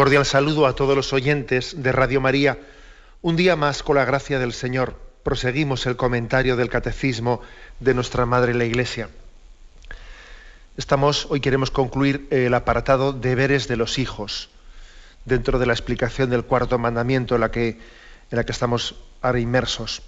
Cordial 0.00 0.24
saludo 0.24 0.66
a 0.66 0.74
todos 0.74 0.96
los 0.96 1.12
oyentes 1.12 1.82
de 1.82 1.92
Radio 1.92 2.22
María. 2.22 2.56
Un 3.20 3.36
día 3.36 3.54
más, 3.54 3.82
con 3.82 3.96
la 3.96 4.06
gracia 4.06 4.38
del 4.38 4.54
Señor, 4.54 4.98
proseguimos 5.22 5.84
el 5.84 5.96
comentario 5.96 6.56
del 6.56 6.70
Catecismo 6.70 7.42
de 7.80 7.92
nuestra 7.92 8.24
Madre 8.24 8.54
la 8.54 8.64
Iglesia. 8.64 9.10
Estamos, 10.78 11.26
hoy 11.28 11.40
queremos 11.40 11.70
concluir 11.70 12.26
el 12.30 12.54
apartado 12.54 13.12
deberes 13.12 13.68
de 13.68 13.76
los 13.76 13.98
hijos, 13.98 14.48
dentro 15.26 15.58
de 15.58 15.66
la 15.66 15.74
explicación 15.74 16.30
del 16.30 16.44
cuarto 16.44 16.78
mandamiento 16.78 17.34
en 17.34 17.42
la 17.42 17.50
que, 17.50 17.68
en 17.68 18.38
la 18.38 18.44
que 18.46 18.52
estamos 18.52 18.94
ahora 19.20 19.38
inmersos. 19.38 20.00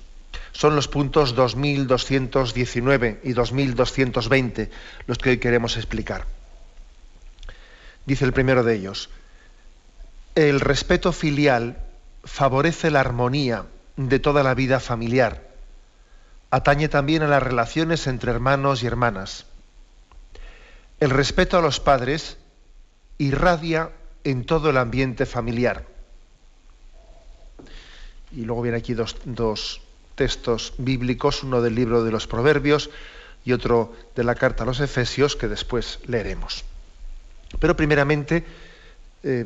Son 0.52 0.74
los 0.74 0.88
puntos 0.88 1.34
2219 1.34 3.20
y 3.24 3.34
2220 3.34 4.70
los 5.06 5.18
que 5.18 5.28
hoy 5.28 5.36
queremos 5.36 5.76
explicar. 5.76 6.24
Dice 8.06 8.24
el 8.24 8.32
primero 8.32 8.64
de 8.64 8.74
ellos, 8.74 9.10
el 10.34 10.60
respeto 10.60 11.12
filial 11.12 11.76
favorece 12.24 12.90
la 12.90 13.00
armonía 13.00 13.66
de 13.96 14.18
toda 14.18 14.42
la 14.42 14.54
vida 14.54 14.80
familiar. 14.80 15.42
Atañe 16.50 16.88
también 16.88 17.22
a 17.22 17.28
las 17.28 17.42
relaciones 17.42 18.06
entre 18.06 18.30
hermanos 18.30 18.82
y 18.82 18.86
hermanas. 18.86 19.46
El 21.00 21.10
respeto 21.10 21.58
a 21.58 21.62
los 21.62 21.80
padres 21.80 22.38
irradia 23.18 23.90
en 24.24 24.44
todo 24.44 24.70
el 24.70 24.76
ambiente 24.76 25.26
familiar. 25.26 25.84
Y 28.30 28.44
luego 28.44 28.62
viene 28.62 28.78
aquí 28.78 28.94
dos, 28.94 29.16
dos, 29.24 29.82
textos 30.14 30.74
bíblicos, 30.78 31.42
uno 31.42 31.60
del 31.60 31.74
libro 31.74 32.04
de 32.04 32.12
los 32.12 32.26
Proverbios 32.26 32.90
y 33.44 33.52
otro 33.52 33.92
de 34.14 34.24
la 34.24 34.34
carta 34.34 34.62
a 34.62 34.66
los 34.66 34.80
Efesios, 34.80 35.36
que 35.36 35.48
después 35.48 35.98
leeremos. 36.06 36.64
Pero 37.58 37.76
primeramente, 37.76 38.44
eh, 39.22 39.44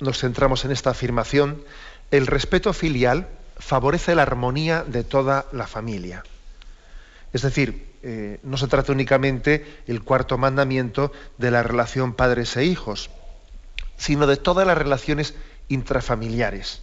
nos 0.00 0.18
centramos 0.18 0.64
en 0.64 0.72
esta 0.72 0.90
afirmación, 0.90 1.62
el 2.10 2.26
respeto 2.26 2.72
filial 2.72 3.28
favorece 3.58 4.14
la 4.14 4.22
armonía 4.22 4.84
de 4.84 5.04
toda 5.04 5.46
la 5.52 5.66
familia. 5.66 6.24
Es 7.32 7.42
decir, 7.42 7.90
eh, 8.02 8.40
no 8.42 8.56
se 8.56 8.66
trata 8.66 8.92
únicamente 8.92 9.82
el 9.86 10.02
cuarto 10.02 10.38
mandamiento 10.38 11.12
de 11.38 11.50
la 11.50 11.62
relación 11.62 12.14
padres 12.14 12.56
e 12.56 12.64
hijos, 12.64 13.10
sino 13.96 14.26
de 14.26 14.36
todas 14.36 14.66
las 14.66 14.78
relaciones 14.78 15.34
intrafamiliares. 15.68 16.82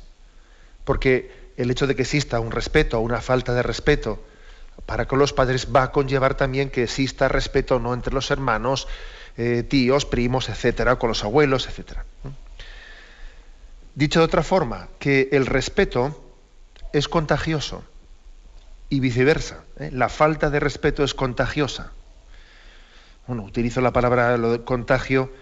Porque 0.85 1.51
el 1.57 1.71
hecho 1.71 1.87
de 1.87 1.95
que 1.95 2.03
exista 2.03 2.39
un 2.39 2.51
respeto 2.51 2.99
o 2.99 3.01
una 3.01 3.19
falta 3.19 3.53
de 3.53 3.63
respeto 3.63 4.23
para 4.85 5.07
con 5.07 5.17
los 5.17 5.33
padres 5.33 5.67
va 5.75 5.83
a 5.83 5.91
conllevar 5.91 6.35
también 6.35 6.69
que 6.69 6.83
exista 6.83 7.27
respeto 7.27 7.79
no 7.79 7.93
entre 7.93 8.13
los 8.13 8.29
hermanos, 8.29 8.87
eh, 9.35 9.63
tíos, 9.63 10.05
primos, 10.05 10.49
etcétera, 10.49 10.97
con 10.97 11.09
los 11.09 11.23
abuelos, 11.23 11.67
etcétera. 11.67 12.05
Dicho 13.97 14.19
de 14.19 14.25
otra 14.25 14.43
forma, 14.43 14.89
que 14.99 15.29
el 15.31 15.47
respeto 15.47 16.23
es 16.93 17.07
contagioso 17.07 17.83
y 18.89 18.99
viceversa. 18.99 19.63
¿eh? 19.79 19.89
La 19.91 20.07
falta 20.07 20.51
de 20.51 20.59
respeto 20.59 21.03
es 21.03 21.15
contagiosa. 21.15 21.93
Bueno, 23.25 23.41
utilizo 23.41 23.81
la 23.81 23.93
palabra 23.93 24.37
de 24.37 24.63
contagio, 24.63 25.33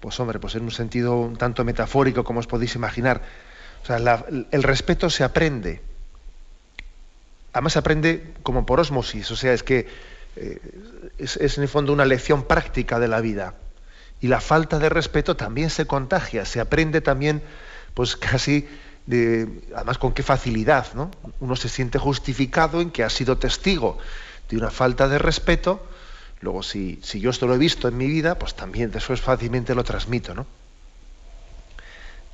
pues 0.00 0.20
hombre, 0.20 0.38
pues 0.38 0.54
en 0.56 0.64
un 0.64 0.72
sentido 0.72 1.16
un 1.16 1.36
tanto 1.36 1.64
metafórico, 1.64 2.22
como 2.22 2.40
os 2.40 2.46
podéis 2.46 2.74
imaginar. 2.74 3.22
O 3.82 3.86
sea, 3.86 3.96
el 3.96 4.62
respeto 4.62 5.08
se 5.08 5.24
aprende. 5.24 5.80
Además 7.54 7.72
se 7.72 7.78
aprende 7.78 8.34
como 8.42 8.66
por 8.66 8.78
osmosis, 8.78 9.30
o 9.30 9.36
sea, 9.36 9.54
es 9.54 9.62
que 9.62 9.88
eh, 10.36 10.60
es, 11.16 11.38
es 11.38 11.56
en 11.56 11.62
el 11.62 11.68
fondo 11.70 11.94
una 11.94 12.04
lección 12.04 12.42
práctica 12.42 13.00
de 13.00 13.08
la 13.08 13.22
vida. 13.22 13.54
Y 14.20 14.28
la 14.28 14.42
falta 14.42 14.78
de 14.78 14.90
respeto 14.90 15.34
también 15.34 15.70
se 15.70 15.86
contagia, 15.86 16.44
se 16.44 16.60
aprende 16.60 17.00
también 17.00 17.40
pues 17.94 18.16
casi, 18.16 18.68
de, 19.06 19.48
además 19.74 19.98
con 19.98 20.12
qué 20.12 20.22
facilidad, 20.22 20.94
¿no? 20.94 21.10
Uno 21.40 21.56
se 21.56 21.68
siente 21.68 21.98
justificado 21.98 22.80
en 22.80 22.90
que 22.90 23.04
ha 23.04 23.10
sido 23.10 23.38
testigo 23.38 23.98
de 24.48 24.56
una 24.56 24.70
falta 24.70 25.08
de 25.08 25.18
respeto, 25.18 25.86
luego 26.40 26.62
si, 26.62 27.00
si 27.02 27.20
yo 27.20 27.30
esto 27.30 27.46
lo 27.46 27.54
he 27.54 27.58
visto 27.58 27.88
en 27.88 27.96
mi 27.96 28.06
vida, 28.06 28.38
pues 28.38 28.54
también 28.54 28.90
después 28.90 29.20
fácilmente 29.20 29.74
lo 29.74 29.84
transmito, 29.84 30.34
¿no? 30.34 30.46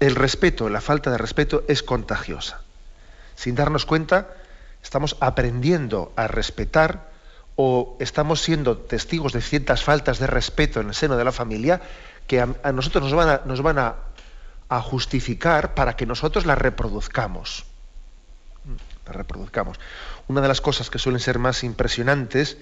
El 0.01 0.15
respeto, 0.15 0.69
la 0.69 0.81
falta 0.81 1.11
de 1.11 1.19
respeto 1.19 1.65
es 1.67 1.83
contagiosa. 1.83 2.61
Sin 3.35 3.57
darnos 3.57 3.85
cuenta, 3.85 4.29
estamos 4.83 5.17
aprendiendo 5.21 6.13
a 6.15 6.29
respetar 6.29 7.09
o 7.57 7.97
estamos 7.99 8.41
siendo 8.41 8.79
testigos 8.79 9.33
de 9.33 9.41
ciertas 9.41 9.83
faltas 9.83 10.21
de 10.21 10.29
respeto 10.29 10.81
en 10.81 10.89
el 10.89 10.95
seno 10.95 11.17
de 11.17 11.25
la 11.25 11.33
familia 11.33 11.81
que 12.29 12.41
a, 12.41 12.73
nosotros 12.73 13.03
nos 13.03 13.15
van 13.15 13.29
a, 13.29 13.41
nos 13.45 13.63
van 13.63 13.79
a 13.79 13.95
a 14.69 14.81
justificar 14.81 15.75
para 15.75 15.97
que 15.97 16.07
nosotros 16.07 16.47
la 16.47 16.55
reproduzcamos. 16.55 17.65
La 19.07 19.13
reproduzcamos. 19.13 19.79
Una 20.27 20.41
de 20.41 20.49
las 20.49 20.61
cosas 20.61 20.91
que 20.91 20.99
suelen 20.99 21.21
ser 21.21 21.39
más 21.39 21.65
impresionantes 21.65 22.59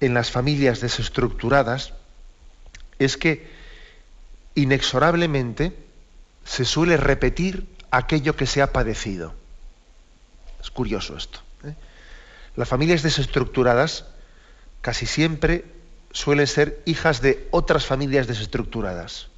en 0.00 0.14
las 0.14 0.30
familias 0.30 0.80
desestructuradas 0.80 1.92
es 2.98 3.16
que 3.16 3.48
inexorablemente 4.54 5.76
se 6.44 6.64
suele 6.64 6.96
repetir 6.96 7.66
aquello 7.90 8.36
que 8.36 8.46
se 8.46 8.62
ha 8.62 8.72
padecido. 8.72 9.34
Es 10.60 10.70
curioso 10.70 11.16
esto. 11.16 11.40
¿eh? 11.64 11.74
Las 12.56 12.68
familias 12.68 13.02
desestructuradas 13.02 14.06
casi 14.80 15.06
siempre 15.06 15.64
suelen 16.10 16.46
ser 16.46 16.82
hijas 16.86 17.20
de 17.20 17.46
otras 17.50 17.86
familias 17.86 18.26
desestructuradas. 18.26 19.28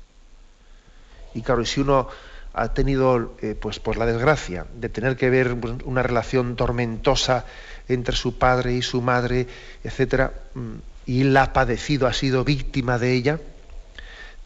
Y 1.34 1.42
claro, 1.42 1.64
si 1.64 1.80
uno 1.80 2.08
ha 2.54 2.74
tenido 2.74 3.36
eh, 3.40 3.54
pues, 3.58 3.78
pues 3.78 3.96
la 3.96 4.06
desgracia 4.06 4.66
de 4.74 4.88
tener 4.88 5.16
que 5.16 5.30
ver 5.30 5.56
pues, 5.56 5.74
una 5.84 6.02
relación 6.02 6.56
tormentosa 6.56 7.44
entre 7.88 8.16
su 8.16 8.36
padre 8.36 8.74
y 8.74 8.82
su 8.82 9.00
madre, 9.00 9.46
etcétera, 9.84 10.32
mm, 10.54 10.74
y 11.06 11.24
la 11.24 11.44
ha 11.44 11.52
padecido, 11.52 12.06
ha 12.06 12.12
sido 12.12 12.44
víctima 12.44 12.98
de 12.98 13.14
ella, 13.14 13.40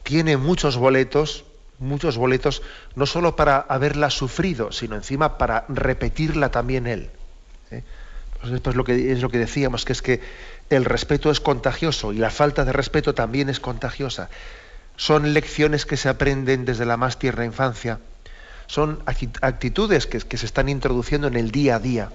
tiene 0.02 0.36
muchos 0.36 0.76
boletos, 0.76 1.44
muchos 1.78 2.16
boletos, 2.16 2.62
no 2.94 3.06
solo 3.06 3.34
para 3.34 3.58
haberla 3.58 4.10
sufrido, 4.10 4.72
sino 4.72 4.94
encima 4.94 5.38
para 5.38 5.64
repetirla 5.68 6.50
también 6.50 6.86
él. 6.86 7.10
¿eh? 7.70 7.82
Pues 8.40 8.52
es 8.52 8.74
lo 8.74 8.84
que, 8.84 9.12
es 9.12 9.22
lo 9.22 9.30
que 9.30 9.38
decíamos, 9.38 9.84
que 9.84 9.92
es 9.92 10.02
que 10.02 10.20
el 10.70 10.84
respeto 10.84 11.30
es 11.30 11.40
contagioso 11.40 12.12
y 12.12 12.18
la 12.18 12.30
falta 12.30 12.64
de 12.64 12.72
respeto 12.72 13.14
también 13.14 13.48
es 13.48 13.60
contagiosa 13.60 14.28
son 14.96 15.34
lecciones 15.34 15.86
que 15.86 15.96
se 15.96 16.08
aprenden 16.08 16.64
desde 16.64 16.84
la 16.84 16.96
más 16.96 17.18
tierna 17.18 17.44
infancia, 17.44 18.00
son 18.66 19.02
actitudes 19.06 20.06
que, 20.06 20.38
se 20.38 20.46
están 20.46 20.68
introduciendo 20.68 21.26
en 21.26 21.36
el 21.36 21.50
día 21.50 21.76
a 21.76 21.78
día. 21.78 22.10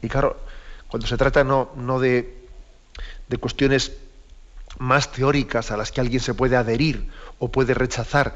Y 0.00 0.08
claro, 0.08 0.40
cuando 0.88 1.06
se 1.06 1.16
trata 1.16 1.44
no, 1.44 1.70
no 1.76 2.00
de, 2.00 2.46
de 3.28 3.36
cuestiones 3.36 3.92
más 4.78 5.12
teóricas 5.12 5.70
a 5.70 5.76
las 5.76 5.92
que 5.92 6.00
alguien 6.00 6.20
se 6.20 6.34
puede 6.34 6.56
adherir 6.56 7.10
o 7.38 7.50
puede 7.50 7.74
rechazar, 7.74 8.34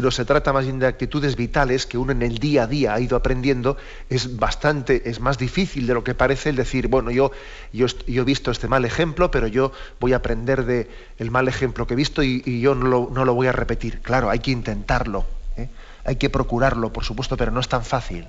no 0.00 0.10
se 0.10 0.24
trata 0.24 0.52
más 0.52 0.64
bien 0.64 0.78
de 0.78 0.86
actitudes 0.86 1.36
vitales 1.36 1.86
que 1.86 1.98
uno 1.98 2.12
en 2.12 2.22
el 2.22 2.38
día 2.38 2.64
a 2.64 2.66
día 2.66 2.94
ha 2.94 3.00
ido 3.00 3.16
aprendiendo, 3.16 3.76
es 4.08 4.36
bastante, 4.36 5.08
es 5.08 5.20
más 5.20 5.38
difícil 5.38 5.86
de 5.86 5.94
lo 5.94 6.04
que 6.04 6.14
parece 6.14 6.50
el 6.50 6.56
decir, 6.56 6.88
bueno, 6.88 7.10
yo, 7.10 7.30
yo, 7.72 7.86
he 8.06 8.24
visto 8.24 8.50
este 8.50 8.68
mal 8.68 8.84
ejemplo, 8.84 9.30
pero 9.30 9.46
yo 9.46 9.72
voy 10.00 10.12
a 10.12 10.16
aprender 10.16 10.64
de 10.64 10.88
el 11.18 11.30
mal 11.30 11.48
ejemplo 11.48 11.86
que 11.86 11.94
he 11.94 11.96
visto 11.96 12.22
y, 12.22 12.60
yo 12.60 12.74
no 12.74 13.24
lo, 13.24 13.34
voy 13.34 13.46
a 13.46 13.52
repetir. 13.52 14.00
Claro, 14.00 14.30
hay 14.30 14.40
que 14.40 14.50
intentarlo, 14.50 15.24
¿eh? 15.56 15.68
hay 16.04 16.16
que 16.16 16.28
procurarlo, 16.28 16.92
por 16.92 17.04
supuesto, 17.04 17.36
pero 17.36 17.52
no 17.52 17.60
es 17.60 17.68
tan 17.68 17.84
fácil, 17.84 18.26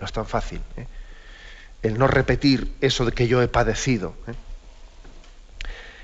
no 0.00 0.06
es 0.06 0.12
tan 0.12 0.26
fácil. 0.26 0.60
¿eh? 0.76 0.86
El 1.82 1.98
no 1.98 2.08
repetir 2.08 2.74
eso 2.80 3.04
de 3.04 3.12
que 3.12 3.28
yo 3.28 3.40
he 3.40 3.48
padecido. 3.48 4.14
¿eh? 4.26 4.34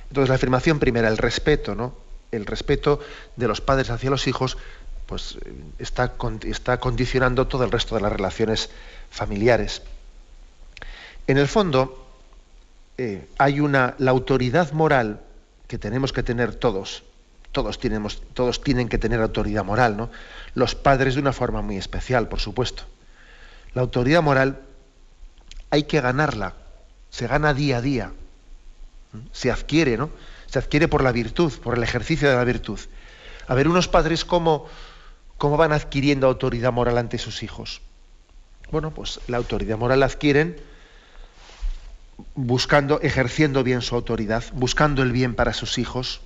Entonces, 0.08 0.28
la 0.28 0.36
afirmación 0.36 0.78
primera, 0.78 1.08
el 1.08 1.18
respeto, 1.18 1.74
¿no? 1.74 1.94
El 2.30 2.46
respeto 2.46 3.00
de 3.36 3.48
los 3.48 3.60
padres 3.60 3.90
hacia 3.90 4.10
los 4.10 4.26
hijos 4.26 4.56
pues 5.06 5.38
está, 5.78 6.14
está 6.44 6.78
condicionando 6.78 7.46
todo 7.46 7.64
el 7.64 7.70
resto 7.70 7.94
de 7.94 8.00
las 8.00 8.12
relaciones 8.12 8.70
familiares. 9.10 9.82
En 11.26 11.38
el 11.38 11.48
fondo, 11.48 12.06
eh, 12.98 13.28
hay 13.38 13.60
una, 13.60 13.94
la 13.98 14.10
autoridad 14.10 14.72
moral 14.72 15.20
que 15.66 15.78
tenemos 15.78 16.12
que 16.12 16.22
tener 16.22 16.54
todos, 16.54 17.02
todos, 17.52 17.78
tenemos, 17.78 18.22
todos 18.34 18.62
tienen 18.62 18.88
que 18.88 18.98
tener 18.98 19.20
autoridad 19.20 19.64
moral, 19.64 19.96
¿no? 19.96 20.10
Los 20.54 20.74
padres 20.74 21.14
de 21.14 21.20
una 21.20 21.32
forma 21.32 21.62
muy 21.62 21.76
especial, 21.76 22.28
por 22.28 22.40
supuesto. 22.40 22.84
La 23.74 23.82
autoridad 23.82 24.22
moral 24.22 24.60
hay 25.70 25.84
que 25.84 26.00
ganarla, 26.00 26.54
se 27.10 27.26
gana 27.26 27.54
día 27.54 27.78
a 27.78 27.80
día, 27.80 28.12
se 29.32 29.50
adquiere, 29.50 29.96
¿no? 29.96 30.10
Se 30.46 30.58
adquiere 30.58 30.88
por 30.88 31.02
la 31.02 31.12
virtud, 31.12 31.52
por 31.60 31.76
el 31.76 31.82
ejercicio 31.82 32.28
de 32.28 32.36
la 32.36 32.44
virtud. 32.44 32.78
A 33.48 33.54
ver, 33.54 33.68
unos 33.68 33.88
padres 33.88 34.24
cómo, 34.24 34.66
cómo 35.38 35.56
van 35.56 35.72
adquiriendo 35.72 36.26
autoridad 36.26 36.72
moral 36.72 36.98
ante 36.98 37.18
sus 37.18 37.42
hijos. 37.42 37.80
Bueno, 38.70 38.92
pues 38.92 39.20
la 39.28 39.36
autoridad 39.36 39.78
moral 39.78 40.00
la 40.00 40.06
adquieren 40.06 40.56
buscando, 42.34 43.00
ejerciendo 43.00 43.62
bien 43.62 43.82
su 43.82 43.94
autoridad, 43.94 44.44
buscando 44.52 45.02
el 45.02 45.12
bien 45.12 45.34
para 45.34 45.52
sus 45.52 45.78
hijos, 45.78 46.20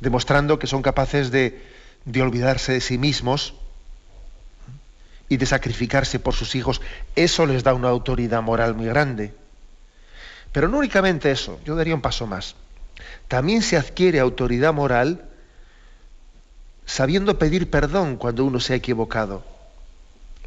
demostrando 0.00 0.58
que 0.58 0.66
son 0.66 0.82
capaces 0.82 1.30
de, 1.30 1.62
de 2.04 2.22
olvidarse 2.22 2.72
de 2.72 2.80
sí 2.80 2.98
mismos 2.98 3.54
y 5.28 5.36
de 5.36 5.46
sacrificarse 5.46 6.18
por 6.18 6.34
sus 6.34 6.54
hijos. 6.54 6.80
Eso 7.16 7.46
les 7.46 7.64
da 7.64 7.74
una 7.74 7.88
autoridad 7.88 8.42
moral 8.42 8.74
muy 8.74 8.86
grande. 8.86 9.34
Pero 10.52 10.68
no 10.68 10.78
únicamente 10.78 11.30
eso, 11.30 11.60
yo 11.64 11.76
daría 11.76 11.94
un 11.94 12.00
paso 12.00 12.26
más. 12.26 12.54
También 13.28 13.62
se 13.62 13.76
adquiere 13.76 14.20
autoridad 14.20 14.72
moral 14.72 15.27
sabiendo 16.88 17.38
pedir 17.38 17.68
perdón 17.68 18.16
cuando 18.16 18.46
uno 18.46 18.60
se 18.60 18.72
ha 18.72 18.76
equivocado. 18.76 19.44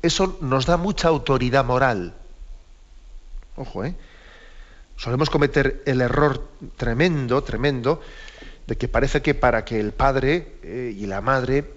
Eso 0.02 0.40
nos 0.42 0.66
da 0.66 0.76
mucha 0.76 1.08
autoridad 1.08 1.64
moral. 1.64 2.16
Ojo, 3.56 3.86
¿eh? 3.86 3.94
Solemos 4.98 5.30
cometer 5.30 5.84
el 5.86 6.02
error 6.02 6.48
tremendo, 6.78 7.44
tremendo, 7.44 8.02
de 8.66 8.76
que 8.76 8.88
parece 8.88 9.22
que 9.22 9.36
para 9.36 9.64
que 9.64 9.80
el 9.80 9.92
padre 9.92 10.54
eh, 10.64 10.96
y 10.98 11.06
la 11.06 11.22
madre 11.22 11.72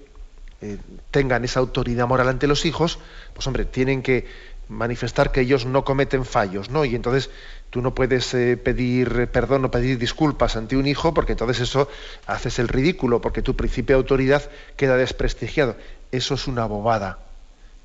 eh, 0.63 0.79
tengan 1.11 1.45
esa 1.45 1.61
autoridad 1.61 2.09
moral 2.09 2.29
ante 2.29 2.47
los 2.47 2.65
hijos, 2.65 2.99
pues 3.35 3.47
hombre, 3.47 3.67
tienen 3.67 4.03
que 4.03 4.27
manifestar 4.69 5.33
que 5.33 5.41
ellos 5.41 5.67
no 5.67 5.85
cometen 5.85 6.25
fallos, 6.25 6.71
¿no? 6.71 6.85
Y 6.85 6.95
entonces 6.95 7.31
tú 7.71 7.83
no 7.83 7.95
puedes 7.95 8.33
eh, 8.35 8.57
pedir 8.57 9.29
perdón 9.29 9.65
o 9.65 9.71
pedir 9.71 9.99
disculpas 9.99 10.57
ante 10.57 10.77
un 10.77 10.87
hijo 10.87 11.13
porque 11.13 11.33
entonces 11.33 11.61
eso 11.61 11.89
haces 12.27 12.59
el 12.59 12.69
ridículo, 12.69 13.21
porque 13.21 13.43
tu 13.43 13.57
principio 13.57 13.97
de 13.97 14.03
autoridad 14.03 14.51
queda 14.77 14.97
desprestigiado. 14.97 15.77
Eso 16.13 16.35
es 16.35 16.47
una 16.47 16.67
bobada, 16.67 17.19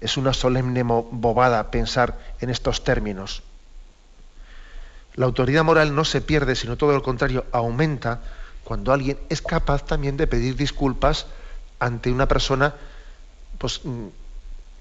es 0.01 0.17
una 0.17 0.33
solemne 0.33 0.83
bobada 0.83 1.71
pensar 1.71 2.17
en 2.39 2.49
estos 2.49 2.83
términos. 2.83 3.43
La 5.15 5.25
autoridad 5.25 5.63
moral 5.63 5.95
no 5.95 6.05
se 6.05 6.21
pierde, 6.21 6.55
sino 6.55 6.77
todo 6.77 6.93
lo 6.93 7.03
contrario, 7.03 7.45
aumenta 7.51 8.21
cuando 8.63 8.93
alguien 8.93 9.17
es 9.29 9.41
capaz 9.41 9.83
también 9.85 10.15
de 10.15 10.27
pedir 10.27 10.55
disculpas 10.55 11.25
ante 11.79 12.11
una 12.11 12.27
persona, 12.27 12.75
pues, 13.57 13.81
mm, 13.83 14.07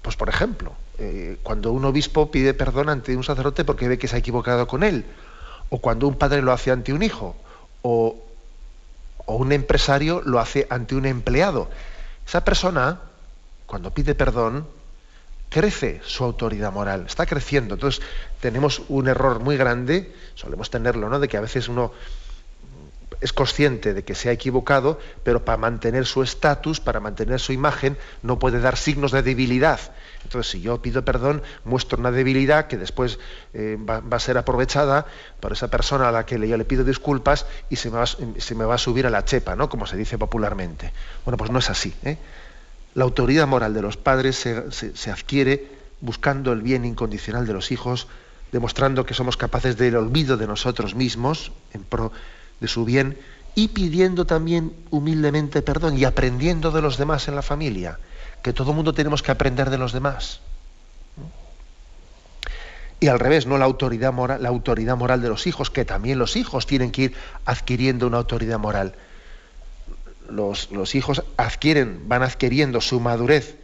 pues 0.03 0.15
por 0.15 0.29
ejemplo, 0.29 0.75
eh, 0.99 1.37
cuando 1.43 1.71
un 1.71 1.85
obispo 1.85 2.29
pide 2.29 2.53
perdón 2.53 2.89
ante 2.89 3.15
un 3.15 3.23
sacerdote 3.23 3.63
porque 3.63 3.87
ve 3.87 3.97
que 3.97 4.07
se 4.07 4.15
ha 4.15 4.19
equivocado 4.19 4.67
con 4.67 4.83
él, 4.83 5.05
o 5.69 5.79
cuando 5.79 6.07
un 6.07 6.15
padre 6.15 6.41
lo 6.41 6.51
hace 6.51 6.71
ante 6.71 6.93
un 6.93 7.03
hijo, 7.03 7.35
o, 7.81 8.17
o 9.25 9.35
un 9.35 9.51
empresario 9.51 10.21
lo 10.25 10.39
hace 10.39 10.67
ante 10.69 10.95
un 10.95 11.05
empleado. 11.05 11.69
Esa 12.27 12.43
persona, 12.43 12.99
cuando 13.65 13.91
pide 13.91 14.13
perdón, 14.13 14.67
crece 15.49 16.01
su 16.03 16.23
autoridad 16.23 16.71
moral, 16.71 17.05
está 17.07 17.25
creciendo. 17.25 17.75
Entonces 17.75 18.03
tenemos 18.39 18.81
un 18.87 19.07
error 19.07 19.39
muy 19.39 19.57
grande, 19.57 20.13
solemos 20.35 20.69
tenerlo, 20.69 21.09
¿no? 21.09 21.19
De 21.19 21.27
que 21.27 21.37
a 21.37 21.41
veces 21.41 21.67
uno 21.69 21.91
es 23.21 23.33
consciente 23.33 23.93
de 23.93 24.03
que 24.03 24.15
se 24.15 24.29
ha 24.29 24.31
equivocado, 24.31 24.99
pero 25.23 25.43
para 25.43 25.57
mantener 25.57 26.05
su 26.05 26.23
estatus, 26.23 26.79
para 26.79 26.99
mantener 26.99 27.39
su 27.39 27.51
imagen, 27.51 27.97
no 28.23 28.39
puede 28.39 28.59
dar 28.59 28.77
signos 28.77 29.11
de 29.11 29.21
debilidad. 29.21 29.79
Entonces, 30.23 30.51
si 30.51 30.61
yo 30.61 30.81
pido 30.81 31.03
perdón, 31.03 31.41
muestro 31.65 31.97
una 31.97 32.11
debilidad 32.11 32.67
que 32.67 32.77
después 32.77 33.19
eh, 33.53 33.77
va, 33.77 34.01
a 34.09 34.19
ser 34.19 34.37
aprovechada 34.37 35.05
por 35.39 35.51
esa 35.51 35.69
persona 35.69 36.09
a 36.09 36.11
la 36.11 36.25
que 36.25 36.35
yo 36.47 36.57
le 36.57 36.65
pido 36.65 36.83
disculpas 36.83 37.45
y 37.69 37.75
se 37.75 37.89
me, 37.89 37.97
va, 37.97 38.05
se 38.05 38.55
me 38.55 38.65
va 38.65 38.75
a 38.75 38.77
subir 38.77 39.05
a 39.05 39.09
la 39.09 39.25
chepa, 39.25 39.55
¿no? 39.55 39.69
Como 39.69 39.85
se 39.85 39.97
dice 39.97 40.17
popularmente. 40.17 40.91
Bueno, 41.25 41.37
pues 41.37 41.51
no 41.51 41.59
es 41.59 41.69
así. 41.69 41.93
¿eh? 42.03 42.17
La 42.93 43.03
autoridad 43.03 43.47
moral 43.47 43.73
de 43.73 43.81
los 43.81 43.97
padres 43.97 44.37
se, 44.37 44.71
se 44.71 45.11
adquiere 45.11 45.79
buscando 46.01 46.53
el 46.53 46.61
bien 46.61 46.85
incondicional 46.85 47.45
de 47.45 47.53
los 47.53 47.71
hijos, 47.71 48.07
demostrando 48.51 49.05
que 49.05 49.13
somos 49.13 49.37
capaces 49.37 49.77
del 49.77 49.95
olvido 49.97 50.37
de 50.37 50.47
nosotros 50.47 50.95
mismos 50.95 51.51
en 51.73 51.83
pro 51.83 52.11
de 52.59 52.67
su 52.67 52.85
bien 52.85 53.17
y 53.55 53.69
pidiendo 53.69 54.25
también 54.25 54.73
humildemente 54.89 55.61
perdón 55.61 55.97
y 55.97 56.05
aprendiendo 56.05 56.71
de 56.71 56.81
los 56.81 56.97
demás 56.97 57.27
en 57.27 57.35
la 57.35 57.41
familia, 57.41 57.99
que 58.41 58.53
todo 58.53 58.71
el 58.71 58.75
mundo 58.75 58.93
tenemos 58.93 59.21
que 59.21 59.31
aprender 59.31 59.69
de 59.69 59.77
los 59.77 59.91
demás. 59.91 60.41
Y 63.01 63.07
al 63.07 63.19
revés, 63.19 63.47
no 63.47 63.57
la 63.57 63.65
autoridad 63.65 64.11
moral, 64.11 64.43
la 64.43 64.49
autoridad 64.49 64.97
moral 64.97 65.21
de 65.21 65.29
los 65.29 65.47
hijos, 65.47 65.69
que 65.69 65.85
también 65.85 66.19
los 66.19 66.35
hijos 66.35 66.67
tienen 66.67 66.91
que 66.91 67.01
ir 67.03 67.15
adquiriendo 67.45 68.07
una 68.07 68.17
autoridad 68.17 68.59
moral. 68.59 68.95
Los, 70.29 70.69
los 70.71 70.95
hijos 70.95 71.23
adquieren, 71.37 72.07
van 72.07 72.23
adquiriendo 72.23 72.81
su 72.81 72.99
madurez, 72.99 73.57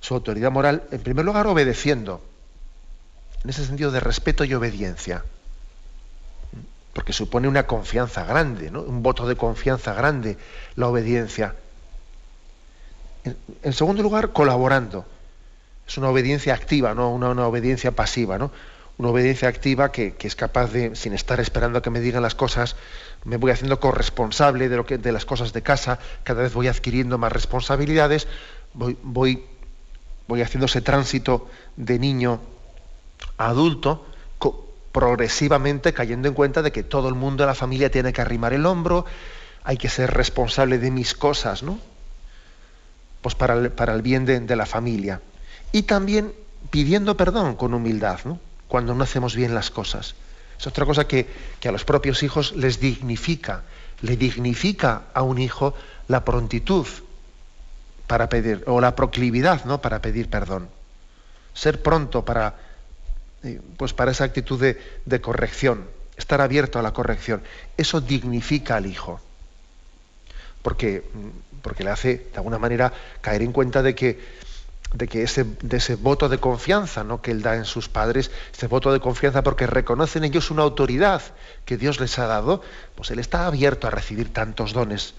su 0.00 0.14
autoridad 0.14 0.50
moral, 0.50 0.82
en 0.90 1.00
primer 1.00 1.24
lugar 1.24 1.46
obedeciendo, 1.46 2.22
en 3.42 3.50
ese 3.50 3.66
sentido 3.66 3.90
de 3.90 4.00
respeto 4.00 4.44
y 4.44 4.54
obediencia 4.54 5.24
porque 6.94 7.12
supone 7.12 7.48
una 7.48 7.66
confianza 7.66 8.24
grande, 8.24 8.70
¿no? 8.70 8.80
un 8.80 9.02
voto 9.02 9.26
de 9.26 9.36
confianza 9.36 9.92
grande 9.92 10.38
la 10.76 10.88
obediencia. 10.88 11.56
En, 13.62 13.72
segundo 13.72 14.02
lugar, 14.02 14.32
colaborando. 14.32 15.04
Es 15.86 15.98
una 15.98 16.08
obediencia 16.08 16.54
activa, 16.54 16.94
no 16.94 17.12
una, 17.12 17.46
obediencia 17.46 17.92
pasiva, 17.92 18.38
¿no? 18.38 18.50
Una 18.96 19.08
obediencia 19.08 19.48
activa 19.48 19.90
que, 19.90 20.14
es 20.18 20.36
capaz 20.36 20.72
de, 20.72 20.94
sin 20.94 21.14
estar 21.14 21.40
esperando 21.40 21.78
a 21.78 21.82
que 21.82 21.90
me 21.90 22.00
digan 22.00 22.22
las 22.22 22.34
cosas, 22.34 22.76
me 23.24 23.38
voy 23.38 23.50
haciendo 23.50 23.80
corresponsable 23.80 24.68
de, 24.68 24.76
lo 24.76 24.84
de 24.84 25.12
las 25.12 25.24
cosas 25.24 25.52
de 25.52 25.62
casa, 25.62 25.98
cada 26.22 26.42
vez 26.42 26.54
voy 26.54 26.68
adquiriendo 26.68 27.18
más 27.18 27.32
responsabilidades, 27.32 28.28
voy, 28.72 28.96
voy, 29.02 29.44
voy 30.28 30.42
haciendo 30.42 30.66
ese 30.66 30.80
tránsito 30.80 31.48
de 31.76 31.98
niño 31.98 32.40
a 33.36 33.48
adulto, 33.48 34.06
progresivamente 34.94 35.92
cayendo 35.92 36.28
en 36.28 36.34
cuenta 36.34 36.62
de 36.62 36.70
que 36.70 36.84
todo 36.84 37.08
el 37.08 37.16
mundo 37.16 37.42
de 37.42 37.48
la 37.48 37.56
familia 37.56 37.90
tiene 37.90 38.12
que 38.12 38.20
arrimar 38.20 38.52
el 38.52 38.64
hombro, 38.64 39.04
hay 39.64 39.76
que 39.76 39.88
ser 39.88 40.14
responsable 40.14 40.78
de 40.78 40.92
mis 40.92 41.14
cosas, 41.14 41.64
¿no? 41.64 41.80
Pues 43.20 43.34
para 43.34 43.54
el, 43.54 43.72
para 43.72 43.92
el 43.92 44.02
bien 44.02 44.24
de, 44.24 44.54
la 44.54 44.66
familia. 44.66 45.20
Y 45.72 45.82
también 45.82 46.32
pidiendo 46.70 47.16
perdón 47.16 47.56
con 47.56 47.74
humildad, 47.74 48.20
¿no? 48.24 48.38
Cuando 48.68 48.94
no 48.94 49.02
hacemos 49.02 49.34
bien 49.34 49.52
las 49.52 49.72
cosas. 49.72 50.14
Es 50.60 50.66
otra 50.68 50.86
cosa 50.86 51.08
que, 51.08 51.28
que 51.58 51.68
a 51.68 51.72
los 51.72 51.84
propios 51.84 52.22
hijos 52.22 52.52
les 52.52 52.78
dignifica. 52.78 53.64
Le 54.00 54.16
dignifica 54.16 55.06
a 55.12 55.22
un 55.22 55.40
hijo 55.40 55.74
la 56.06 56.24
prontitud 56.24 56.86
para 58.06 58.28
pedir, 58.28 58.62
o 58.68 58.80
la 58.80 58.94
proclividad, 58.94 59.64
¿no? 59.64 59.80
Para 59.80 60.00
pedir 60.00 60.30
perdón. 60.30 60.68
Ser 61.52 61.82
pronto 61.82 62.24
para 62.24 62.54
pues 63.76 63.92
para 63.92 64.10
esa 64.10 64.24
actitud 64.24 64.60
de, 64.60 65.20
corrección, 65.20 65.86
estar 66.16 66.40
abierto 66.40 66.78
a 66.78 66.82
la 66.82 66.92
corrección. 66.92 67.42
Eso 67.76 68.00
dignifica 68.00 68.76
al 68.76 68.86
hijo, 68.86 69.20
porque, 70.62 71.02
porque 71.62 71.84
le 71.84 71.90
hace 71.90 72.26
de 72.32 72.36
alguna 72.36 72.58
manera 72.58 72.92
caer 73.20 73.42
en 73.42 73.52
cuenta 73.52 73.82
de 73.82 73.94
que, 73.94 74.20
de 74.94 75.08
que 75.08 75.22
ese, 75.22 75.44
voto 75.96 76.28
de 76.28 76.38
confianza 76.38 77.04
¿no? 77.04 77.20
que 77.20 77.32
él 77.32 77.42
da 77.42 77.56
en 77.56 77.64
sus 77.64 77.88
padres, 77.88 78.30
ese 78.54 78.66
voto 78.66 78.92
de 78.92 79.00
confianza 79.00 79.42
porque 79.42 79.66
reconocen 79.66 80.24
ellos 80.24 80.50
una 80.50 80.62
autoridad 80.62 81.22
que 81.64 81.76
Dios 81.76 82.00
les 82.00 82.18
ha 82.18 82.26
dado, 82.26 82.62
pues 82.94 83.10
él 83.10 83.18
está 83.18 83.46
abierto 83.46 83.86
a 83.86 83.90
recibir 83.90 84.32
tantos 84.32 84.72
dones. 84.72 85.14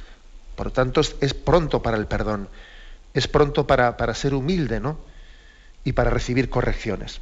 Por 0.56 0.68
lo 0.68 0.72
tanto, 0.72 1.02
es, 1.02 1.34
pronto 1.34 1.82
para 1.82 1.98
el 1.98 2.08
perdón, 2.08 2.48
es 3.14 3.28
pronto 3.28 3.68
para, 3.68 3.98
para 3.98 4.14
ser 4.14 4.34
humilde 4.34 4.80
¿no? 4.80 4.98
y 5.84 5.92
para 5.92 6.10
recibir 6.10 6.50
correcciones 6.50 7.20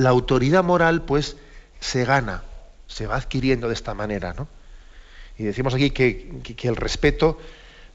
la 0.00 0.10
autoridad 0.10 0.64
moral, 0.64 1.02
pues, 1.02 1.36
se 1.78 2.04
gana, 2.04 2.42
se 2.86 3.06
va 3.06 3.16
adquiriendo 3.16 3.68
de 3.68 3.74
esta 3.74 3.94
manera, 3.94 4.32
¿no? 4.32 4.48
Y 5.38 5.44
decimos 5.44 5.74
aquí 5.74 5.90
que, 5.90 6.42
el 6.62 6.76
respeto 6.76 7.38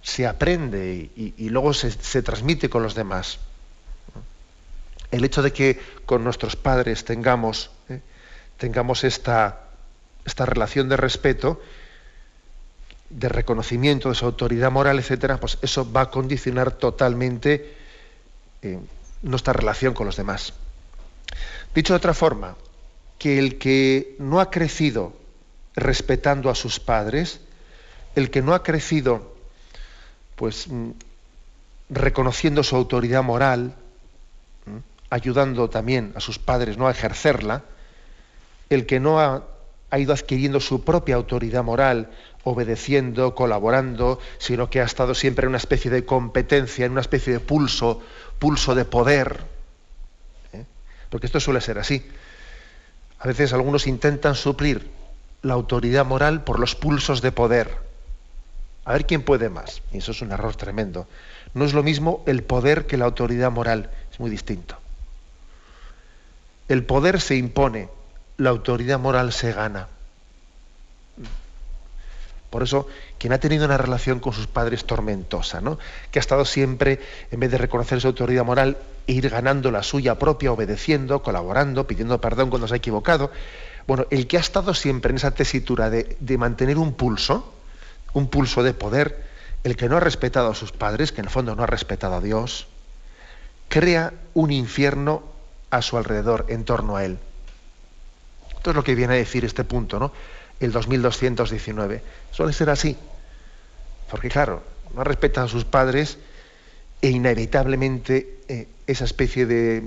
se 0.02 0.26
aprende 0.26 1.10
y, 1.16 1.50
luego 1.50 1.74
se, 1.74 2.22
transmite 2.22 2.70
con 2.70 2.84
los 2.84 2.96
demás. 2.96 3.40
El 5.12 5.24
hecho 5.24 5.42
de 5.42 5.54
que 5.54 5.80
con 6.06 6.24
nuestros 6.24 6.56
padres 6.56 7.06
tengamos, 7.06 7.70
¿eh? 7.90 8.02
tengamos 8.58 9.04
esta, 9.04 9.62
esta 10.26 10.46
relación 10.46 10.90
de 10.90 10.98
respeto, 10.98 11.62
de 13.10 13.30
reconocimiento 13.30 14.10
de 14.10 14.16
su 14.16 14.26
autoridad 14.26 14.72
moral, 14.72 14.98
etcétera, 15.00 15.40
pues 15.40 15.60
eso 15.62 15.92
va 15.92 16.02
a 16.02 16.10
condicionar 16.10 16.72
totalmente 16.72 17.76
eh, 18.62 18.80
nuestra 19.22 19.54
relación 19.54 19.94
con 19.94 20.08
los 20.08 20.18
demás. 20.18 20.54
Dicho 21.76 21.94
de 21.94 21.98
otra 21.98 22.14
forma, 22.14 22.56
que 23.20 23.38
el 23.38 23.58
que 23.58 24.16
no 24.18 24.40
ha 24.40 24.50
crecido 24.50 25.14
respetando 25.76 26.50
a 26.50 26.56
sus 26.56 26.80
padres, 26.80 27.42
el 28.16 28.32
que 28.32 28.42
no 28.42 28.54
ha 28.54 28.64
crecido, 28.64 29.36
pues 30.36 30.70
mm, 30.70 30.92
reconociendo 31.90 32.64
su 32.64 32.76
autoridad 32.78 33.24
moral, 33.24 33.76
ayudando 35.10 35.70
también 35.70 36.14
a 36.16 36.20
sus 36.20 36.40
padres 36.40 36.78
no 36.78 36.88
a 36.88 36.92
ejercerla, 36.92 37.64
el 38.70 38.86
que 38.86 39.00
no 39.00 39.20
ha, 39.20 39.44
ido 39.98 40.14
adquiriendo 40.14 40.60
su 40.60 40.84
propia 40.84 41.16
autoridad 41.16 41.64
moral, 41.64 42.10
obedeciendo, 42.44 43.34
colaborando, 43.34 44.20
sino 44.40 44.70
que 44.70 44.82
ha 44.82 44.84
estado 44.84 45.16
siempre 45.16 45.46
en 45.46 45.50
una 45.50 45.58
especie 45.58 45.90
de 45.90 46.06
competencia, 46.06 46.86
en 46.86 46.92
una 46.94 47.02
especie 47.02 47.32
de 47.32 47.40
pulso, 47.40 48.02
pulso 48.40 48.76
de 48.76 48.84
poder. 48.84 49.55
Porque 51.16 51.28
esto 51.28 51.40
suele 51.40 51.62
ser 51.62 51.80
así. 51.80 52.06
A 53.20 53.28
veces 53.30 53.54
algunos 53.54 53.88
intentan 53.88 54.36
suplir 54.36 54.92
la 55.44 55.54
autoridad 55.54 56.06
moral 56.06 56.44
por 56.44 56.60
los 56.60 56.76
pulsos 56.76 57.22
de 57.22 57.32
poder. 57.32 57.72
A 58.84 58.92
ver 58.92 59.06
quién 59.06 59.22
puede 59.22 59.48
más. 59.48 59.82
Y 59.94 60.00
eso 60.00 60.12
es 60.12 60.22
un 60.22 60.34
error 60.34 60.58
tremendo. 60.58 61.08
No 61.54 61.64
es 61.64 61.74
lo 61.74 61.84
mismo 61.84 62.22
el 62.28 62.44
poder 62.44 62.86
que 62.86 62.98
la 62.98 63.06
autoridad 63.06 63.50
moral. 63.50 63.92
Es 64.12 64.20
muy 64.20 64.30
distinto. 64.30 64.78
El 66.68 66.84
poder 66.84 67.22
se 67.22 67.38
impone, 67.38 67.88
la 68.36 68.50
autoridad 68.50 69.00
moral 69.00 69.32
se 69.32 69.54
gana. 69.54 69.88
Por 72.50 72.62
eso, 72.62 72.90
quien 73.18 73.34
ha 73.34 73.40
tenido 73.40 73.66
una 73.66 73.78
relación 73.78 74.20
con 74.20 74.34
sus 74.34 74.48
padres 74.48 74.86
tormentosa, 74.86 75.62
¿no? 75.62 75.78
que 76.12 76.20
ha 76.20 76.22
estado 76.22 76.46
siempre, 76.46 77.00
en 77.32 77.40
vez 77.40 77.52
de 77.52 77.58
reconocer 77.58 78.02
su 78.02 78.08
autoridad 78.08 78.44
moral, 78.46 78.78
ir 79.08 79.30
ganando 79.30 79.72
la 79.72 79.84
suya 79.84 80.20
propia, 80.20 80.52
obedeciendo, 80.52 81.24
colaborando, 81.24 81.88
pidiendo 81.88 82.20
perdón 82.20 82.50
cuando 82.50 82.68
se 82.68 82.74
ha 82.74 82.78
equivocado. 82.78 83.32
Bueno, 83.88 84.06
el 84.10 84.28
que 84.28 84.38
ha 84.38 84.42
estado 84.42 84.74
siempre 84.74 85.12
en 85.12 85.18
esa 85.18 85.32
tesitura 85.32 85.90
de, 85.90 86.18
de 86.20 86.38
mantener 86.38 86.78
un 86.78 86.94
pulso, 86.94 87.54
un 88.14 88.28
pulso 88.30 88.64
de 88.64 88.74
poder, 88.74 89.26
el 89.64 89.76
que 89.76 89.90
no 89.90 89.98
ha 89.98 90.00
respetado 90.00 90.50
a 90.50 90.56
sus 90.56 90.72
padres, 90.72 91.12
que 91.12 91.22
en 91.22 91.26
el 91.26 91.32
fondo 91.32 91.56
no 91.56 91.64
ha 91.64 91.68
respetado 91.68 92.16
a 92.16 92.22
Dios, 92.22 92.68
crea 93.70 94.14
un 94.34 94.52
infierno 94.52 95.24
a 95.70 95.82
su 95.82 95.98
alrededor, 95.98 96.46
en 96.50 96.66
torno 96.66 96.96
a 96.96 97.06
él. 97.06 97.18
Esto 98.56 98.72
es 98.72 98.76
lo 98.76 98.84
que 98.84 98.96
viene 98.96 99.14
a 99.14 99.18
decir 99.18 99.46
este 99.46 99.64
punto, 99.64 100.00
¿no? 100.00 100.12
El 100.60 100.72
2219. 100.72 102.02
Suele 102.32 102.54
ser 102.54 102.70
así. 102.70 102.98
Porque 104.10 104.30
claro, 104.30 104.64
no 104.96 105.04
respeta 105.04 105.44
a 105.44 105.48
sus 105.48 105.66
padres 105.66 106.18
e 107.02 107.10
inevitablemente 107.10 108.40
eh, 108.48 108.68
esa 108.88 109.06
especie 109.06 109.46
de, 109.46 109.82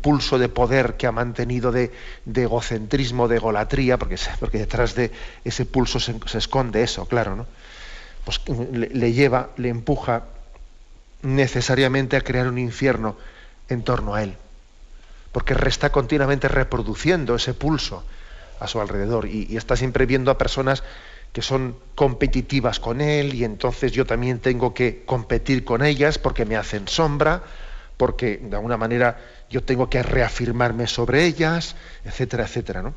pulso 0.00 0.38
de 0.38 0.48
poder 0.48 0.94
que 0.96 1.06
ha 1.06 1.12
mantenido 1.12 1.72
de, 1.72 1.92
egocentrismo, 2.26 3.28
de 3.28 3.36
egolatría, 3.36 3.98
porque, 3.98 4.16
porque, 4.40 4.58
detrás 4.58 4.94
de 4.94 5.10
ese 5.44 5.64
pulso 5.64 6.00
se, 6.00 6.14
esconde 6.38 6.82
eso, 6.82 7.06
claro, 7.06 7.36
¿no? 7.36 7.46
Pues 8.24 8.40
le, 8.72 9.12
lleva, 9.12 9.50
le 9.56 9.68
empuja 9.68 10.24
necesariamente 11.22 12.16
a 12.16 12.20
crear 12.22 12.48
un 12.48 12.58
infierno 12.58 13.16
en 13.68 13.82
torno 13.82 14.14
a 14.14 14.22
él, 14.22 14.34
porque 15.32 15.54
está 15.66 15.90
continuamente 15.90 16.48
reproduciendo 16.48 17.36
ese 17.36 17.54
pulso 17.54 18.04
a 18.60 18.66
su 18.66 18.80
alrededor 18.80 19.26
y 19.26 19.56
está 19.56 19.76
siempre 19.76 20.06
viendo 20.06 20.30
a 20.30 20.38
personas 20.38 20.82
que 21.36 21.42
son 21.42 21.76
competitivas 21.94 22.80
con 22.80 23.02
él 23.02 23.34
y 23.34 23.44
entonces 23.44 23.92
yo 23.92 24.06
también 24.06 24.38
tengo 24.38 24.72
que 24.72 25.04
competir 25.04 25.66
con 25.66 25.84
ellas 25.84 26.16
porque 26.16 26.46
me 26.46 26.56
hacen 26.56 26.88
sombra, 26.88 27.42
porque 27.98 28.38
de 28.38 28.56
alguna 28.56 28.78
manera 28.78 29.20
yo 29.50 29.62
tengo 29.62 29.90
que 29.90 30.02
reafirmarme 30.02 30.86
sobre 30.86 31.26
ellas, 31.26 31.76
etcétera, 32.06 32.44
etcétera, 32.44 32.80
¿no? 32.80 32.94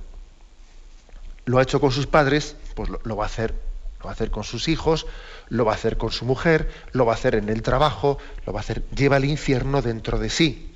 Lo 1.44 1.58
ha 1.58 1.64
hecho 1.64 1.82
con 1.82 1.92
sus 1.92 2.08
padres, 2.08 2.56
pues 2.76 2.90
lo, 2.90 3.16
va 3.18 3.26
a 3.26 3.28
hacer, 3.28 3.54
lo 4.00 4.06
va 4.06 4.12
a 4.12 4.14
hacer 4.14 4.32
con 4.32 4.46
sus 4.46 4.70
hijos, 4.70 5.06
lo 5.50 5.66
va 5.66 5.74
a 5.74 5.76
hacer 5.76 5.98
con 5.98 6.12
su 6.12 6.24
mujer, 6.24 6.72
lo 6.94 7.06
va 7.06 7.12
a 7.12 7.16
hacer 7.16 7.36
en 7.36 7.50
el 7.50 7.62
trabajo, 7.62 8.20
lo 8.46 8.54
va 8.54 8.60
a 8.60 8.62
hacer, 8.62 8.86
lleva 8.96 9.18
el 9.18 9.26
infierno 9.26 9.82
dentro 9.82 10.18
de 10.18 10.30
sí. 10.30 10.74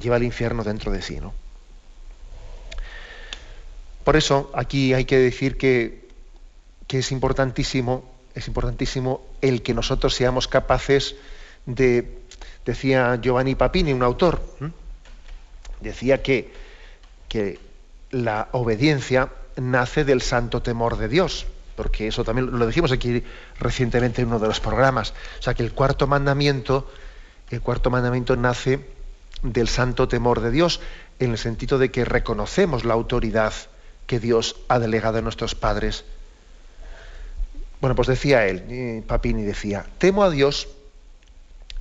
Lleva 0.00 0.16
el 0.16 0.24
infierno 0.24 0.64
dentro 0.64 0.90
de 0.90 1.00
sí, 1.00 1.20
¿no? 1.20 1.32
Por 4.08 4.16
eso 4.16 4.50
aquí 4.54 4.94
hay 4.94 5.04
que 5.04 5.18
decir 5.18 5.58
que 5.58 6.08
es 6.88 7.12
importantísimo, 7.12 8.10
es 8.34 8.48
importantísimo 8.48 9.20
el 9.42 9.60
que 9.60 9.74
nosotros 9.74 10.14
seamos 10.14 10.48
capaces 10.48 11.14
de, 11.66 12.16
decía 12.64 13.20
Giovanni 13.20 13.54
Papini, 13.54 13.92
un 13.92 14.02
autor, 14.02 14.40
decía 15.82 16.22
que, 16.22 16.54
que 17.28 17.60
la 18.10 18.48
obediencia 18.52 19.28
nace 19.56 20.06
del 20.06 20.22
santo 20.22 20.62
temor 20.62 20.96
de 20.96 21.08
Dios, 21.08 21.46
porque 21.76 22.08
eso 22.08 22.24
también 22.24 22.58
lo 22.58 22.66
dijimos 22.66 22.92
aquí 22.92 23.22
recientemente 23.60 24.22
en 24.22 24.28
uno 24.28 24.38
de 24.38 24.48
los 24.48 24.60
programas. 24.60 25.12
O 25.38 25.42
sea 25.42 25.52
que 25.52 25.62
el 25.62 25.72
cuarto 25.72 26.06
mandamiento, 26.06 26.90
el 27.50 27.60
cuarto 27.60 27.90
mandamiento 27.90 28.36
nace 28.36 28.88
del 29.42 29.68
santo 29.68 30.08
temor 30.08 30.40
de 30.40 30.50
Dios, 30.50 30.80
en 31.18 31.32
el 31.32 31.36
sentido 31.36 31.76
de 31.76 31.90
que 31.90 32.06
reconocemos 32.06 32.86
la 32.86 32.94
autoridad 32.94 33.52
que 34.08 34.18
Dios 34.18 34.56
ha 34.66 34.80
delegado 34.80 35.18
a 35.18 35.22
nuestros 35.22 35.54
padres 35.54 36.04
bueno, 37.80 37.94
pues 37.94 38.08
decía 38.08 38.46
él, 38.46 39.04
Papini 39.06 39.44
decía, 39.44 39.86
temo 39.98 40.24
a 40.24 40.30
Dios 40.30 40.68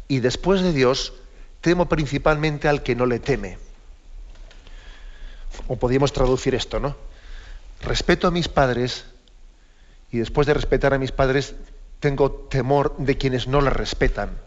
y 0.07 0.19
después 0.19 0.62
de 0.62 0.72
Dios 0.72 1.13
temo 1.62 1.89
principalmente 1.89 2.67
al 2.67 2.84
que 2.84 2.96
no 2.96 3.05
le 3.05 3.19
teme. 3.19 3.57
O 5.67 5.77
podríamos 5.77 6.13
traducir 6.13 6.53
esto, 6.53 6.79
¿no? 6.79 6.96
Respeto 7.81 8.27
a 8.27 8.31
mis 8.31 8.48
padres 8.48 9.05
y 10.12 10.19
después 10.19 10.46
de 10.46 10.53
respetar 10.53 10.93
a 10.93 11.00
mis 11.00 11.12
padres 11.12 11.55
tengo 12.00 12.31
temor 12.31 12.96
de 12.98 13.17
quienes 13.17 13.48
no 13.48 13.60
le 13.60 13.72
respetan. 13.72 14.38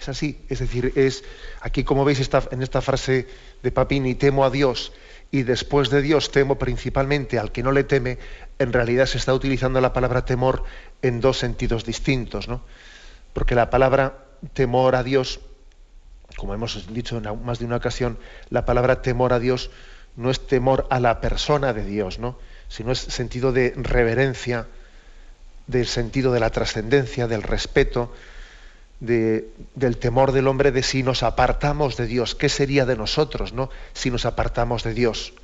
Es 0.00 0.08
así, 0.08 0.44
es 0.48 0.60
decir, 0.60 0.92
es 0.94 1.24
aquí 1.60 1.82
como 1.82 2.04
veis 2.04 2.30
en 2.52 2.62
esta 2.62 2.80
frase 2.82 3.26
de 3.62 3.72
Papini, 3.72 4.14
temo 4.14 4.44
a 4.44 4.50
Dios 4.50 4.92
y 5.30 5.42
después 5.42 5.90
de 5.90 6.02
Dios 6.02 6.30
temo 6.30 6.58
principalmente 6.58 7.38
al 7.38 7.52
que 7.52 7.62
no 7.62 7.72
le 7.72 7.84
teme, 7.84 8.18
en 8.58 8.72
realidad 8.72 9.06
se 9.06 9.18
está 9.18 9.34
utilizando 9.34 9.80
la 9.80 9.92
palabra 9.92 10.24
temor 10.24 10.64
en 11.02 11.20
dos 11.20 11.38
sentidos 11.38 11.84
distintos, 11.84 12.48
¿no? 12.48 12.62
Porque 13.32 13.54
la 13.54 13.70
palabra 13.70 14.24
temor 14.54 14.96
a 14.96 15.02
Dios, 15.02 15.40
como 16.36 16.54
hemos 16.54 16.92
dicho 16.92 17.18
en 17.18 17.44
más 17.44 17.58
de 17.58 17.66
una 17.66 17.76
ocasión, 17.76 18.18
la 18.50 18.64
palabra 18.64 19.02
temor 19.02 19.32
a 19.32 19.38
Dios 19.38 19.70
no 20.16 20.30
es 20.30 20.46
temor 20.46 20.86
a 20.90 21.00
la 21.00 21.20
persona 21.20 21.72
de 21.72 21.84
Dios, 21.84 22.18
¿no? 22.18 22.38
sino 22.68 22.92
es 22.92 22.98
sentido 22.98 23.52
de 23.52 23.74
reverencia, 23.76 24.66
del 25.66 25.86
sentido 25.86 26.32
de 26.32 26.40
la 26.40 26.50
trascendencia, 26.50 27.26
del 27.26 27.42
respeto, 27.42 28.12
del 29.00 29.96
temor 29.98 30.32
del 30.32 30.48
hombre 30.48 30.72
de 30.72 30.82
si 30.82 31.02
nos 31.02 31.22
apartamos 31.22 31.96
de 31.96 32.06
Dios, 32.06 32.34
¿qué 32.34 32.48
sería 32.48 32.86
de 32.86 32.96
nosotros 32.96 33.52
¿no? 33.52 33.68
si 33.92 34.10
nos 34.10 34.24
apartamos 34.24 34.84
de 34.84 34.94
Dios? 34.94 35.34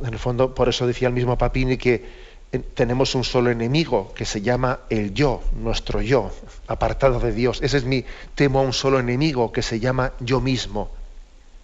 En 0.00 0.12
el 0.12 0.18
fondo, 0.18 0.54
por 0.54 0.68
eso 0.68 0.86
decía 0.86 1.08
el 1.08 1.14
mismo 1.14 1.38
Papini 1.38 1.76
que 1.76 2.04
eh, 2.50 2.58
tenemos 2.58 3.14
un 3.14 3.22
solo 3.22 3.50
enemigo 3.50 4.12
que 4.14 4.24
se 4.24 4.40
llama 4.40 4.80
el 4.90 5.14
yo, 5.14 5.42
nuestro 5.52 6.02
yo, 6.02 6.32
apartado 6.66 7.20
de 7.20 7.32
Dios. 7.32 7.60
Ese 7.62 7.76
es 7.76 7.84
mi 7.84 8.04
temo 8.34 8.60
a 8.60 8.62
un 8.62 8.72
solo 8.72 8.98
enemigo 8.98 9.52
que 9.52 9.62
se 9.62 9.78
llama 9.78 10.12
yo 10.20 10.40
mismo, 10.40 10.90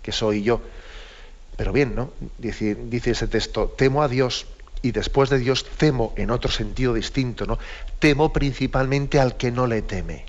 que 0.02 0.12
soy 0.12 0.42
yo. 0.42 0.60
Pero 1.56 1.72
bien, 1.72 1.94
¿no? 1.94 2.12
Dice, 2.38 2.74
dice 2.74 3.10
ese 3.10 3.28
texto, 3.28 3.68
temo 3.68 4.02
a 4.02 4.08
Dios 4.08 4.46
y 4.82 4.92
después 4.92 5.30
de 5.30 5.38
Dios 5.38 5.64
temo 5.64 6.12
en 6.16 6.30
otro 6.30 6.50
sentido 6.50 6.94
distinto, 6.94 7.46
¿no? 7.46 7.58
Temo 7.98 8.32
principalmente 8.32 9.20
al 9.20 9.36
que 9.36 9.50
no 9.50 9.66
le 9.66 9.82
teme. 9.82 10.24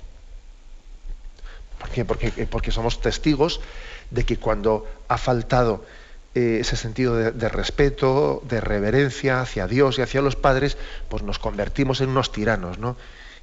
¿Por 1.78 1.88
qué? 1.90 2.04
Porque, 2.04 2.32
eh, 2.36 2.46
porque 2.48 2.70
somos 2.70 3.00
testigos 3.00 3.60
de 4.10 4.24
que 4.24 4.36
cuando 4.36 4.86
ha 5.08 5.16
faltado 5.16 5.84
eh, 6.34 6.58
ese 6.60 6.76
sentido 6.76 7.16
de, 7.16 7.48
respeto, 7.48 8.42
de 8.48 8.60
reverencia 8.60 9.40
hacia 9.40 9.66
Dios 9.66 9.98
y 9.98 10.02
hacia 10.02 10.22
los 10.22 10.36
padres, 10.36 10.76
pues 11.08 11.22
nos 11.22 11.38
convertimos 11.38 12.00
en 12.00 12.10
unos 12.10 12.30
tiranos, 12.30 12.78
¿no? 12.78 12.96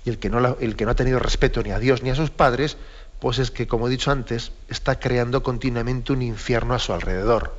Y 0.06 0.10
el 0.10 0.20
que 0.20 0.30
no, 0.30 0.58
el 0.60 0.76
que 0.76 0.86
no 0.86 0.92
ha 0.92 0.96
tenido 0.96 1.20
respeto 1.20 1.62
ni 1.62 1.72
a 1.72 1.80
Dios 1.80 2.04
ni 2.04 2.12
a 2.12 2.16
sus 2.16 2.30
padres, 2.30 2.78
pues 3.20 3.38
es 3.40 3.52
que, 3.52 3.68
como 3.68 3.88
he 3.88 3.92
dicho 3.92 4.12
antes, 4.12 4.54
está 4.70 5.00
creando 5.00 5.44
continuamente 5.44 6.14
un 6.14 6.22
infierno 6.22 6.74
a 6.74 6.80
su 6.80 6.94
alrededor 6.94 7.54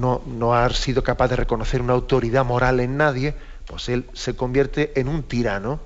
no, 0.00 0.22
no 0.26 0.54
ha 0.54 0.68
sido 0.70 1.02
capaz 1.02 1.28
de 1.28 1.36
reconocer 1.36 1.80
una 1.82 1.92
autoridad 1.92 2.44
moral 2.44 2.80
en 2.80 2.96
nadie, 2.96 3.34
pues 3.66 3.88
él 3.88 4.06
se 4.14 4.34
convierte 4.34 4.98
en 4.98 5.08
un 5.08 5.22
tirano, 5.22 5.80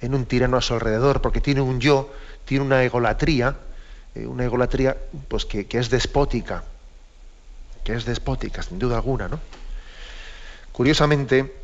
en 0.00 0.14
un 0.14 0.26
tirano 0.26 0.56
a 0.56 0.60
su 0.60 0.74
alrededor, 0.74 1.20
porque 1.22 1.40
tiene 1.40 1.60
un 1.60 1.80
yo, 1.80 2.12
tiene 2.44 2.64
una 2.64 2.82
egolatría, 2.82 3.56
eh, 4.14 4.26
una 4.26 4.44
egolatría 4.44 4.96
pues 5.28 5.44
que, 5.44 5.66
es 5.70 5.90
despótica, 5.90 6.64
que 7.84 7.94
es 7.94 8.04
despótica, 8.04 8.62
sin 8.62 8.78
duda 8.78 8.96
alguna, 8.96 9.28
¿no? 9.28 9.40
Curiosamente, 10.72 11.54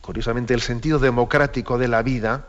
curiosamente, 0.00 0.54
el 0.54 0.60
sentido 0.60 0.98
democrático 0.98 1.78
de 1.78 1.88
la 1.88 2.02
vida, 2.02 2.46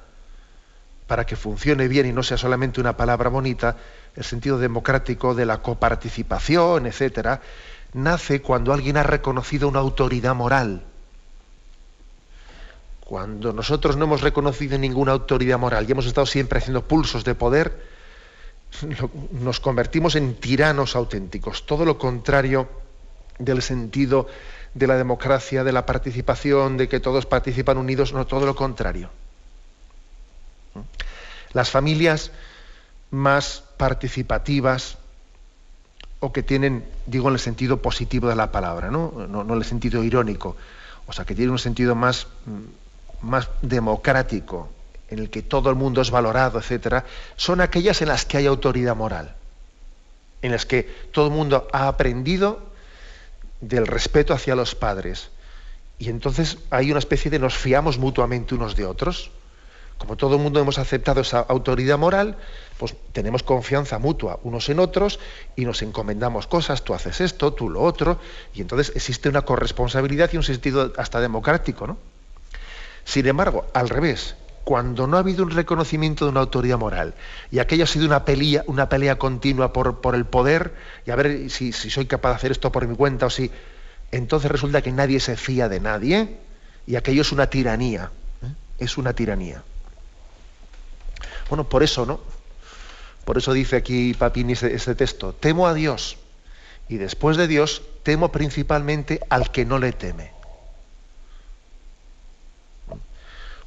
para 1.05 1.25
que 1.25 1.35
funcione 1.35 1.87
bien 1.87 2.05
y 2.05 2.11
no 2.11 2.23
sea 2.23 2.37
solamente 2.37 2.81
una 2.81 2.97
palabra 2.97 3.29
bonita, 3.29 3.77
el 4.15 4.23
sentido 4.23 4.57
democrático 4.57 5.35
de 5.35 5.45
la 5.45 5.61
coparticipación, 5.61 6.85
etcétera, 6.85 7.41
nace 7.93 8.41
cuando 8.41 8.73
alguien 8.73 8.97
ha 8.97 9.03
reconocido 9.03 9.67
una 9.67 9.79
autoridad 9.79 10.35
moral. 10.35 10.83
Cuando 12.99 13.53
nosotros 13.53 13.95
no 13.95 14.05
hemos 14.05 14.21
reconocido 14.21 14.77
ninguna 14.77 15.13
autoridad 15.13 15.57
moral 15.57 15.85
y 15.87 15.91
hemos 15.91 16.05
estado 16.05 16.25
siempre 16.25 16.59
haciendo 16.59 16.83
pulsos 16.85 17.23
de 17.23 17.35
poder, 17.35 17.81
nos 19.31 19.59
convertimos 19.59 20.15
en 20.15 20.35
tiranos 20.35 20.95
auténticos. 20.95 21.65
Todo 21.65 21.85
lo 21.85 21.97
contrario 21.97 22.67
del 23.39 23.61
sentido 23.61 24.27
de 24.73 24.87
la 24.87 24.97
democracia, 24.97 25.63
de 25.63 25.71
la 25.71 25.85
participación, 25.85 26.77
de 26.77 26.87
que 26.87 26.99
todos 26.99 27.25
participan 27.25 27.77
unidos, 27.77 28.13
no, 28.13 28.27
todo 28.27 28.45
lo 28.45 28.55
contrario. 28.55 29.09
Las 31.53 31.69
familias 31.69 32.31
más 33.09 33.63
participativas 33.77 34.97
o 36.19 36.33
que 36.33 36.43
tienen, 36.43 36.83
digo 37.05 37.27
en 37.27 37.35
el 37.35 37.39
sentido 37.39 37.81
positivo 37.81 38.27
de 38.29 38.35
la 38.35 38.51
palabra, 38.51 38.89
no, 38.89 39.11
no, 39.27 39.41
en 39.41 39.51
el 39.51 39.65
sentido 39.65 40.03
irónico, 40.03 40.55
o 41.05 41.13
sea, 41.13 41.25
que 41.25 41.35
tienen 41.35 41.51
un 41.51 41.59
sentido 41.59 41.95
más, 41.95 42.27
más 43.21 43.49
democrático, 43.61 44.69
en 45.09 45.19
el 45.19 45.29
que 45.29 45.41
todo 45.41 45.69
el 45.69 45.75
mundo 45.75 46.01
es 46.01 46.11
valorado, 46.11 46.59
etcétera, 46.59 47.05
son 47.35 47.61
aquellas 47.61 48.01
en 48.01 48.09
las 48.09 48.25
que 48.25 48.37
hay 48.37 48.45
autoridad 48.45 48.95
moral, 48.95 49.35
en 50.41 50.51
las 50.51 50.65
que 50.65 50.83
todo 51.11 51.27
el 51.27 51.33
mundo 51.33 51.67
ha 51.71 51.87
aprendido 51.87 52.67
del 53.61 53.87
respeto 53.87 54.33
hacia 54.33 54.55
los 54.55 54.75
padres. 54.75 55.29
Y 55.99 56.09
entonces 56.09 56.57
hay 56.69 56.91
una 56.91 56.99
especie 56.99 57.31
de 57.31 57.39
nos 57.39 57.55
fiamos 57.55 57.97
mutuamente 57.97 58.53
unos 58.53 58.75
de 58.75 58.85
otros. 58.85 59.31
Como 59.97 60.15
todo 60.15 60.35
el 60.35 60.41
mundo 60.41 60.59
hemos 60.59 60.77
aceptado 60.77 61.21
esa 61.21 61.39
autoridad 61.39 61.97
moral, 61.97 62.37
pues 62.77 62.95
tenemos 63.13 63.41
confianza 63.41 63.97
mutua 63.97 64.39
unos 64.43 64.69
en 64.69 64.79
otros 64.79 65.19
y 65.55 65.65
nos 65.65 65.81
encomendamos 65.81 66.45
cosas, 66.45 66.83
tú 66.83 66.93
haces 66.93 67.19
esto, 67.21 67.53
tú 67.53 67.69
lo 67.69 67.81
otro, 67.81 68.19
y 68.53 68.61
entonces 68.61 68.95
existe 68.95 69.27
una 69.27 69.41
corresponsabilidad 69.41 70.29
y 70.33 70.37
un 70.37 70.43
sentido 70.43 70.93
hasta 70.97 71.19
democrático, 71.19 71.87
¿no? 71.87 71.97
Sin 73.05 73.25
embargo, 73.25 73.65
al 73.73 73.89
revés, 73.89 74.35
cuando 74.63 75.07
no 75.07 75.15
ha 75.15 75.21
habido 75.21 75.43
un 75.43 75.51
reconocimiento 75.51 76.25
de 76.25 76.31
una 76.31 76.41
autoridad 76.41 76.77
moral 76.77 77.13
y 77.51 77.59
aquello 77.59 77.85
ha 77.85 77.87
sido 77.87 78.05
una 78.05 78.25
pelea, 78.25 78.65
una 78.67 78.89
pelea 78.89 79.17
continua 79.17 79.71
por, 79.71 80.13
el 80.13 80.25
poder 80.25 80.73
y 81.05 81.11
a 81.11 81.15
ver 81.15 81.49
si, 81.49 81.71
si, 81.71 81.89
soy 81.89 82.05
capaz 82.05 82.31
de 82.31 82.35
hacer 82.35 82.51
esto 82.51 82.69
por 82.69 82.85
mi 82.85 82.95
cuenta 82.95 83.27
o 83.27 83.29
si, 83.29 83.49
entonces 84.11 84.51
resulta 84.51 84.81
que 84.81 84.91
nadie 84.91 85.21
se 85.21 85.37
fía 85.37 85.69
de 85.69 85.79
nadie 85.79 86.37
y 86.85 86.97
aquello 86.97 87.21
es 87.21 87.31
una 87.31 87.49
tiranía, 87.49 88.11
¿eh? 88.43 88.53
es 88.77 88.97
una 88.97 89.13
tiranía. 89.13 89.63
Bueno, 91.49 91.67
por 91.67 91.83
eso, 91.83 92.05
¿no? 92.05 92.19
Por 93.25 93.37
eso 93.37 93.53
dice 93.53 93.75
aquí 93.75 94.13
Papini 94.13 94.53
este, 94.53 94.95
texto, 94.95 95.33
temo 95.33 95.67
a 95.67 95.73
Dios 95.73 96.17
y 96.87 96.97
después 96.97 97.35
de 97.35 97.47
Dios 97.47 97.81
temo 98.03 98.31
principalmente 98.31 99.19
al 99.29 99.51
que 99.51 99.65
no 99.65 99.79
le 99.79 99.91
teme. 99.91 100.31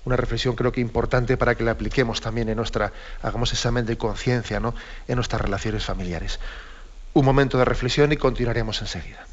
Una 0.06 0.16
reflexión 0.16 0.56
creo 0.56 0.72
que 0.72 0.80
importante 0.80 1.37
para 1.37 1.54
que 1.54 1.62
la 1.62 1.72
apliquemos 1.72 2.22
también 2.22 2.49
en 2.49 2.56
nuestra, 2.56 2.92
hagamos 3.20 3.52
examen 3.52 3.84
de 3.84 3.99
conciencia, 3.99 4.60
¿no? 4.60 4.75
En 5.06 5.16
nuestras 5.16 5.42
relaciones 5.42 5.84
familiares. 5.84 6.40
Un 7.12 7.26
momento 7.26 7.58
de 7.58 7.66
reflexión 7.66 8.10
y 8.12 8.16
continuaremos 8.16 8.80
enseguida. 8.80 9.26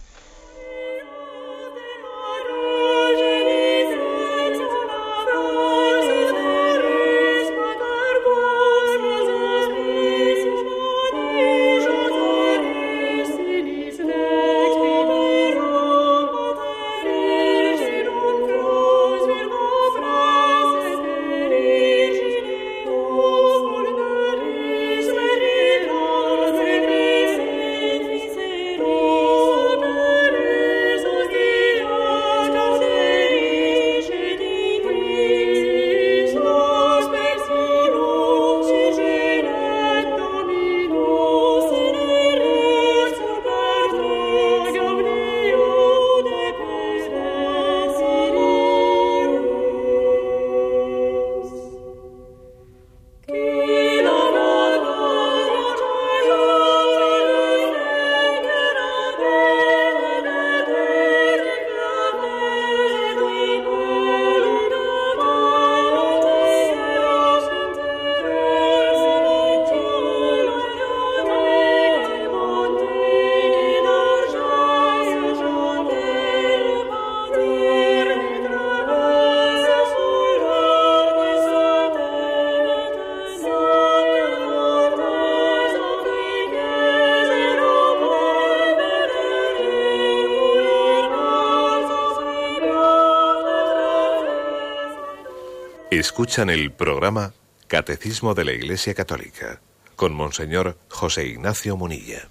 Escuchan 96.08 96.50
el 96.50 96.72
programa 96.72 97.34
Catecismo 97.68 98.34
de 98.34 98.46
la 98.46 98.54
Iglesia 98.54 98.94
Católica 98.94 99.60
con 99.98 100.14
Monseñor 100.14 100.78
José 100.88 101.28
Ignacio 101.28 101.76
Munilla. 101.76 102.30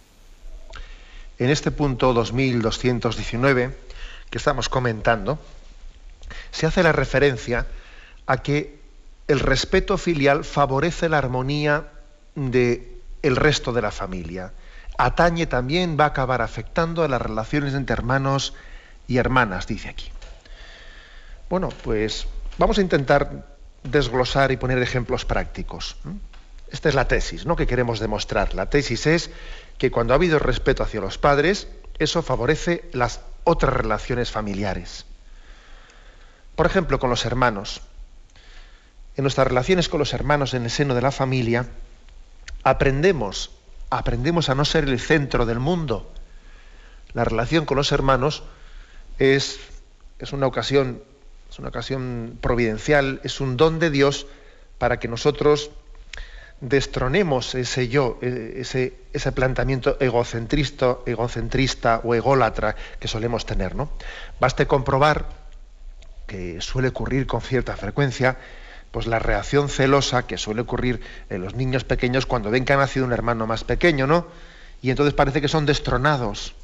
En 1.38 1.50
este 1.50 1.70
punto 1.70 2.14
2219 2.14 3.76
que 4.30 4.38
estamos 4.38 4.70
comentando, 4.70 5.38
se 6.52 6.64
hace 6.64 6.82
la 6.82 6.92
referencia 6.92 7.66
a 8.26 8.38
que 8.38 8.78
el 9.28 9.40
respeto 9.40 9.98
filial 9.98 10.44
favorece 10.44 11.10
la 11.10 11.18
armonía 11.18 11.88
de 12.34 12.98
el 13.20 13.36
resto 13.36 13.74
de 13.74 13.82
la 13.82 13.90
familia. 13.90 14.54
Atañe 14.96 15.46
también 15.46 15.98
va 16.00 16.04
a 16.04 16.08
acabar 16.08 16.40
afectando 16.40 17.04
a 17.04 17.08
las 17.08 17.20
relaciones 17.20 17.74
entre 17.74 17.92
hermanos 17.92 18.54
y 19.06 19.18
hermanas, 19.18 19.66
dice 19.66 19.90
aquí. 19.90 20.10
Bueno, 21.50 21.68
pues 21.84 22.26
vamos 22.56 22.78
a 22.78 22.80
intentar 22.80 23.55
desglosar 23.90 24.52
y 24.52 24.56
poner 24.56 24.78
ejemplos 24.78 25.24
prácticos. 25.24 25.96
Esta 26.70 26.88
es 26.88 26.94
la 26.94 27.08
tesis 27.08 27.46
¿no? 27.46 27.56
que 27.56 27.66
queremos 27.66 28.00
demostrar. 28.00 28.54
La 28.54 28.68
tesis 28.68 29.06
es 29.06 29.30
que 29.78 29.90
cuando 29.90 30.12
ha 30.12 30.16
habido 30.16 30.38
respeto 30.38 30.82
hacia 30.82 31.00
los 31.00 31.18
padres, 31.18 31.68
eso 31.98 32.22
favorece 32.22 32.88
las 32.92 33.20
otras 33.44 33.72
relaciones 33.72 34.30
familiares. 34.30 35.06
Por 36.54 36.66
ejemplo, 36.66 36.98
con 36.98 37.10
los 37.10 37.24
hermanos. 37.24 37.82
En 39.16 39.22
nuestras 39.22 39.46
relaciones 39.46 39.88
con 39.88 39.98
los 39.98 40.12
hermanos 40.12 40.54
en 40.54 40.64
el 40.64 40.70
seno 40.70 40.94
de 40.94 41.02
la 41.02 41.10
familia, 41.10 41.66
aprendemos, 42.64 43.50
aprendemos 43.88 44.48
a 44.48 44.54
no 44.54 44.64
ser 44.64 44.84
el 44.84 45.00
centro 45.00 45.46
del 45.46 45.60
mundo. 45.60 46.10
La 47.14 47.24
relación 47.24 47.64
con 47.64 47.76
los 47.76 47.92
hermanos 47.92 48.42
es, 49.18 49.58
es 50.18 50.32
una 50.32 50.46
ocasión 50.46 51.02
es 51.56 51.60
una 51.60 51.70
ocasión 51.70 52.36
providencial, 52.42 53.18
es 53.24 53.40
un 53.40 53.56
don 53.56 53.78
de 53.78 53.88
Dios 53.88 54.26
para 54.76 54.98
que 54.98 55.08
nosotros 55.08 55.70
destronemos 56.60 57.54
ese 57.54 57.88
yo, 57.88 58.18
e, 58.20 58.56
ese, 58.60 58.92
ese 59.14 59.32
planteamiento 59.32 59.96
egocentrista, 59.98 60.98
egocentrista 61.06 62.02
o 62.04 62.14
ególatra 62.14 62.76
que 63.00 63.08
solemos 63.08 63.46
tener. 63.46 63.74
¿no? 63.74 63.88
Baste 64.38 64.66
comprobar 64.66 65.24
que 66.26 66.60
suele 66.60 66.88
ocurrir 66.88 67.26
con 67.26 67.40
cierta 67.40 67.74
frecuencia, 67.74 68.36
pues 68.90 69.06
la 69.06 69.18
reacción 69.18 69.70
celosa 69.70 70.26
que 70.26 70.36
suele 70.36 70.60
ocurrir 70.60 71.00
en 71.30 71.40
los 71.40 71.54
niños 71.54 71.84
pequeños 71.84 72.26
cuando 72.26 72.50
ven 72.50 72.66
que 72.66 72.74
ha 72.74 72.76
nacido 72.76 73.06
un 73.06 73.14
hermano 73.14 73.46
más 73.46 73.64
pequeño, 73.64 74.06
¿no? 74.06 74.26
Y 74.82 74.90
entonces 74.90 75.14
parece 75.14 75.40
que 75.40 75.48
son 75.48 75.64
destronados. 75.64 76.54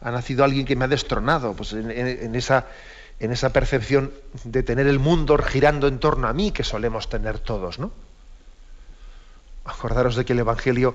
Ha 0.00 0.12
nacido 0.12 0.44
alguien 0.44 0.64
que 0.64 0.76
me 0.76 0.84
ha 0.84 0.88
destronado. 0.88 1.54
Pues 1.54 1.72
en 1.72 2.34
esa 2.36 2.66
en 3.20 3.32
esa 3.32 3.52
percepción 3.52 4.12
de 4.44 4.62
tener 4.62 4.86
el 4.86 4.98
mundo 4.98 5.38
girando 5.38 5.86
en 5.86 5.98
torno 5.98 6.28
a 6.28 6.32
mí 6.32 6.50
que 6.50 6.64
solemos 6.64 7.08
tener 7.08 7.38
todos, 7.38 7.78
¿no? 7.78 7.92
Acordaros 9.64 10.16
de 10.16 10.24
que 10.24 10.32
el 10.32 10.40
Evangelio 10.40 10.94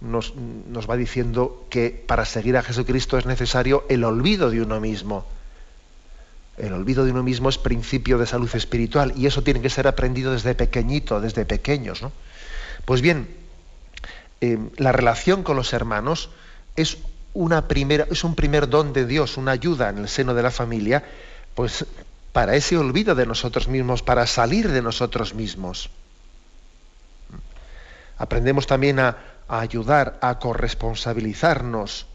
nos, 0.00 0.34
nos 0.34 0.88
va 0.88 0.96
diciendo 0.96 1.66
que 1.70 1.90
para 1.90 2.24
seguir 2.24 2.56
a 2.56 2.62
Jesucristo 2.62 3.18
es 3.18 3.26
necesario 3.26 3.84
el 3.88 4.04
olvido 4.04 4.50
de 4.50 4.60
uno 4.60 4.80
mismo. 4.80 5.26
El 6.56 6.72
olvido 6.72 7.04
de 7.04 7.12
uno 7.12 7.22
mismo 7.22 7.48
es 7.48 7.58
principio 7.58 8.18
de 8.18 8.26
salud 8.26 8.50
espiritual 8.54 9.12
y 9.16 9.26
eso 9.26 9.42
tiene 9.42 9.60
que 9.60 9.70
ser 9.70 9.86
aprendido 9.86 10.32
desde 10.32 10.56
pequeñito, 10.56 11.20
desde 11.20 11.44
pequeños. 11.44 12.02
¿no? 12.02 12.10
Pues 12.84 13.00
bien, 13.00 13.28
eh, 14.40 14.58
la 14.76 14.90
relación 14.90 15.44
con 15.44 15.56
los 15.56 15.72
hermanos 15.72 16.30
es, 16.74 16.98
una 17.34 17.68
primera, 17.68 18.06
es 18.10 18.24
un 18.24 18.34
primer 18.34 18.68
don 18.68 18.92
de 18.92 19.06
Dios, 19.06 19.36
una 19.36 19.52
ayuda 19.52 19.90
en 19.90 19.98
el 19.98 20.08
seno 20.08 20.34
de 20.34 20.42
la 20.42 20.50
familia, 20.50 21.04
pues 21.58 21.86
para 22.32 22.54
ese 22.54 22.78
olvido 22.78 23.16
de 23.16 23.26
nosotros 23.26 23.66
mismos, 23.66 24.04
para 24.04 24.28
salir 24.28 24.70
de 24.70 24.80
nosotros 24.80 25.34
mismos. 25.34 25.90
Aprendemos 28.16 28.68
también 28.68 29.00
a, 29.00 29.16
ayudar, 29.48 30.20
a 30.22 30.38
corresponsabilizarnos, 30.38 32.06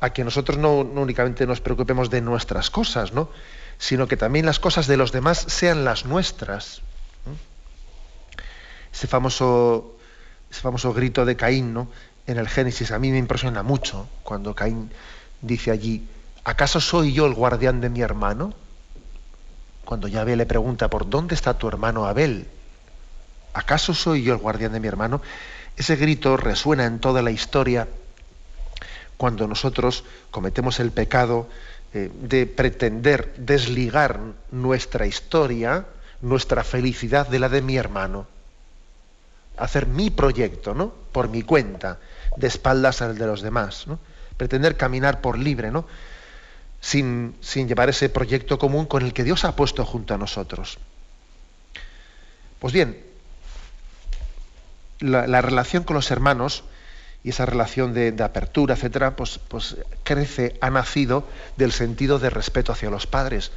a 0.00 0.08
que 0.08 0.24
nosotros 0.24 0.56
no, 0.56 0.78
únicamente 0.78 1.46
nos 1.46 1.60
preocupemos 1.60 2.08
de 2.08 2.22
nuestras 2.22 2.70
cosas, 2.70 3.12
¿no? 3.12 3.28
sino 3.76 4.08
que 4.08 4.16
también 4.16 4.46
las 4.46 4.58
cosas 4.58 4.86
de 4.86 4.96
los 4.96 5.12
demás 5.12 5.44
sean 5.46 5.84
las 5.84 6.06
nuestras. 6.06 6.80
Ese 8.90 9.06
famoso, 9.06 9.98
ese 10.50 10.62
famoso 10.62 10.94
grito 10.94 11.26
de 11.26 11.36
Caín. 11.36 11.86
En 12.26 12.38
el 12.38 12.48
Génesis 12.48 12.90
a 12.90 12.98
mí 12.98 13.10
me 13.10 13.18
impresiona 13.18 13.62
mucho 13.62 14.08
cuando 14.22 14.54
Caín 14.54 14.90
dice 15.42 15.70
allí, 15.70 16.08
¿acaso 16.44 16.80
soy 16.80 17.12
yo 17.12 17.26
el 17.26 17.34
guardián 17.34 17.80
de 17.80 17.88
mi 17.88 18.00
hermano? 18.00 18.54
Cuando 19.84 20.08
Yahvé 20.08 20.36
le 20.36 20.46
pregunta, 20.46 20.88
¿por 20.88 21.08
dónde 21.08 21.34
está 21.34 21.58
tu 21.58 21.68
hermano 21.68 22.06
Abel? 22.06 22.46
¿Acaso 23.52 23.94
soy 23.94 24.22
yo 24.22 24.32
el 24.32 24.40
guardián 24.40 24.72
de 24.72 24.80
mi 24.80 24.88
hermano? 24.88 25.20
Ese 25.76 25.96
grito 25.96 26.36
resuena 26.36 26.84
en 26.84 27.00
toda 27.00 27.22
la 27.22 27.30
historia 27.30 27.88
cuando 29.16 29.46
nosotros 29.46 30.04
cometemos 30.30 30.80
el 30.80 30.90
pecado 30.90 31.48
eh, 31.92 32.10
de 32.12 32.46
pretender 32.46 33.34
desligar 33.36 34.18
nuestra 34.50 35.06
historia, 35.06 35.86
nuestra 36.20 36.64
felicidad 36.64 37.28
de 37.28 37.38
la 37.38 37.48
de 37.48 37.62
mi 37.62 37.76
hermano. 37.76 38.26
Hacer 39.56 39.86
mi 39.86 40.10
proyecto, 40.10 40.74
¿no? 40.74 40.92
Por 41.12 41.28
mi 41.28 41.42
cuenta, 41.42 41.98
de 42.36 42.48
espaldas 42.48 43.02
al 43.02 43.16
de 43.16 43.26
los 43.26 43.42
demás, 43.42 43.86
¿no? 43.86 44.00
Pretender 44.36 44.76
caminar 44.76 45.20
por 45.20 45.38
libre, 45.38 45.70
¿no? 45.70 45.86
Sin, 46.84 47.34
sin 47.40 47.66
llevar 47.66 47.88
ese 47.88 48.10
proyecto 48.10 48.58
común 48.58 48.84
con 48.84 49.02
el 49.02 49.14
que 49.14 49.24
Dios 49.24 49.46
ha 49.46 49.56
puesto 49.56 49.86
junto 49.86 50.12
a 50.12 50.18
nosotros. 50.18 50.76
Pues 52.58 52.74
bien, 52.74 53.02
la, 55.00 55.40
relación 55.40 55.84
con 55.84 55.96
los 55.96 56.10
hermanos 56.10 56.64
y 57.22 57.30
esa 57.30 57.46
relación 57.46 57.94
de, 57.94 58.14
apertura, 58.22 58.74
etcétera, 58.74 59.16
pues, 59.16 59.40
pues 59.48 59.76
crece, 60.02 60.58
ha 60.60 60.68
nacido 60.68 61.26
del 61.56 61.72
sentido 61.72 62.18
de 62.18 62.28
respeto 62.28 62.72
hacia 62.72 62.90
los 62.90 63.06
padres, 63.06 63.50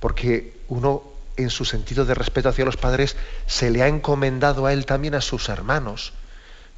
porque 0.00 0.56
uno 0.68 1.04
en 1.36 1.50
su 1.50 1.64
sentido 1.64 2.04
de 2.04 2.14
respeto 2.14 2.48
hacia 2.48 2.64
los 2.64 2.76
padres 2.76 3.16
se 3.46 3.70
le 3.70 3.82
ha 3.82 3.88
encomendado 3.88 4.66
a 4.66 4.72
él 4.72 4.84
también 4.84 5.14
a 5.14 5.20
sus 5.20 5.48
hermanos, 5.48 6.12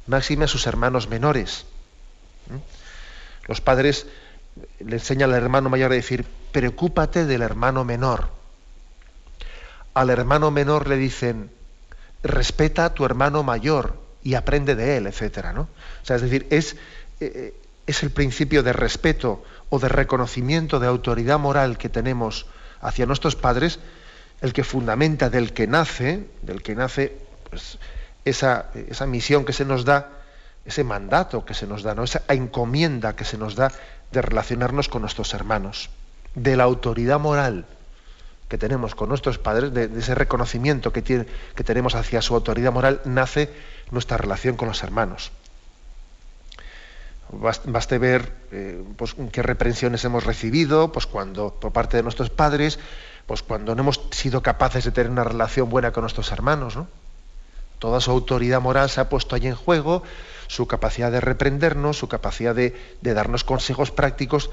máxime 0.05 0.45
a 0.45 0.47
sus 0.47 0.67
hermanos 0.67 1.09
menores. 1.09 1.65
Los 3.47 3.61
padres 3.61 4.07
le 4.79 4.95
enseñan 4.95 5.31
al 5.31 5.41
hermano 5.41 5.69
mayor 5.69 5.91
a 5.91 5.95
decir, 5.95 6.25
preocúpate 6.51 7.25
del 7.25 7.41
hermano 7.41 7.83
menor. 7.83 8.29
Al 9.93 10.09
hermano 10.09 10.51
menor 10.51 10.87
le 10.87 10.97
dicen, 10.97 11.49
respeta 12.23 12.85
a 12.85 12.93
tu 12.93 13.05
hermano 13.05 13.43
mayor 13.43 13.99
y 14.23 14.35
aprende 14.35 14.75
de 14.75 14.97
él, 14.97 15.07
etcétera, 15.07 15.53
¿no? 15.53 15.61
O 15.61 16.05
sea, 16.05 16.15
es 16.15 16.21
decir, 16.21 16.47
es, 16.49 16.75
eh, 17.19 17.53
es 17.85 18.03
el 18.03 18.11
principio 18.11 18.63
de 18.63 18.73
respeto 18.73 19.43
o 19.69 19.79
de 19.79 19.89
reconocimiento 19.89 20.79
de 20.79 20.87
autoridad 20.87 21.39
moral 21.39 21.77
que 21.77 21.89
tenemos 21.89 22.45
hacia 22.81 23.05
nuestros 23.05 23.35
padres 23.35 23.79
el 24.41 24.53
que 24.53 24.63
fundamenta 24.63 25.29
del 25.29 25.53
que 25.53 25.67
nace, 25.67 26.27
del 26.41 26.61
que 26.61 26.75
nace 26.75 27.17
pues, 27.49 27.79
esa, 28.25 28.69
esa, 28.73 29.07
misión 29.07 29.45
que 29.45 29.53
se 29.53 29.65
nos 29.65 29.83
da, 29.83 30.09
ese 30.65 30.83
mandato 30.83 31.45
que 31.45 31.53
se 31.53 31.65
nos 31.65 31.81
da, 31.81 31.95
¿no? 31.95 32.03
esa 32.03 32.23
encomienda 32.27 33.15
que 33.15 33.25
se 33.25 33.37
nos 33.37 33.55
da 33.55 33.71
de 34.11 34.21
relacionarnos 34.21 34.89
con 34.89 35.01
nuestros 35.01 35.33
hermanos, 35.33 35.89
de 36.35 36.55
la 36.55 36.63
autoridad 36.63 37.19
moral 37.19 37.65
que 38.47 38.57
tenemos 38.57 38.95
con 38.95 39.09
nuestros 39.09 39.37
padres, 39.37 39.73
de, 39.73 39.89
ese 39.97 40.15
reconocimiento 40.15 40.93
que, 40.93 41.01
tiene, 41.01 41.25
que 41.55 41.63
tenemos 41.63 41.95
hacia 41.95 42.21
su 42.21 42.33
autoridad 42.33 42.71
moral, 42.71 43.01
nace 43.05 43.51
nuestra 43.91 44.17
relación 44.17 44.55
con 44.55 44.69
los 44.69 44.83
hermanos. 44.83 45.31
Baste 47.29 47.97
ver 47.97 48.31
eh, 48.53 48.81
pues, 48.95 49.15
qué 49.33 49.41
reprensiones 49.41 50.05
hemos 50.05 50.23
recibido 50.23 50.93
pues, 50.93 51.07
cuando, 51.07 51.53
por 51.53 51.73
parte 51.73 51.97
de 51.97 52.03
nuestros 52.03 52.29
padres, 52.29 52.79
pues 53.25 53.43
cuando 53.43 53.75
no 53.75 53.81
hemos 53.81 54.01
sido 54.11 54.41
capaces 54.41 54.85
de 54.85 54.91
tener 54.91 55.11
una 55.11 55.25
relación 55.25 55.69
buena 55.69 55.91
con 55.91 56.03
nuestros 56.03 56.31
hermanos. 56.31 56.79
Toda 57.79 57.99
su 57.99 58.11
autoridad 58.11 58.61
moral 58.61 58.89
se 58.89 59.01
ha 59.01 59.09
puesto 59.09 59.35
allí 59.35 59.47
en 59.47 59.55
juego, 59.55 60.03
su 60.47 60.67
capacidad 60.67 61.11
de 61.11 61.21
reprendernos, 61.21 61.97
su 61.97 62.07
capacidad 62.07 62.55
de, 62.55 62.75
darnos 63.01 63.43
consejos 63.43 63.91
prácticos 63.91 64.49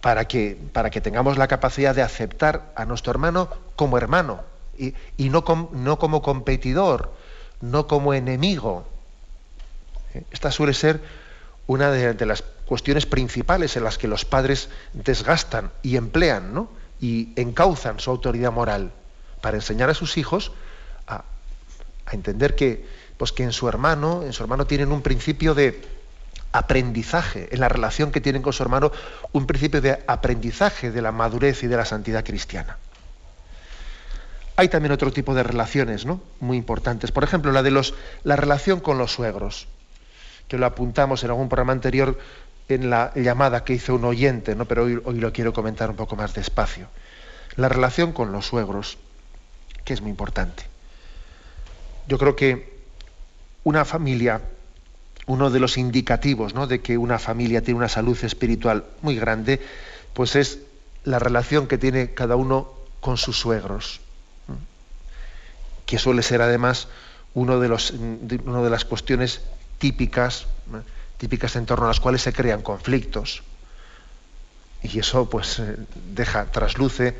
para 0.00 0.26
que, 0.26 0.56
tengamos 1.02 1.36
la 1.36 1.48
capacidad 1.48 1.94
de 1.94 2.02
aceptar 2.02 2.72
a 2.74 2.84
nuestro 2.84 3.10
hermano 3.10 3.50
como 3.76 3.98
hermano 3.98 4.42
y, 4.78 5.28
no, 5.28 5.44
como 5.44 6.22
competidor, 6.22 7.12
no 7.60 7.86
como 7.86 8.14
enemigo. 8.14 8.86
Esta 10.30 10.50
suele 10.50 10.74
ser 10.74 11.00
una 11.66 11.90
de, 11.90 12.26
las 12.26 12.42
cuestiones 12.66 13.06
principales 13.06 13.76
en 13.76 13.84
las 13.84 13.98
que 13.98 14.08
los 14.08 14.24
padres 14.24 14.70
desgastan 14.92 15.70
y 15.82 15.96
emplean 15.96 16.54
¿no? 16.54 16.68
y 17.00 17.32
encauzan 17.36 18.00
su 18.00 18.10
autoridad 18.10 18.52
moral 18.52 18.92
para 19.40 19.56
enseñar 19.56 19.90
a 19.90 19.94
sus 19.94 20.16
hijos 20.16 20.52
a, 21.06 21.24
entender 22.12 22.56
que, 22.56 22.86
pues 23.20 23.32
que 23.32 23.42
en 23.42 23.52
su 23.52 23.68
hermano, 23.68 24.22
en 24.22 24.32
su 24.32 24.42
hermano 24.42 24.66
tienen 24.66 24.92
un 24.92 25.02
principio 25.02 25.54
de 25.54 25.78
aprendizaje, 26.52 27.50
en 27.52 27.60
la 27.60 27.68
relación 27.68 28.12
que 28.12 28.22
tienen 28.22 28.40
con 28.40 28.54
su 28.54 28.62
hermano, 28.62 28.92
un 29.32 29.46
principio 29.46 29.82
de 29.82 30.02
aprendizaje 30.06 30.90
de 30.90 31.02
la 31.02 31.12
madurez 31.12 31.62
y 31.62 31.66
de 31.66 31.76
la 31.76 31.84
santidad 31.84 32.24
cristiana. 32.24 32.78
Hay 34.56 34.70
también 34.70 34.92
otro 34.92 35.12
tipo 35.12 35.34
de 35.34 35.42
relaciones, 35.42 36.06
¿no? 36.06 36.22
Muy 36.40 36.56
importantes. 36.56 37.12
Por 37.12 37.22
ejemplo, 37.22 37.52
la 37.52 37.62
de 37.62 37.70
los, 37.70 37.92
la 38.24 38.36
relación 38.36 38.80
con 38.80 38.96
los 38.96 39.12
suegros, 39.12 39.68
que 40.48 40.56
lo 40.56 40.64
apuntamos 40.64 41.22
en 41.22 41.28
algún 41.28 41.50
programa 41.50 41.74
anterior 41.74 42.18
en 42.70 42.88
la 42.88 43.12
llamada 43.14 43.64
que 43.64 43.74
hizo 43.74 43.96
un 43.96 44.06
oyente, 44.06 44.54
¿no? 44.54 44.64
Pero 44.64 44.84
hoy, 44.84 44.98
hoy 45.04 45.20
lo 45.20 45.30
quiero 45.30 45.52
comentar 45.52 45.90
un 45.90 45.96
poco 45.96 46.16
más 46.16 46.32
despacio. 46.32 46.88
La 47.56 47.68
relación 47.68 48.12
con 48.12 48.32
los 48.32 48.46
suegros, 48.46 48.96
que 49.84 49.92
es 49.92 50.00
muy 50.00 50.08
importante. 50.10 50.62
Yo 52.08 52.16
creo 52.16 52.34
que 52.34 52.79
una 53.64 53.84
familia, 53.84 54.40
uno 55.26 55.50
de 55.50 55.60
los 55.60 55.76
indicativos 55.76 56.54
¿no? 56.54 56.66
de 56.66 56.80
que 56.80 56.98
una 56.98 57.18
familia 57.18 57.62
tiene 57.62 57.78
una 57.78 57.88
salud 57.88 58.18
espiritual 58.24 58.84
muy 59.02 59.16
grande, 59.16 59.60
pues 60.14 60.36
es 60.36 60.58
la 61.04 61.18
relación 61.18 61.66
que 61.66 61.78
tiene 61.78 62.14
cada 62.14 62.36
uno 62.36 62.72
con 63.00 63.16
sus 63.16 63.38
suegros 63.38 64.00
que 65.90 65.98
suele 65.98 66.22
ser 66.22 66.40
además 66.40 66.86
uno 67.34 67.58
de, 67.58 67.66
los, 67.68 67.90
una 67.90 68.62
de 68.62 68.70
las 68.70 68.84
cuestiones 68.84 69.40
típicas, 69.78 70.46
típicas 71.18 71.56
en 71.56 71.66
torno 71.66 71.86
a 71.86 71.88
las 71.88 71.98
cuales 71.98 72.22
se 72.22 72.32
crean 72.32 72.62
conflictos. 72.62 73.42
Y 74.84 75.00
eso 75.00 75.28
pues 75.28 75.58
eh, 75.58 75.76
deja, 76.14 76.46
trasluce, 76.46 77.16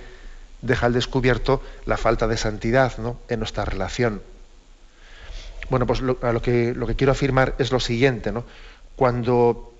deja 0.62 0.86
al 0.86 0.92
descubierto 0.92 1.60
la 1.84 1.96
falta 1.96 2.28
de 2.28 2.36
santidad 2.36 2.96
¿no? 2.98 3.18
en 3.28 3.40
nuestra 3.40 3.64
relación. 3.64 4.22
Bueno, 5.70 5.86
pues 5.86 6.00
lo, 6.00 6.18
que, 6.42 6.74
quiero 6.96 7.12
afirmar 7.12 7.54
es 7.58 7.72
lo 7.72 7.80
siguiente, 7.80 8.32
¿no? 8.32 8.44
Cuando 8.96 9.72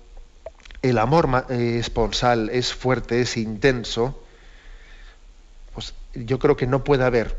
el 0.81 0.97
amor 0.97 1.45
eh, 1.49 1.77
esponsal 1.79 2.49
es 2.49 2.73
fuerte, 2.73 3.21
es 3.21 3.37
intenso, 3.37 4.23
pues 5.73 5.93
yo 6.15 6.39
creo 6.39 6.55
que 6.57 6.65
no 6.65 6.83
puede 6.83 7.03
haber 7.03 7.37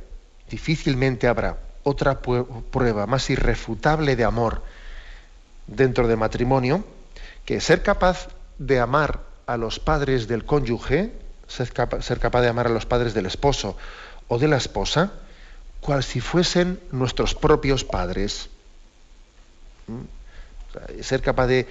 difícilmente 0.49 1.27
habrá 1.27 1.59
otra 1.83 2.21
prueba 2.21 3.07
más 3.07 3.31
irrefutable 3.31 4.17
de 4.17 4.25
amor 4.25 4.62
dentro 5.67 6.07
del 6.07 6.19
matrimonio 6.19 6.85
que 7.45 7.61
ser 7.61 7.83
capaz 7.83 8.29
de 8.59 8.79
amar 8.79 9.21
a 9.47 9.57
los 9.57 9.81
padres 9.81 10.29
del 10.29 10.45
cónyuge, 10.45 11.12
ser, 11.49 11.73
capaz 11.73 12.41
de 12.41 12.49
amar 12.49 12.67
a 12.67 12.71
los 12.71 12.87
padres 12.87 13.15
del 13.15 13.27
esposo 13.27 13.77
o 14.29 14.38
de 14.38 14.49
la 14.49 14.57
esposa, 14.57 15.12
cual 15.83 16.05
si 16.05 16.21
fuesen 16.21 16.81
nuestros 16.92 17.35
propios 17.35 17.85
padres. 17.85 18.49
Ser 21.03 21.21
capaz 21.21 21.49
de, 21.49 21.66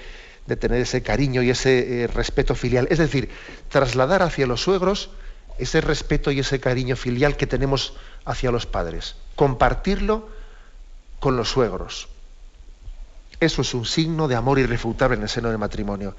tener 0.60 0.82
ese 0.82 1.02
cariño 1.02 1.42
y 1.42 1.50
ese 1.50 2.04
eh, 2.04 2.08
respeto 2.08 2.54
filial. 2.54 2.88
Es 2.92 3.00
decir, 3.00 3.30
trasladar 3.70 4.22
hacia 4.22 4.46
los 4.46 4.62
suegros 4.62 5.10
ese 5.58 5.80
respeto 5.80 6.32
y 6.32 6.40
ese 6.40 6.60
cariño 6.60 6.96
filial 6.96 7.38
que 7.38 7.48
tenemos 7.48 7.94
hacia 8.26 8.52
los 8.52 8.66
padres, 8.66 9.16
compartirlo 9.36 10.28
con 11.20 11.38
los 11.38 11.50
suegros. 11.50 12.10
Eso 13.40 13.62
es 13.62 13.74
un 13.74 13.86
signo 13.86 14.28
de 14.28 14.36
amor 14.36 14.60
irrefutable 14.60 15.16
en 15.16 15.24
el 15.24 15.30
seno 15.30 15.50
del 15.50 15.58
matrimonio. 15.58 16.16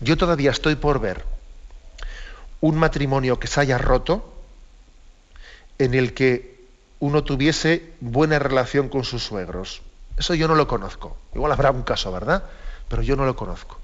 Yo 0.00 0.16
todavía 0.16 0.50
estoy 0.50 0.76
por 0.76 0.98
ver 0.98 1.24
un 2.60 2.76
matrimonio 2.76 3.38
que 3.38 3.48
se 3.48 3.60
haya 3.60 3.78
roto 3.78 4.32
en 5.78 5.94
el 5.94 6.14
que 6.14 6.53
uno 7.00 7.24
tuviese 7.24 7.92
buena 8.00 8.38
relación 8.38 8.88
con 8.88 9.04
sus 9.04 9.22
suegros. 9.24 9.82
Eso 10.16 10.34
yo 10.34 10.48
no 10.48 10.54
lo 10.54 10.66
conozco. 10.68 11.16
Igual 11.34 11.52
habrá 11.52 11.70
un 11.70 11.82
caso, 11.82 12.12
¿verdad? 12.12 12.44
Pero 12.88 13.02
yo 13.02 13.16
no 13.16 13.26
lo 13.26 13.34
conozco. 13.36 13.78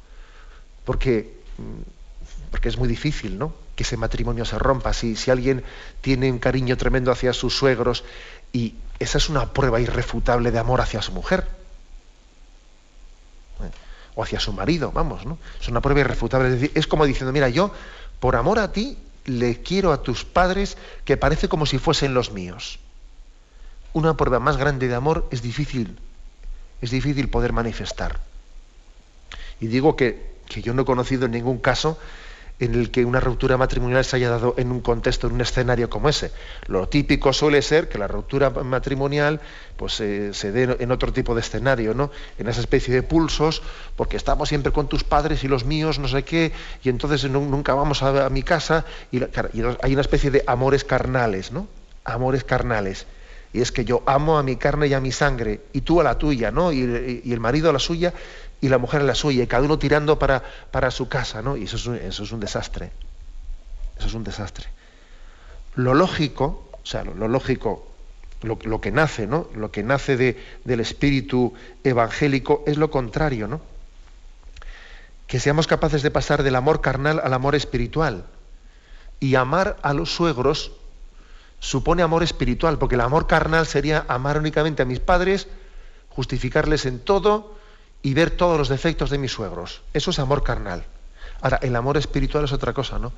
Porque, 0.84 1.40
mm, 1.58 2.50
porque 2.50 2.68
es 2.68 2.78
muy 2.78 2.88
difícil, 2.88 3.38
¿no? 3.38 3.52
Que 3.74 3.82
ese 3.82 3.96
matrimonio 3.96 4.44
se 4.44 4.58
rompa. 4.58 4.92
Si, 4.92 5.16
si 5.16 5.30
alguien 5.30 5.64
tiene 6.00 6.30
un 6.30 6.38
cariño 6.38 6.76
tremendo 6.76 7.10
hacia 7.10 7.32
sus 7.32 7.56
suegros 7.56 8.04
y 8.52 8.74
esa 8.98 9.18
es 9.18 9.28
una 9.28 9.52
prueba 9.52 9.80
irrefutable 9.80 10.50
de 10.50 10.58
amor 10.58 10.80
hacia 10.80 11.02
su 11.02 11.12
mujer. 11.12 11.46
O 14.14 14.22
hacia 14.22 14.40
su 14.40 14.52
marido, 14.52 14.92
vamos, 14.92 15.24
¿no? 15.24 15.38
Es 15.60 15.68
una 15.68 15.80
prueba 15.80 16.00
irrefutable. 16.00 16.50
Decir, 16.50 16.72
es 16.74 16.86
como 16.86 17.06
diciendo, 17.06 17.32
mira, 17.32 17.48
yo, 17.48 17.72
por 18.18 18.36
amor 18.36 18.58
a 18.58 18.72
ti, 18.72 18.98
le 19.24 19.62
quiero 19.62 19.92
a 19.92 20.02
tus 20.02 20.24
padres 20.24 20.76
que 21.04 21.16
parece 21.16 21.48
como 21.48 21.66
si 21.66 21.78
fuesen 21.78 22.14
los 22.14 22.32
míos. 22.32 22.78
Una 23.92 24.16
prueba 24.16 24.38
más 24.38 24.56
grande 24.56 24.88
de 24.88 24.94
amor 24.94 25.26
es 25.30 25.42
difícil, 25.42 25.98
es 26.80 26.90
difícil 26.90 27.28
poder 27.28 27.52
manifestar. 27.52 28.20
Y 29.60 29.66
digo 29.66 29.96
que, 29.96 30.30
yo 30.62 30.74
no 30.74 30.82
he 30.82 30.84
conocido 30.84 31.28
ningún 31.28 31.58
caso 31.58 31.98
en 32.58 32.74
el 32.74 32.90
que 32.90 33.04
una 33.04 33.20
ruptura 33.20 33.56
matrimonial 33.56 34.04
se 34.04 34.16
haya 34.16 34.28
dado 34.28 34.54
en 34.58 34.70
un 34.70 34.80
contexto, 34.80 35.26
en 35.26 35.34
un 35.34 35.40
escenario 35.40 35.88
como 35.88 36.08
ese. 36.08 36.30
Lo 36.66 36.88
típico 36.88 37.32
suele 37.32 37.62
ser 37.62 37.88
que 37.88 37.96
la 37.96 38.06
ruptura 38.06 38.50
matrimonial 38.50 39.40
pues, 39.76 39.98
eh, 40.00 40.34
se 40.34 40.52
dé 40.52 40.76
en 40.78 40.92
otro 40.92 41.12
tipo 41.12 41.34
de 41.34 41.40
escenario, 41.40 41.94
¿no? 41.94 42.10
En 42.38 42.48
esa 42.48 42.60
especie 42.60 42.92
de 42.92 43.02
pulsos, 43.02 43.62
porque 43.96 44.18
estamos 44.18 44.50
siempre 44.50 44.72
con 44.72 44.88
tus 44.88 45.04
padres 45.04 45.42
y 45.42 45.48
los 45.48 45.64
míos, 45.64 45.98
no 45.98 46.06
sé 46.06 46.22
qué, 46.22 46.52
y 46.82 46.90
entonces 46.90 47.28
nunca 47.30 47.74
vamos 47.74 48.02
a, 48.02 48.28
mi 48.28 48.42
casa, 48.42 48.84
y, 49.10 49.22
hay 49.22 49.92
una 49.92 50.02
especie 50.02 50.30
de 50.30 50.44
amores 50.46 50.84
carnales, 50.84 51.52
¿no? 51.52 51.66
Amores 52.04 52.44
carnales. 52.44 53.06
Y 53.52 53.60
es 53.60 53.72
que 53.72 53.84
yo 53.84 54.02
amo 54.06 54.38
a 54.38 54.42
mi 54.42 54.56
carne 54.56 54.86
y 54.86 54.94
a 54.94 55.00
mi 55.00 55.10
sangre, 55.10 55.62
y 55.72 55.80
tú 55.80 56.00
a 56.00 56.04
la 56.04 56.18
tuya, 56.18 56.50
¿no? 56.50 56.72
Y, 56.72 57.22
el 57.26 57.40
marido 57.40 57.70
a 57.70 57.72
la 57.72 57.78
suya, 57.78 58.14
y 58.60 58.68
la 58.68 58.78
mujer 58.78 59.00
en 59.00 59.08
la 59.08 59.14
suya, 59.14 59.42
y 59.42 59.46
cada 59.46 59.64
uno 59.64 59.78
tirando 59.78 60.18
para, 60.18 60.42
para 60.70 60.90
su 60.90 61.08
casa, 61.08 61.42
¿no? 61.42 61.56
Y 61.56 61.64
eso 61.64 61.76
es, 61.76 61.86
un, 61.86 61.96
eso 61.96 62.22
es 62.22 62.32
un 62.32 62.40
desastre. 62.40 62.92
Eso 63.98 64.06
es 64.06 64.14
un 64.14 64.22
desastre. 64.22 64.66
Lo 65.74 65.94
lógico, 65.94 66.68
o 66.72 66.86
sea, 66.86 67.02
lo, 67.02 67.26
lógico, 67.26 67.88
lo, 68.42 68.58
lo, 68.62 68.80
que 68.80 68.92
nace, 68.92 69.26
¿no? 69.26 69.48
Lo 69.54 69.72
que 69.72 69.82
nace 69.82 70.16
de, 70.16 70.40
del 70.64 70.80
espíritu 70.80 71.52
evangélico 71.82 72.62
es 72.66 72.76
lo 72.76 72.90
contrario, 72.90 73.48
¿no? 73.48 73.60
Que 75.26 75.40
seamos 75.40 75.66
capaces 75.66 76.02
de 76.02 76.10
pasar 76.10 76.44
del 76.44 76.56
amor 76.56 76.80
carnal 76.80 77.20
al 77.22 77.34
amor 77.34 77.56
espiritual. 77.56 78.26
Y 79.18 79.34
amar 79.34 79.76
a 79.82 79.92
los 79.92 80.10
suegros 80.10 80.72
supone 81.60 82.02
amor 82.02 82.22
espiritual, 82.22 82.78
porque 82.78 82.96
el 82.96 83.02
amor 83.02 83.26
carnal 83.26 83.66
sería 83.66 84.04
amar 84.08 84.38
únicamente 84.38 84.82
a 84.82 84.86
mis 84.86 84.98
padres, 84.98 85.46
justificarles 86.08 86.86
en 86.86 86.98
todo, 86.98 87.54
y 88.02 88.14
ver 88.14 88.30
todos 88.30 88.58
los 88.58 88.68
defectos 88.68 89.10
de 89.10 89.18
mis 89.18 89.32
suegros. 89.32 89.82
Eso 89.92 90.10
es 90.10 90.18
amor 90.18 90.42
carnal. 90.42 90.84
Ahora, 91.40 91.58
el 91.62 91.76
amor 91.76 91.96
espiritual 91.96 92.44
es 92.44 92.52
otra 92.52 92.72
cosa, 92.72 92.98
¿no? 92.98 93.12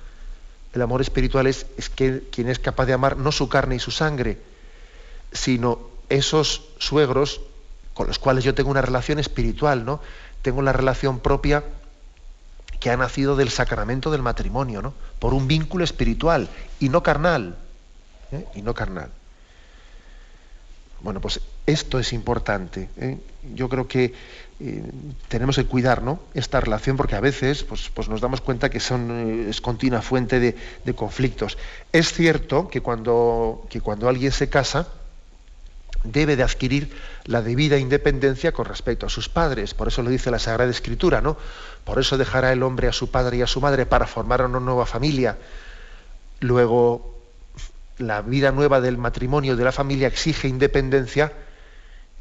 El 0.72 0.82
amor 0.82 1.00
espiritual 1.00 1.46
es, 1.46 1.66
es 1.76 1.88
que 1.88 2.24
quien 2.30 2.48
es 2.48 2.58
capaz 2.58 2.86
de 2.86 2.92
amar 2.92 3.16
no 3.16 3.30
su 3.30 3.48
carne 3.48 3.76
y 3.76 3.78
su 3.78 3.90
sangre, 3.90 4.38
sino 5.32 5.78
esos 6.08 6.62
suegros 6.78 7.40
con 7.94 8.06
los 8.06 8.18
cuales 8.18 8.44
yo 8.44 8.54
tengo 8.54 8.70
una 8.70 8.82
relación 8.82 9.18
espiritual, 9.18 9.84
¿no? 9.84 10.00
Tengo 10.40 10.62
la 10.62 10.72
relación 10.72 11.20
propia 11.20 11.62
que 12.80 12.90
ha 12.90 12.96
nacido 12.96 13.36
del 13.36 13.50
sacramento 13.50 14.10
del 14.10 14.22
matrimonio, 14.22 14.82
¿no? 14.82 14.94
Por 15.18 15.34
un 15.34 15.46
vínculo 15.46 15.84
espiritual 15.84 16.48
y 16.80 16.88
no 16.88 17.02
carnal. 17.02 17.56
¿Eh? 18.32 18.46
Y 18.54 18.62
no 18.62 18.74
carnal. 18.74 19.10
Bueno, 21.00 21.20
pues 21.20 21.40
esto 21.66 21.98
es 21.98 22.12
importante. 22.12 22.88
¿eh? 22.96 23.18
Yo 23.54 23.68
creo 23.68 23.88
que 23.88 24.14
eh, 24.60 24.82
tenemos 25.28 25.56
que 25.56 25.64
cuidar 25.64 26.02
¿no? 26.02 26.20
esta 26.34 26.60
relación 26.60 26.96
porque 26.96 27.16
a 27.16 27.20
veces 27.20 27.64
pues, 27.64 27.90
pues 27.92 28.08
nos 28.08 28.20
damos 28.20 28.40
cuenta 28.40 28.70
que 28.70 28.78
son, 28.78 29.48
es 29.48 29.60
continua 29.60 30.00
fuente 30.00 30.38
de, 30.38 30.56
de, 30.84 30.94
conflictos. 30.94 31.58
Es 31.92 32.12
cierto 32.12 32.68
que 32.68 32.80
cuando, 32.80 33.66
que 33.68 33.80
cuando 33.80 34.08
alguien 34.08 34.30
se 34.30 34.48
casa 34.48 34.88
debe 36.04 36.36
de 36.36 36.42
adquirir 36.42 36.92
la 37.24 37.42
debida 37.42 37.78
independencia 37.78 38.52
con 38.52 38.66
respecto 38.66 39.06
a 39.06 39.08
sus 39.08 39.28
padres. 39.28 39.74
Por 39.74 39.88
eso 39.88 40.02
lo 40.02 40.10
dice 40.10 40.30
la 40.30 40.38
Sagrada 40.38 40.70
Escritura, 40.70 41.20
¿no? 41.20 41.36
Por 41.84 41.98
eso 41.98 42.18
dejará 42.18 42.52
el 42.52 42.62
hombre 42.62 42.88
a 42.88 42.92
su 42.92 43.10
padre 43.10 43.38
y 43.38 43.42
a 43.42 43.46
su 43.46 43.60
madre 43.60 43.86
para 43.86 44.06
formar 44.06 44.44
una 44.44 44.60
nueva 44.60 44.86
familia. 44.86 45.38
Luego, 46.40 47.11
la 47.98 48.22
vida 48.22 48.52
nueva 48.52 48.80
del 48.80 48.98
matrimonio, 48.98 49.56
de 49.56 49.64
la 49.64 49.72
familia, 49.72 50.08
exige 50.08 50.48
independencia, 50.48 51.32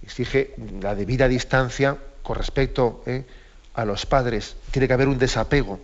exige 0.04 0.56
la 0.82 0.96
debida 0.96 1.28
distancia 1.28 1.98
con 2.24 2.36
respecto 2.36 3.04
eh, 3.06 3.26
a 3.74 3.86
los 3.86 4.06
padres, 4.06 4.56
tiene 4.72 4.88
que 4.88 4.94
haber 4.94 5.08
un 5.08 5.18
desapego. 5.18 5.80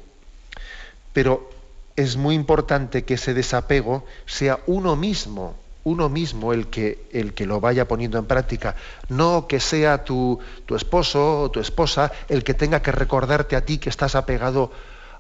Pero 1.14 1.50
es 1.96 2.16
muy 2.16 2.36
importante 2.36 3.04
que 3.04 3.16
ese 3.16 3.34
desapego 3.34 4.06
sea 4.26 4.60
uno 4.68 4.96
mismo, 4.96 5.56
uno 5.84 6.10
mismo 6.10 6.54
el 6.54 6.68
que, 6.68 7.08
el 7.12 7.34
que 7.34 7.46
lo 7.46 7.60
vaya 7.60 7.88
poniendo 7.88 8.20
en 8.20 8.26
práctica, 8.26 8.76
no 9.10 9.48
que 9.48 9.60
sea 9.60 10.04
tu, 10.04 10.40
tu 10.66 10.76
esposo 10.76 11.42
o 11.42 11.52
tu 11.52 11.60
esposa 11.60 12.12
el 12.28 12.44
que 12.44 12.54
tenga 12.54 12.82
que 12.82 12.92
recordarte 12.92 13.56
a 13.56 13.66
ti 13.66 13.78
que 13.78 13.90
estás 13.90 14.16
apegado 14.16 14.72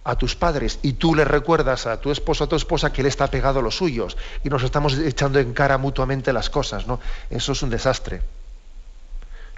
a 0.07 0.15
tus 0.15 0.37
padres 0.37 0.79
y 0.83 0.93
tú 0.93 1.13
le 1.13 1.25
recuerdas 1.25 1.85
a 1.85 1.99
tu 1.99 2.11
esposo 2.11 2.45
a 2.45 2.47
tu 2.47 2.55
esposa 2.55 2.93
que 2.93 3.01
él 3.01 3.07
está 3.07 3.25
apegado 3.25 3.59
a 3.59 3.61
los 3.61 3.75
suyos 3.75 4.15
y 4.41 4.49
nos 4.49 4.63
estamos 4.63 4.97
echando 4.97 5.37
en 5.39 5.53
cara 5.53 5.77
mutuamente 5.77 6.31
las 6.31 6.49
cosas, 6.49 6.87
¿no? 6.87 7.01
Eso 7.29 7.51
es 7.51 7.61
un 7.61 7.69
desastre. 7.69 8.21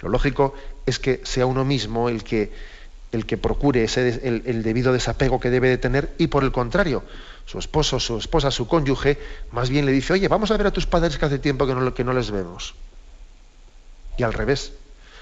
Lo 0.00 0.08
lógico 0.08 0.54
es 0.86 0.98
que 0.98 1.20
sea 1.22 1.46
uno 1.46 1.64
mismo 1.64 2.08
el 2.08 2.24
que, 2.24 2.52
el 3.12 3.26
que 3.26 3.38
procure 3.38 3.84
ese, 3.84 4.20
el, 4.26 4.62
debido 4.64 4.92
desapego 4.92 5.38
que 5.38 5.50
debe 5.50 5.68
de 5.68 5.78
tener 5.78 6.12
y 6.18 6.26
por 6.26 6.42
el 6.42 6.50
contrario, 6.50 7.04
su 7.46 7.60
esposo, 7.60 8.00
su 8.00 8.18
esposa, 8.18 8.50
su 8.50 8.66
cónyuge, 8.66 9.18
más 9.52 9.70
bien 9.70 9.86
le 9.86 9.92
dice, 9.92 10.14
oye, 10.14 10.26
vamos 10.26 10.50
a 10.50 10.56
ver 10.56 10.66
a 10.66 10.72
tus 10.72 10.86
padres 10.86 11.16
que 11.16 11.26
hace 11.26 11.38
tiempo 11.38 11.64
que 11.64 11.76
no, 11.76 11.94
que 11.94 12.02
no 12.02 12.12
les 12.12 12.32
vemos. 12.32 12.74
Y 14.16 14.24
al 14.24 14.32
revés, 14.32 14.72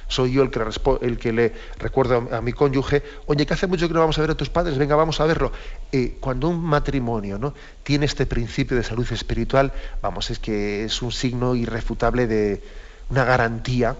soy 0.08 0.32
yo 0.32 0.42
el 0.42 0.50
que, 0.50 0.60
el 1.02 1.18
que 1.18 1.32
le 1.32 1.52
recuerdo 1.78 2.28
a, 2.32 2.40
mi 2.40 2.52
cónyuge, 2.52 3.02
oye, 3.26 3.46
que 3.46 3.54
hace 3.54 3.66
mucho 3.66 3.86
que 3.86 3.94
no 3.94 4.00
vamos 4.00 4.18
a 4.18 4.22
ver 4.22 4.30
a 4.30 4.34
tus 4.34 4.50
padres, 4.50 4.76
venga, 4.76 4.96
vamos 4.96 5.20
a 5.20 5.26
verlo. 5.26 5.52
Eh, 5.92 6.16
cuando 6.18 6.48
un 6.48 6.64
matrimonio 6.64 7.38
¿no? 7.38 7.54
tiene 7.82 8.06
este 8.06 8.26
principio 8.26 8.76
de 8.76 8.82
salud 8.82 9.06
espiritual, 9.12 9.72
vamos, 10.02 10.30
es 10.30 10.38
que 10.38 10.84
es 10.84 11.02
un 11.02 11.12
signo 11.12 11.54
irrefutable 11.54 12.26
de 12.26 12.62
una 13.10 13.24
garantía 13.24 13.96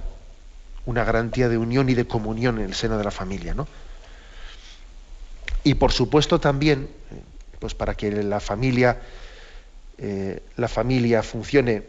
una 0.89 1.05
garantía 1.05 1.51
de 1.51 1.59
unión 1.59 1.91
y 1.91 1.95
de 1.95 2.07
comunión 2.07 2.59
en 2.59 2.65
el 2.65 2.75
seno 2.75 2.97
de 2.97 3.05
la 3.05 3.11
familia. 3.11 3.53
¿no? 3.53 3.69
Y 5.63 5.75
por 5.75 5.93
supuesto 5.93 6.41
también, 6.41 6.89
pues 7.59 7.75
para 7.75 7.95
que 7.95 8.11
la 8.23 8.41
familia, 8.41 8.99
eh, 9.99 10.43
la 10.57 10.67
familia 10.67 11.23
funcione 11.23 11.83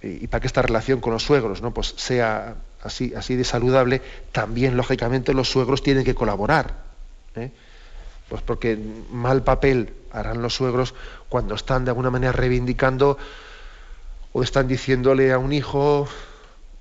y 0.00 0.28
para 0.28 0.40
que 0.40 0.46
esta 0.46 0.62
relación 0.62 1.00
con 1.00 1.12
los 1.12 1.24
suegros 1.24 1.60
¿no? 1.60 1.74
pues 1.74 1.92
sea 1.96 2.54
así, 2.82 3.12
así 3.14 3.36
de 3.36 3.44
saludable, 3.44 4.02
también 4.32 4.76
lógicamente 4.76 5.34
los 5.34 5.50
suegros 5.50 5.82
tienen 5.82 6.04
que 6.04 6.14
colaborar. 6.14 6.74
¿eh? 7.36 7.50
Pues 8.28 8.42
porque 8.42 8.78
mal 9.10 9.42
papel 9.42 9.92
harán 10.12 10.42
los 10.42 10.54
suegros 10.54 10.94
cuando 11.28 11.54
están 11.54 11.84
de 11.84 11.90
alguna 11.90 12.10
manera 12.10 12.32
reivindicando 12.32 13.18
o 14.32 14.42
están 14.42 14.68
diciéndole 14.68 15.32
a 15.32 15.38
un 15.38 15.52
hijo, 15.52 16.08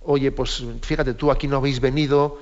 oye, 0.02 0.32
pues 0.32 0.64
fíjate 0.82 1.14
tú, 1.14 1.32
aquí 1.32 1.48
no 1.48 1.58
habéis 1.58 1.80
venido, 1.80 2.40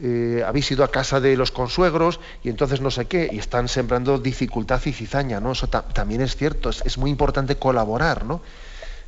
eh, 0.00 0.42
habéis 0.46 0.70
ido 0.70 0.82
a 0.82 0.90
casa 0.90 1.20
de 1.20 1.36
los 1.36 1.50
consuegros 1.50 2.20
y 2.42 2.48
entonces 2.48 2.80
no 2.80 2.90
sé 2.90 3.06
qué, 3.06 3.28
y 3.30 3.38
están 3.38 3.68
sembrando 3.68 4.18
dificultad 4.18 4.80
y 4.86 4.92
cizaña, 4.92 5.40
¿no? 5.40 5.52
Eso 5.52 5.68
también 5.68 6.20
es 6.20 6.36
cierto, 6.36 6.70
es, 6.70 6.98
muy 6.98 7.10
importante 7.10 7.56
colaborar, 7.56 8.24
¿no? 8.24 8.40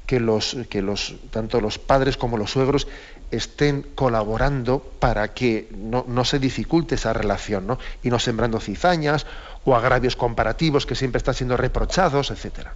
Que 0.07 0.21
los, 0.21 0.57
que 0.69 0.83
los, 0.83 1.15
tanto 1.31 1.61
los 1.61 1.79
padres 1.79 2.17
como 2.17 2.37
los 2.37 2.51
suegros 2.51 2.87
estén 3.33 3.83
colaborando 3.95 4.79
para 4.79 5.33
que 5.35 5.69
no, 5.75 6.05
no 6.07 6.25
se 6.25 6.39
dificulte 6.39 6.95
esa 6.95 7.13
relación, 7.13 7.67
¿no? 7.67 7.79
Y 8.03 8.11
no 8.11 8.19
sembrando 8.19 8.61
cizañas 8.61 9.27
o 9.65 9.75
agravios 9.75 10.17
comparativos 10.17 10.87
que 10.87 10.95
siempre 10.95 11.19
están 11.19 11.35
siendo 11.35 11.57
reprochados, 11.57 12.31
etc. 12.31 12.69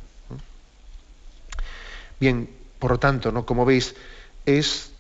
Bien, 2.18 2.50
por 2.78 2.92
lo 2.92 2.98
tanto, 2.98 3.32
¿no? 3.32 3.44
Como 3.44 3.64
veis, 3.64 3.94
es 4.46 4.90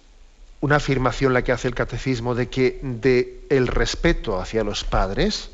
una 0.60 0.76
afirmación 0.76 1.32
la 1.32 1.42
que 1.42 1.52
hace 1.52 1.68
el 1.68 1.74
catecismo 1.74 2.34
de 2.34 2.48
que 2.48 2.78
de 2.82 3.46
el 3.50 3.66
respeto 3.66 4.38
hacia 4.38 4.64
los 4.64 4.84
padres 4.84 5.50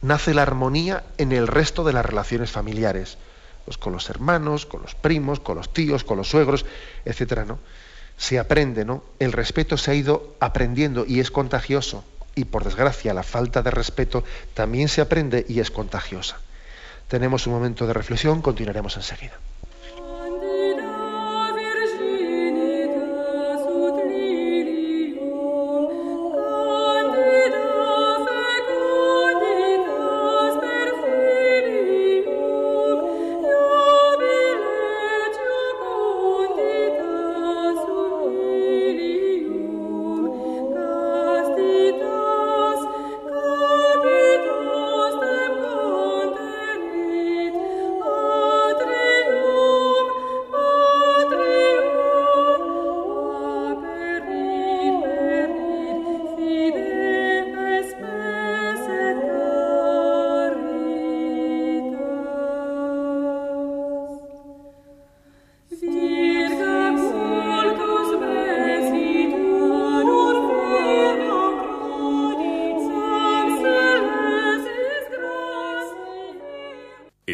nace 0.00 0.34
la 0.34 0.42
armonía 0.42 1.04
en 1.16 1.32
el 1.32 1.46
resto 1.46 1.84
de 1.84 1.92
las 1.92 2.04
relaciones 2.04 2.50
familiares, 2.50 3.16
pues 3.64 3.78
con 3.78 3.92
los 3.92 4.10
hermanos, 4.10 4.66
con 4.66 4.82
los 4.82 4.94
primos, 4.94 5.40
con 5.40 5.56
los 5.56 5.72
tíos, 5.72 6.04
con 6.04 6.18
los 6.18 6.28
suegros, 6.28 6.66
etcétera, 7.04 7.44
¿no? 7.44 7.58
Se 8.22 8.38
aprende, 8.38 8.84
¿no? 8.84 9.02
El 9.18 9.32
respeto 9.32 9.76
se 9.76 9.90
ha 9.90 9.94
ido 9.94 10.36
aprendiendo 10.38 11.04
y 11.04 11.18
es 11.18 11.32
contagioso. 11.32 12.04
Y 12.36 12.44
por 12.44 12.62
desgracia, 12.62 13.12
la 13.14 13.24
falta 13.24 13.62
de 13.62 13.72
respeto 13.72 14.22
también 14.54 14.88
se 14.88 15.00
aprende 15.00 15.44
y 15.48 15.58
es 15.58 15.72
contagiosa. 15.72 16.38
Tenemos 17.08 17.48
un 17.48 17.54
momento 17.54 17.84
de 17.84 17.94
reflexión, 17.94 18.40
continuaremos 18.40 18.96
enseguida. 18.96 19.40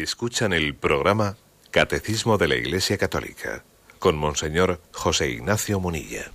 Escuchan 0.09 0.53
el 0.53 0.73
programa 0.73 1.37
Catecismo 1.69 2.39
de 2.39 2.47
la 2.47 2.55
Iglesia 2.55 2.97
Católica 2.97 3.63
con 3.99 4.17
Monseñor 4.17 4.81
José 4.91 5.29
Ignacio 5.29 5.79
Munilla. 5.79 6.31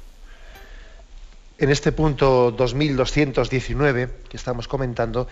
En 1.59 1.71
este 1.71 1.91
punto 1.91 2.53
2219 2.53 4.11
que 4.29 4.37
estamos 4.37 4.69
comentando, 4.69 5.27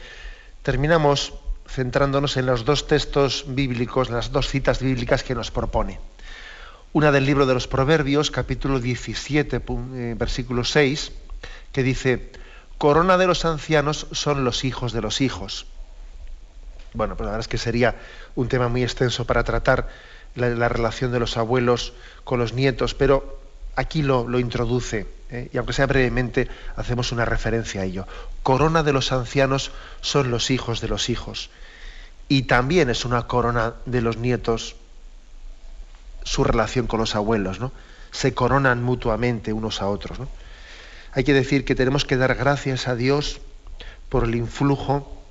terminamos 0.64 1.34
centrándonos 1.68 2.36
en 2.36 2.46
los 2.46 2.64
dos 2.64 2.88
textos 2.88 3.44
bíblicos, 3.46 4.10
las 4.10 4.32
dos 4.32 4.48
citas 4.48 4.82
bíblicas 4.82 5.22
que 5.22 5.36
nos 5.36 5.52
propone. 5.52 6.00
Una 6.92 7.12
del 7.12 7.26
libro 7.26 7.46
de 7.46 7.54
los 7.54 7.68
Proverbios, 7.68 8.32
capítulo 8.32 8.80
17, 8.80 9.62
eh, 9.64 10.14
versículo 10.18 10.64
6, 10.64 11.12
que 11.70 11.84
dice, 11.84 12.32
Corona 12.76 13.18
de 13.18 13.28
los 13.28 13.44
ancianos 13.44 14.08
son 14.10 14.44
los 14.44 14.64
hijos 14.64 14.92
de 14.92 15.00
los 15.00 15.20
hijos 15.20 15.66
bueno, 16.94 17.16
pues 17.16 17.24
la 17.26 17.32
verdad 17.32 17.40
es 17.40 17.48
que 17.48 17.58
sería 17.58 17.96
un 18.34 18.48
tema 18.48 18.68
muy 18.68 18.82
extenso 18.82 19.24
para 19.26 19.44
tratar 19.44 19.88
la, 20.34 20.68
relación 20.68 21.12
de 21.12 21.20
los 21.20 21.36
abuelos 21.36 21.92
con 22.24 22.38
los 22.38 22.52
nietos, 22.52 22.94
pero 22.94 23.40
aquí 23.76 24.02
lo, 24.02 24.38
introduce, 24.38 25.06
¿eh? 25.30 25.48
y 25.52 25.56
aunque 25.56 25.72
sea 25.72 25.86
brevemente, 25.86 26.48
hacemos 26.76 27.12
una 27.12 27.24
referencia 27.24 27.82
a 27.82 27.84
ello. 27.84 28.06
Corona 28.42 28.82
de 28.82 28.92
los 28.92 29.12
ancianos 29.12 29.72
son 30.00 30.30
los 30.30 30.50
hijos 30.50 30.80
de 30.80 30.88
los 30.88 31.08
hijos. 31.08 31.50
Y 32.28 32.42
también 32.42 32.88
es 32.88 33.04
una 33.04 33.26
corona 33.26 33.74
de 33.84 34.00
los 34.00 34.16
nietos 34.16 34.76
su 36.24 36.44
relación 36.44 36.86
con 36.86 37.00
los 37.00 37.14
abuelos, 37.14 37.60
¿no? 37.60 37.72
Se 38.10 38.32
coronan 38.32 38.82
mutuamente 38.82 39.52
unos 39.52 39.82
a 39.82 39.88
otros. 39.88 40.18
¿no? 40.20 40.28
Hay 41.12 41.24
que 41.24 41.34
decir 41.34 41.64
que 41.64 41.74
tenemos 41.74 42.04
que 42.04 42.16
dar 42.16 42.34
gracias 42.34 42.88
a 42.88 42.94
Dios 42.94 43.40
por 44.08 44.24
el 44.24 44.34
influjo 44.34 45.21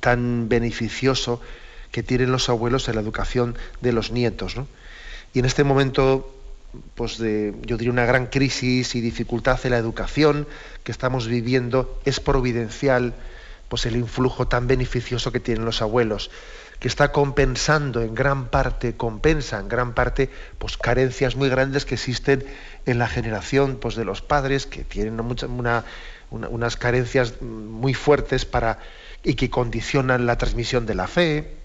tan 0.00 0.48
beneficioso 0.48 1.40
que 1.92 2.02
tienen 2.02 2.32
los 2.32 2.48
abuelos 2.48 2.88
en 2.88 2.96
la 2.96 3.00
educación 3.00 3.56
de 3.80 3.92
los 3.92 4.10
nietos. 4.10 4.56
Y 5.32 5.38
en 5.38 5.44
este 5.44 5.64
momento, 5.64 6.34
pues 6.94 7.18
de, 7.18 7.54
yo 7.62 7.76
diría 7.76 7.92
una 7.92 8.06
gran 8.06 8.26
crisis 8.26 8.94
y 8.94 9.00
dificultad 9.00 9.60
en 9.64 9.72
la 9.72 9.78
educación 9.78 10.46
que 10.84 10.92
estamos 10.92 11.26
viviendo, 11.26 12.00
es 12.04 12.20
providencial 12.20 13.14
pues 13.68 13.86
el 13.86 13.96
influjo 13.96 14.48
tan 14.48 14.66
beneficioso 14.66 15.30
que 15.30 15.38
tienen 15.38 15.64
los 15.64 15.80
abuelos, 15.80 16.32
que 16.80 16.88
está 16.88 17.12
compensando 17.12 18.02
en 18.02 18.16
gran 18.16 18.48
parte, 18.48 18.96
compensa 18.96 19.60
en 19.60 19.68
gran 19.68 19.94
parte, 19.94 20.28
pues 20.58 20.76
carencias 20.76 21.36
muy 21.36 21.48
grandes 21.48 21.84
que 21.84 21.94
existen 21.94 22.44
en 22.86 22.98
la 22.98 23.06
generación 23.06 23.76
pues, 23.80 23.94
de 23.94 24.04
los 24.04 24.22
padres, 24.22 24.66
que 24.66 24.82
tienen 24.82 25.20
unas 25.20 26.76
carencias 26.76 27.40
muy 27.42 27.94
fuertes 27.94 28.44
para 28.44 28.80
y 29.22 29.34
que 29.34 29.50
condicionan 29.50 30.26
la 30.26 30.38
transmisión 30.38 30.86
de 30.86 30.94
la 30.94 31.06
fe, 31.06 31.56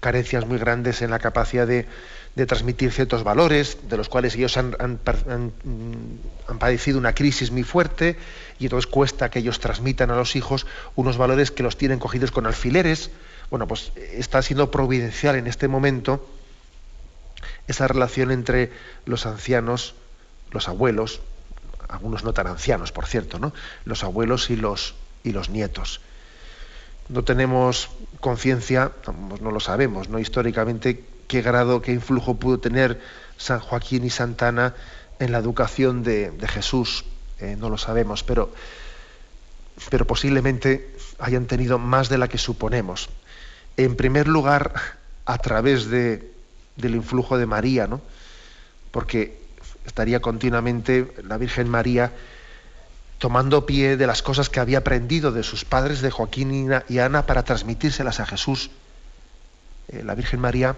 carencias 0.00 0.46
muy 0.46 0.58
grandes 0.58 1.02
en 1.02 1.10
la 1.10 1.18
capacidad 1.18 1.66
de, 1.66 1.86
transmitir 2.46 2.92
ciertos 2.92 3.24
valores, 3.24 3.78
de 3.88 3.96
los 3.96 4.08
cuales 4.08 4.36
ellos 4.36 4.56
han, 4.56 4.76
han, 4.78 5.00
padecido 6.60 6.96
una 6.96 7.12
crisis 7.12 7.50
muy 7.50 7.64
fuerte, 7.64 8.16
y 8.60 8.66
entonces 8.66 8.88
cuesta 8.88 9.28
que 9.28 9.40
ellos 9.40 9.58
transmitan 9.58 10.12
a 10.12 10.16
los 10.16 10.36
hijos 10.36 10.64
unos 10.94 11.16
valores 11.16 11.50
que 11.50 11.64
los 11.64 11.76
tienen 11.76 11.98
cogidos 11.98 12.30
con 12.30 12.46
alfileres. 12.46 13.10
Bueno, 13.50 13.66
pues 13.66 13.90
está 13.96 14.40
siendo 14.40 14.70
providencial 14.70 15.34
en 15.34 15.48
este 15.48 15.66
momento 15.66 16.28
esa 17.66 17.88
relación 17.88 18.30
entre 18.30 18.70
los 19.04 19.26
ancianos, 19.26 19.96
los 20.52 20.68
abuelos, 20.68 21.20
algunos 21.88 22.22
no 22.22 22.32
tan 22.34 22.46
ancianos, 22.46 22.92
por 22.92 23.06
cierto, 23.06 23.40
¿no? 23.40 23.52
Los 23.84 24.04
abuelos 24.04 24.48
y 24.50 24.56
los, 24.56 24.94
y 25.24 25.32
los 25.32 25.50
nietos 25.50 26.00
no 27.08 27.24
tenemos 27.24 27.90
conciencia, 28.20 28.92
no 29.40 29.50
lo 29.50 29.60
sabemos, 29.60 30.08
¿no? 30.08 30.18
históricamente, 30.18 31.04
qué 31.26 31.42
grado, 31.42 31.82
qué 31.82 31.92
influjo 31.92 32.34
pudo 32.34 32.58
tener 32.58 33.00
San 33.36 33.60
Joaquín 33.60 34.04
y 34.04 34.10
Santana 34.10 34.74
en 35.18 35.32
la 35.32 35.38
educación 35.38 36.02
de, 36.02 36.32
Jesús. 36.48 37.04
Eh, 37.40 37.56
no 37.58 37.70
lo 37.70 37.78
sabemos, 37.78 38.24
pero, 38.24 38.52
pero 39.90 40.06
posiblemente 40.06 40.94
hayan 41.18 41.46
tenido 41.46 41.78
más 41.78 42.08
de 42.08 42.18
la 42.18 42.28
que 42.28 42.38
suponemos. 42.38 43.08
En 43.76 43.96
primer 43.96 44.26
lugar, 44.26 44.72
a 45.24 45.38
través 45.38 45.88
de, 45.88 46.32
del 46.76 46.94
influjo 46.96 47.38
de 47.38 47.46
María, 47.46 47.86
¿no? 47.86 48.00
porque 48.90 49.38
estaría 49.86 50.20
continuamente 50.20 51.12
la 51.22 51.38
Virgen 51.38 51.68
María 51.68 52.12
tomando 53.18 53.66
pie 53.66 53.96
de 53.96 54.06
las 54.06 54.22
cosas 54.22 54.48
que 54.48 54.60
había 54.60 54.78
aprendido 54.78 55.32
de 55.32 55.42
sus 55.42 55.64
padres, 55.64 56.00
de 56.00 56.10
Joaquín 56.10 56.70
y 56.88 56.98
Ana, 56.98 57.26
para 57.26 57.42
transmitírselas 57.42 58.20
a 58.20 58.26
Jesús. 58.26 58.70
Eh, 59.88 60.02
la 60.04 60.14
Virgen 60.14 60.40
María 60.40 60.76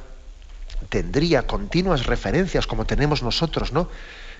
tendría 0.89 1.47
continuas 1.47 2.07
referencias, 2.07 2.67
como 2.67 2.87
tenemos 2.87 3.23
nosotros, 3.23 3.73
¿no? 3.73 3.89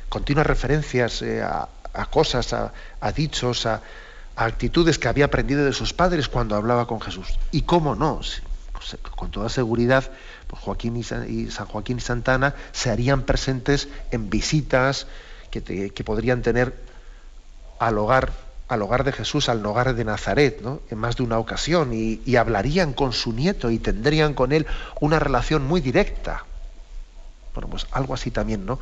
Continuas 0.09 0.47
referencias 0.47 1.21
eh, 1.23 1.43
a, 1.43 1.69
cosas, 2.07 2.55
a, 2.55 2.73
dichos, 3.13 3.67
a, 3.67 3.83
actitudes 4.35 4.99
que 4.99 5.09
había 5.09 5.27
aprendido 5.27 5.65
de 5.65 5.75
sus 5.75 5.93
padres 5.93 6.29
cuando 6.29 6.57
hablaba 6.57 6.87
con 6.87 7.01
Jesús. 7.01 7.39
Y 7.53 7.63
cómo 7.63 7.95
no, 7.95 8.21
pues, 8.73 8.97
con 9.15 9.31
toda 9.31 9.51
seguridad, 9.51 10.11
pues 10.47 10.63
Joaquín 10.63 10.97
y 10.97 11.03
San, 11.03 11.27
Joaquín 11.51 11.99
y 11.99 12.01
Santana 12.01 12.55
se 12.73 12.91
harían 12.91 13.23
presentes 13.23 13.89
en 14.11 14.31
visitas 14.31 15.07
que, 15.51 15.91
que 15.91 16.05
podrían 16.05 16.41
tener 16.41 16.90
al 17.81 17.97
hogar, 17.99 18.33
al 18.69 18.83
hogar 18.83 19.05
de 19.05 19.13
Jesús, 19.13 19.49
al 19.49 19.65
hogar 19.65 19.95
de 19.95 20.05
Nazaret, 20.05 20.61
¿no? 20.61 20.83
en 20.91 20.99
más 20.99 21.17
de 21.17 21.23
una 21.25 21.39
ocasión, 21.39 21.93
y, 21.93 22.37
hablarían 22.37 22.93
con 22.93 23.13
su 23.13 23.33
nieto 23.33 23.71
y 23.71 23.79
tendrían 23.79 24.35
con 24.35 24.53
él 24.53 24.67
una 25.01 25.19
relación 25.19 25.67
muy 25.67 25.81
directa. 25.81 26.45
Bueno, 27.55 27.69
pues 27.69 27.87
algo 27.91 28.15
así 28.15 28.31
también, 28.31 28.65
¿no? 28.67 28.79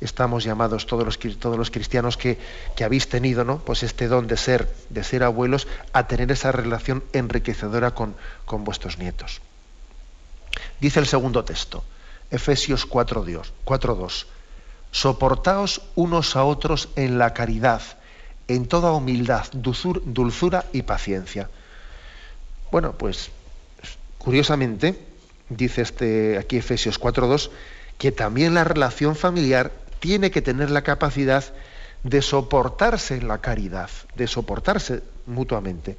Estamos 0.00 0.44
llamados 0.44 0.86
todos 0.86 1.04
los, 1.04 1.18
todos 1.38 1.56
los 1.56 1.70
cristianos 1.70 2.16
que, 2.18 2.38
que, 2.76 2.84
habéis 2.84 3.08
tenido, 3.08 3.44
¿no? 3.44 3.58
Pues 3.58 3.82
este 3.82 4.08
don 4.08 4.26
de 4.26 4.36
ser, 4.36 4.68
de 4.90 5.02
ser 5.02 5.24
abuelos, 5.24 5.66
a 5.92 6.06
tener 6.06 6.30
esa 6.30 6.52
relación 6.52 7.02
enriquecedora 7.14 7.92
con, 7.92 8.14
con 8.44 8.62
vuestros 8.62 8.98
nietos. 8.98 9.40
Dice 10.80 11.00
el 11.00 11.06
segundo 11.06 11.44
texto, 11.44 11.82
Efesios 12.30 12.88
4.2, 12.88 14.26
soportaos 14.90 15.80
unos 15.94 16.36
a 16.36 16.44
otros 16.44 16.90
en 16.94 17.18
la 17.18 17.32
caridad, 17.32 17.80
en 18.48 18.66
toda 18.66 18.92
humildad, 18.92 19.46
dulzura 19.52 20.64
y 20.72 20.82
paciencia. 20.82 21.48
Bueno, 22.70 22.92
pues 22.92 23.30
curiosamente, 24.18 24.98
dice 25.48 25.82
este 25.82 26.38
aquí 26.38 26.56
Efesios 26.56 27.00
4.2, 27.00 27.50
que 27.98 28.12
también 28.12 28.54
la 28.54 28.64
relación 28.64 29.16
familiar 29.16 29.72
tiene 30.00 30.30
que 30.30 30.42
tener 30.42 30.70
la 30.70 30.82
capacidad 30.82 31.44
de 32.02 32.20
soportarse 32.20 33.16
en 33.16 33.28
la 33.28 33.38
caridad, 33.38 33.88
de 34.14 34.26
soportarse 34.26 35.02
mutuamente. 35.26 35.96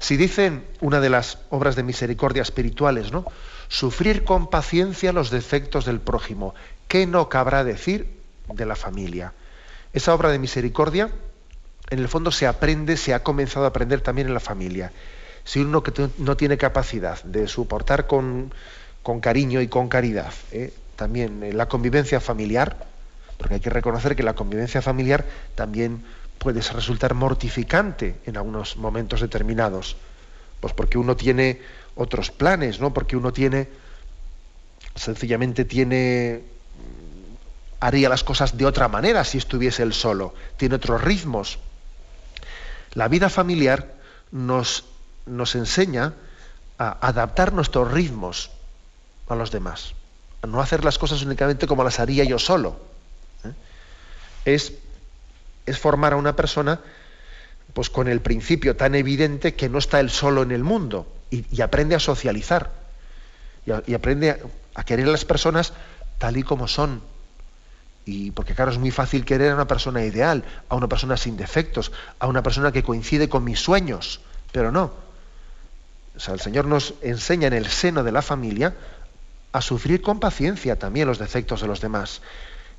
Si 0.00 0.16
dicen 0.16 0.64
una 0.80 1.00
de 1.00 1.10
las 1.10 1.38
obras 1.50 1.76
de 1.76 1.84
misericordia 1.84 2.42
espirituales, 2.42 3.12
¿no? 3.12 3.24
Sufrir 3.68 4.24
con 4.24 4.50
paciencia 4.50 5.12
los 5.12 5.30
defectos 5.30 5.84
del 5.84 6.00
prójimo, 6.00 6.54
¿qué 6.88 7.06
no 7.06 7.28
cabrá 7.28 7.64
decir 7.64 8.20
de 8.52 8.66
la 8.66 8.76
familia? 8.76 9.32
Esa 9.92 10.12
obra 10.12 10.30
de 10.30 10.38
misericordia, 10.38 11.10
en 11.90 11.98
el 11.98 12.08
fondo, 12.08 12.30
se 12.30 12.46
aprende, 12.46 12.96
se 12.96 13.14
ha 13.14 13.22
comenzado 13.22 13.66
a 13.66 13.68
aprender 13.68 14.00
también 14.00 14.28
en 14.28 14.34
la 14.34 14.40
familia. 14.40 14.92
Si 15.44 15.60
uno 15.60 15.82
no 16.18 16.36
tiene 16.36 16.56
capacidad 16.56 17.22
de 17.24 17.46
soportar 17.48 18.06
con, 18.06 18.52
cariño 19.20 19.60
y 19.60 19.68
con 19.68 19.88
caridad 19.88 20.32
¿eh? 20.50 20.72
también 20.96 21.56
la 21.56 21.68
convivencia 21.68 22.20
familiar, 22.20 22.86
porque 23.36 23.54
hay 23.54 23.60
que 23.60 23.70
reconocer 23.70 24.16
que 24.16 24.22
la 24.22 24.34
convivencia 24.34 24.80
familiar 24.80 25.24
también 25.54 26.02
puede 26.38 26.62
resultar 26.62 27.14
mortificante 27.14 28.16
en 28.24 28.36
algunos 28.36 28.76
momentos 28.76 29.20
determinados, 29.20 29.96
pues 30.60 30.72
porque 30.72 30.96
uno 30.96 31.16
tiene 31.16 31.60
otros 31.94 32.30
planes, 32.30 32.80
¿no? 32.80 32.94
Porque 32.94 33.16
uno 33.16 33.32
tiene 33.32 33.68
sencillamente 34.94 35.64
tiene 35.64 36.42
haría 37.80 38.08
las 38.08 38.24
cosas 38.24 38.56
de 38.56 38.64
otra 38.64 38.88
manera 38.88 39.24
si 39.24 39.38
estuviese 39.38 39.82
él 39.82 39.92
solo, 39.92 40.34
tiene 40.56 40.76
otros 40.76 41.02
ritmos. 41.02 41.58
La 42.94 43.08
vida 43.08 43.28
familiar 43.28 43.94
nos, 44.30 44.84
nos 45.26 45.54
enseña 45.54 46.14
a 46.78 47.06
adaptar 47.06 47.52
nuestros 47.52 47.92
ritmos 47.92 48.50
a 49.28 49.34
los 49.34 49.50
demás, 49.50 49.94
a 50.42 50.46
no 50.46 50.60
hacer 50.60 50.84
las 50.84 50.98
cosas 50.98 51.22
únicamente 51.22 51.66
como 51.66 51.84
las 51.84 52.00
haría 52.00 52.24
yo 52.24 52.38
solo. 52.38 52.76
¿eh? 53.44 53.52
Es, 54.44 54.72
es 55.66 55.78
formar 55.78 56.12
a 56.12 56.16
una 56.16 56.36
persona 56.36 56.80
pues 57.72 57.90
con 57.90 58.08
el 58.08 58.20
principio 58.20 58.76
tan 58.76 58.94
evidente 58.94 59.54
que 59.54 59.68
no 59.68 59.78
está 59.78 60.00
él 60.00 60.10
solo 60.10 60.42
en 60.42 60.52
el 60.52 60.62
mundo 60.62 61.06
y, 61.30 61.60
aprende 61.60 61.96
a 61.96 62.00
socializar 62.00 62.70
y, 63.66 63.94
aprende 63.94 64.40
a, 64.74 64.84
querer 64.84 65.08
a 65.08 65.10
las 65.10 65.24
personas 65.24 65.72
tal 66.18 66.36
y 66.36 66.44
como 66.44 66.68
son. 66.68 67.02
Y 68.06 68.32
porque 68.32 68.54
claro, 68.54 68.70
es 68.70 68.78
muy 68.78 68.90
fácil 68.90 69.24
querer 69.24 69.52
a 69.52 69.54
una 69.54 69.66
persona 69.66 70.04
ideal, 70.04 70.44
a 70.68 70.74
una 70.74 70.88
persona 70.88 71.16
sin 71.16 71.36
defectos, 71.36 71.92
a 72.18 72.26
una 72.26 72.42
persona 72.42 72.70
que 72.70 72.82
coincide 72.82 73.28
con 73.28 73.44
mis 73.44 73.60
sueños, 73.60 74.20
pero 74.52 74.70
no. 74.70 74.92
O 76.16 76.20
sea, 76.20 76.34
el 76.34 76.40
Señor 76.40 76.66
nos 76.66 76.94
enseña 77.02 77.48
en 77.48 77.54
el 77.54 77.66
seno 77.66 78.04
de 78.04 78.12
la 78.12 78.22
familia 78.22 78.74
a 79.52 79.60
sufrir 79.60 80.02
con 80.02 80.20
paciencia 80.20 80.78
también 80.78 81.08
los 81.08 81.18
defectos 81.18 81.60
de 81.60 81.66
los 81.66 81.80
demás. 81.80 82.20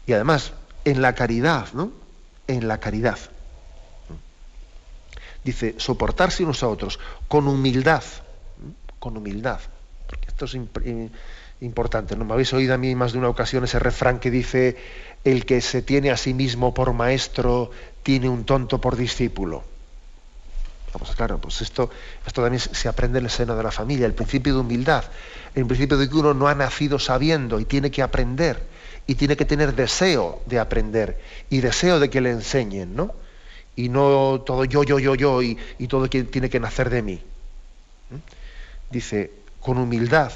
Y 0.05 0.13
además, 0.13 0.53
en 0.83 1.01
la 1.01 1.15
caridad, 1.15 1.67
¿no? 1.73 1.91
En 2.47 2.67
la 2.67 2.79
caridad. 2.79 3.17
Dice, 5.43 5.75
soportarse 5.77 6.43
unos 6.43 6.63
a 6.63 6.67
otros 6.67 6.99
con 7.27 7.47
humildad, 7.47 8.03
con 8.99 9.17
humildad. 9.17 9.59
Porque 10.07 10.27
esto 10.27 10.45
es 10.45 10.57
importante. 11.61 12.15
¿no? 12.15 12.25
Me 12.25 12.33
habéis 12.33 12.53
oído 12.53 12.73
a 12.73 12.77
mí 12.77 12.95
más 12.95 13.13
de 13.13 13.19
una 13.19 13.29
ocasión 13.29 13.63
ese 13.63 13.79
refrán 13.79 14.19
que 14.19 14.31
dice, 14.31 14.77
el 15.25 15.45
que 15.45 15.59
se 15.59 15.81
tiene 15.81 16.11
a 16.11 16.17
sí 16.17 16.33
mismo 16.33 16.73
por 16.73 16.93
maestro 16.93 17.71
tiene 18.03 18.29
un 18.29 18.45
tonto 18.45 18.79
por 18.79 18.95
discípulo. 18.95 19.63
Vamos, 20.93 21.13
claro, 21.13 21.39
pues 21.39 21.61
esto, 21.61 21.89
esto 22.25 22.41
también 22.41 22.61
se 22.61 22.87
aprende 22.87 23.19
en 23.19 23.25
el 23.25 23.31
seno 23.31 23.57
de 23.57 23.63
la 23.63 23.71
familia, 23.71 24.05
el 24.05 24.13
principio 24.13 24.53
de 24.53 24.61
humildad, 24.61 25.03
el 25.53 25.65
principio 25.65 25.97
de 25.97 26.07
que 26.07 26.15
uno 26.15 26.33
no 26.33 26.47
ha 26.47 26.55
nacido 26.55 26.97
sabiendo 26.99 27.59
y 27.59 27.65
tiene 27.65 27.91
que 27.91 28.01
aprender, 28.01 28.63
y 29.05 29.15
tiene 29.15 29.35
que 29.35 29.43
tener 29.43 29.75
deseo 29.75 30.41
de 30.45 30.59
aprender, 30.59 31.19
y 31.49 31.59
deseo 31.59 31.99
de 31.99 32.09
que 32.09 32.21
le 32.21 32.31
enseñen, 32.31 32.95
¿no? 32.95 33.13
Y 33.75 33.89
no 33.89 34.41
todo 34.45 34.63
yo, 34.63 34.83
yo, 34.83 34.99
yo, 34.99 35.15
yo, 35.15 35.41
y, 35.41 35.57
y 35.79 35.87
todo 35.87 36.07
tiene 36.07 36.49
que 36.49 36.61
nacer 36.61 36.89
de 36.89 37.01
mí 37.01 37.21
dice, 38.89 39.31
con 39.59 39.77
humildad, 39.77 40.31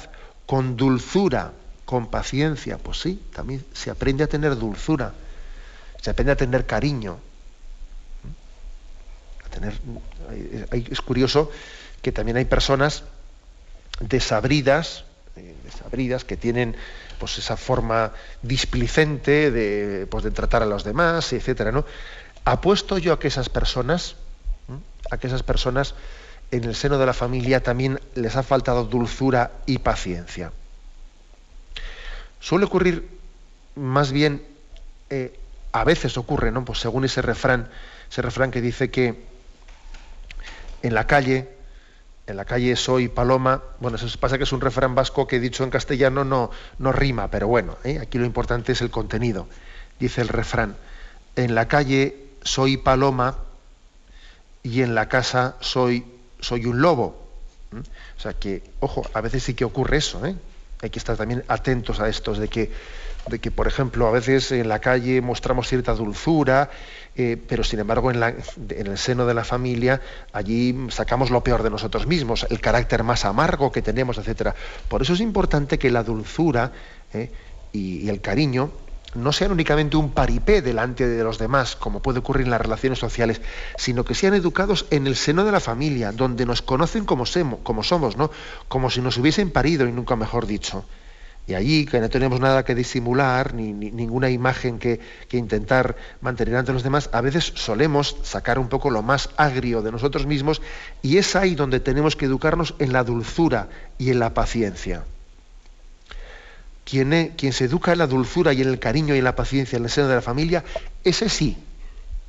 con 0.46 0.76
dulzura, 0.76 1.52
con 1.90 2.06
paciencia. 2.06 2.78
Pues 2.78 3.00
sí, 3.00 3.20
también 3.34 3.66
se 3.72 3.90
aprende 3.90 4.22
a 4.22 4.28
tener 4.28 4.56
dulzura, 4.56 5.12
se 6.00 6.10
aprende 6.10 6.30
a 6.30 6.36
tener 6.36 6.64
cariño. 6.64 7.18
A 9.44 9.48
tener, 9.50 9.74
es 10.70 11.00
curioso 11.00 11.50
que 12.00 12.12
también 12.12 12.36
hay 12.36 12.44
personas 12.44 13.02
desabridas, 13.98 15.04
eh, 15.34 15.56
desabridas 15.64 16.24
que 16.24 16.36
tienen 16.36 16.76
pues 17.18 17.38
esa 17.38 17.56
forma 17.56 18.12
displicente 18.40 19.50
de, 19.50 20.06
pues, 20.06 20.22
de 20.22 20.30
tratar 20.30 20.62
a 20.62 20.66
los 20.66 20.84
demás, 20.84 21.32
etcétera, 21.32 21.72
¿no? 21.72 21.84
Apuesto 22.44 22.98
yo 22.98 23.14
a 23.14 23.18
que 23.18 23.26
esas 23.26 23.48
personas, 23.48 24.14
a 25.10 25.18
que 25.18 25.26
esas 25.26 25.42
personas 25.42 25.96
en 26.52 26.62
el 26.62 26.76
seno 26.76 26.98
de 26.98 27.06
la 27.06 27.14
familia 27.14 27.64
también 27.64 27.98
les 28.14 28.36
ha 28.36 28.44
faltado 28.44 28.84
dulzura 28.84 29.50
y 29.66 29.78
paciencia. 29.78 30.52
Suele 32.40 32.64
ocurrir 32.64 33.08
más 33.76 34.12
bien, 34.12 34.42
eh, 35.10 35.38
a 35.72 35.84
veces 35.84 36.16
ocurre, 36.16 36.50
¿no? 36.50 36.64
Pues 36.64 36.80
según 36.80 37.04
ese 37.04 37.22
refrán, 37.22 37.68
ese 38.10 38.22
refrán 38.22 38.50
que 38.50 38.60
dice 38.60 38.90
que 38.90 39.22
en 40.82 40.94
la 40.94 41.06
calle, 41.06 41.48
en 42.26 42.36
la 42.36 42.44
calle 42.44 42.74
soy 42.76 43.08
paloma, 43.08 43.62
bueno, 43.78 43.96
eso 43.96 44.08
pasa 44.18 44.38
que 44.38 44.44
es 44.44 44.52
un 44.52 44.60
refrán 44.60 44.94
vasco 44.94 45.26
que 45.26 45.38
dicho 45.38 45.62
en 45.62 45.70
castellano 45.70 46.24
no, 46.24 46.50
no 46.78 46.92
rima, 46.92 47.28
pero 47.28 47.46
bueno, 47.46 47.76
¿eh? 47.84 47.98
aquí 48.00 48.18
lo 48.18 48.24
importante 48.24 48.72
es 48.72 48.80
el 48.80 48.90
contenido. 48.90 49.46
Dice 50.00 50.20
el 50.20 50.28
refrán, 50.28 50.76
en 51.36 51.54
la 51.54 51.68
calle 51.68 52.16
soy 52.42 52.76
paloma 52.76 53.38
y 54.62 54.82
en 54.82 54.94
la 54.94 55.08
casa 55.08 55.56
soy 55.60 56.04
soy 56.40 56.66
un 56.66 56.80
lobo. 56.80 57.26
O 57.72 58.20
sea 58.20 58.32
que, 58.32 58.62
ojo, 58.80 59.02
a 59.14 59.20
veces 59.20 59.44
sí 59.44 59.54
que 59.54 59.64
ocurre 59.64 59.98
eso, 59.98 60.24
¿eh? 60.26 60.34
Hay 60.82 60.90
que 60.90 60.98
estar 60.98 61.16
también 61.16 61.44
atentos 61.48 62.00
a 62.00 62.08
estos, 62.08 62.38
de 62.38 62.48
que, 62.48 62.70
de 63.28 63.38
que, 63.38 63.50
por 63.50 63.66
ejemplo, 63.66 64.06
a 64.06 64.10
veces 64.10 64.50
en 64.52 64.68
la 64.68 64.78
calle 64.78 65.20
mostramos 65.20 65.68
cierta 65.68 65.94
dulzura, 65.94 66.70
eh, 67.16 67.36
pero 67.48 67.64
sin 67.64 67.80
embargo 67.80 68.10
en, 68.10 68.22
el 68.22 68.98
seno 68.98 69.26
de 69.26 69.34
la 69.34 69.44
familia 69.44 70.00
allí 70.32 70.74
sacamos 70.90 71.30
lo 71.30 71.42
peor 71.42 71.62
de 71.62 71.70
nosotros 71.70 72.06
mismos, 72.06 72.46
el 72.48 72.60
carácter 72.60 73.02
más 73.02 73.24
amargo 73.24 73.72
que 73.72 73.82
tenemos, 73.82 74.16
etc. 74.16 74.54
Por 74.88 75.02
eso 75.02 75.12
es 75.12 75.20
importante 75.20 75.78
que 75.78 75.90
la 75.90 76.02
dulzura 76.02 76.72
¿eh? 77.12 77.30
y 77.72 78.08
el 78.08 78.20
cariño 78.20 78.70
no 79.14 79.32
sean 79.32 79.52
únicamente 79.52 79.96
un 79.96 80.10
paripé 80.10 80.62
delante 80.62 81.06
de 81.06 81.24
los 81.24 81.38
demás, 81.38 81.76
como 81.76 82.00
puede 82.00 82.20
ocurrir 82.20 82.44
en 82.44 82.50
las 82.50 82.60
relaciones 82.60 82.98
sociales, 82.98 83.40
sino 83.76 84.04
que 84.04 84.14
sean 84.14 84.34
educados 84.34 84.86
en 84.90 85.06
el 85.06 85.16
seno 85.16 85.44
de 85.44 85.52
la 85.52 85.60
familia, 85.60 86.12
donde 86.12 86.46
nos 86.46 86.62
conocen 86.62 87.04
como, 87.04 87.24
como 87.62 87.82
somos, 87.82 88.16
¿no? 88.16 88.30
como 88.68 88.90
si 88.90 89.00
nos 89.00 89.16
hubiesen 89.18 89.50
parido 89.50 89.86
y 89.86 89.92
nunca 89.92 90.16
mejor 90.16 90.46
dicho. 90.46 90.84
Y 91.46 91.54
allí, 91.54 91.86
que 91.86 91.98
no 92.00 92.08
tenemos 92.08 92.38
nada 92.38 92.64
que 92.64 92.76
disimular, 92.76 93.54
ni, 93.54 93.72
ninguna 93.72 94.30
imagen 94.30 94.78
que, 94.78 95.00
que, 95.26 95.36
intentar 95.36 95.96
mantener 96.20 96.54
ante 96.54 96.72
los 96.72 96.84
demás, 96.84 97.10
a 97.12 97.20
veces 97.22 97.52
solemos 97.56 98.16
sacar 98.22 98.58
un 98.58 98.68
poco 98.68 98.90
lo 98.90 99.02
más 99.02 99.30
agrio 99.36 99.82
de 99.82 99.90
nosotros 99.90 100.26
mismos 100.26 100.62
y 101.02 101.16
es 101.16 101.34
ahí 101.34 101.56
donde 101.56 101.80
tenemos 101.80 102.14
que 102.14 102.26
educarnos 102.26 102.74
en 102.78 102.92
la 102.92 103.02
dulzura 103.02 103.68
y 103.98 104.10
en 104.10 104.20
la 104.20 104.32
paciencia 104.32 105.04
quien, 106.84 107.52
se 107.52 107.64
educa 107.64 107.92
en 107.92 107.98
la 107.98 108.06
dulzura 108.06 108.52
y 108.52 108.62
en 108.62 108.68
el 108.68 108.78
cariño 108.78 109.14
y 109.14 109.18
en 109.18 109.24
la 109.24 109.36
paciencia 109.36 109.76
en 109.76 109.84
el 109.84 109.90
seno 109.90 110.08
de 110.08 110.16
la 110.16 110.22
familia, 110.22 110.64
ese 111.04 111.28
sí 111.28 111.56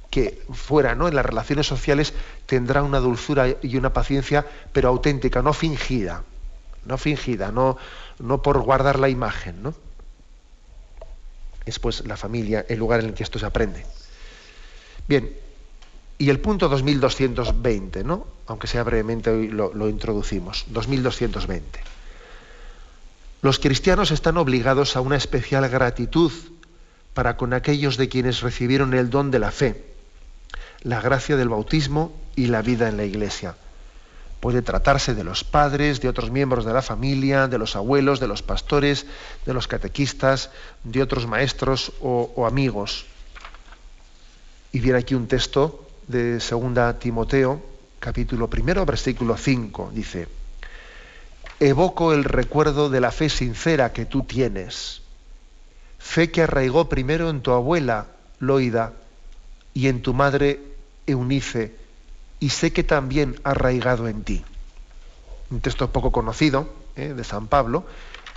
que 0.10 0.42
fuera, 0.52 0.94
¿no? 0.94 1.08
En 1.08 1.16
las 1.16 1.26
relaciones 1.26 1.68
sociales 1.68 2.14
tendrá 2.46 2.84
una 2.84 3.00
dulzura 3.00 3.48
y 3.62 3.78
una 3.78 3.94
paciencia, 3.94 4.46
pero 4.74 4.90
auténtica, 4.90 5.42
no 5.42 5.54
fingida, 5.54 6.24
no 6.86 6.98
fingida, 6.98 7.52
no, 7.52 7.78
no 8.20 8.42
por 8.42 8.60
guardar 8.60 9.00
la 9.00 9.08
imagen, 9.08 9.64
¿no? 9.64 9.74
Es 11.66 11.80
pues 11.80 12.06
la 12.06 12.18
familia 12.18 12.66
el 12.68 12.78
lugar 12.80 13.00
en 13.00 13.08
el 13.08 13.14
que 13.14 13.24
esto 13.24 13.40
se 13.40 13.46
aprende. 13.46 13.86
Bien, 15.08 15.32
y 16.18 16.30
el 16.30 16.40
punto 16.40 16.68
2220, 16.68 18.04
¿no? 18.04 18.28
Aunque 18.48 18.68
sea 18.68 18.84
brevemente 18.84 19.30
hoy 19.30 19.48
lo, 19.48 19.74
lo 19.74 19.88
introducimos, 19.88 20.66
2220. 20.68 21.91
Los 23.42 23.58
cristianos 23.58 24.12
están 24.12 24.38
obligados 24.38 24.96
a 24.96 25.02
una 25.02 25.16
especial 25.16 25.68
gratitud 25.68 26.32
para 27.16 27.38
con 27.38 27.54
aquellos 27.54 27.98
de 27.98 28.08
quienes 28.08 28.42
recibieron 28.42 28.94
el 28.94 29.10
don 29.10 29.32
de 29.32 29.40
la 29.40 29.52
fe, 29.52 29.84
la 30.84 31.02
gracia 31.02 31.36
del 31.36 31.50
bautismo 31.50 32.14
y 32.36 32.48
la 32.48 32.62
vida 32.62 32.88
en 32.88 32.98
la 32.98 33.04
iglesia. 33.04 33.56
Puede 34.40 34.62
tratarse 34.62 35.16
de 35.16 35.24
los 35.24 35.44
padres, 35.44 36.02
de 36.02 36.10
otros 36.10 36.30
miembros 36.30 36.66
de 36.66 36.74
la 36.74 36.82
familia, 36.84 37.48
de 37.48 37.58
los 37.58 37.76
abuelos, 37.76 38.20
de 38.20 38.28
los 38.28 38.44
pastores, 38.44 39.08
de 39.46 39.54
los 39.54 39.68
catequistas, 39.68 40.52
de 40.84 41.02
otros 41.02 41.26
maestros 41.28 41.94
o, 42.00 42.46
amigos. 42.48 43.06
Y 44.72 44.80
viene 44.80 45.00
aquí 45.00 45.16
un 45.16 45.28
texto 45.28 45.88
de 46.08 46.40
2 46.40 47.00
Timoteo, 47.00 47.62
capítulo 48.00 48.50
primero, 48.50 48.86
versículo 48.86 49.36
5, 49.36 49.92
dice, 49.94 50.28
evoco 51.62 52.12
el 52.12 52.24
recuerdo 52.24 52.90
de 52.90 53.00
la 53.00 53.12
fe 53.12 53.30
sincera 53.30 53.94
que 53.94 54.06
tú 54.06 54.24
tienes, 54.24 55.04
fe 56.00 56.32
que 56.32 56.42
arraigó 56.42 56.90
primero 56.90 57.30
en 57.30 57.42
tu 57.42 57.52
abuela 57.52 58.08
Loida 58.40 58.94
y 59.76 59.88
en 59.88 60.02
tu 60.02 60.16
madre 60.16 60.60
Eunice, 61.06 61.76
y 62.40 62.50
sé 62.50 62.74
que 62.74 62.84
también 62.84 63.40
ha 63.44 63.52
arraigado 63.52 64.08
en 64.08 64.24
ti. 64.24 64.44
Un 65.52 65.62
texto 65.62 65.92
poco 65.92 66.12
conocido 66.12 66.68
¿eh? 66.96 67.14
de 67.16 67.24
San 67.24 67.46
Pablo, 67.46 67.86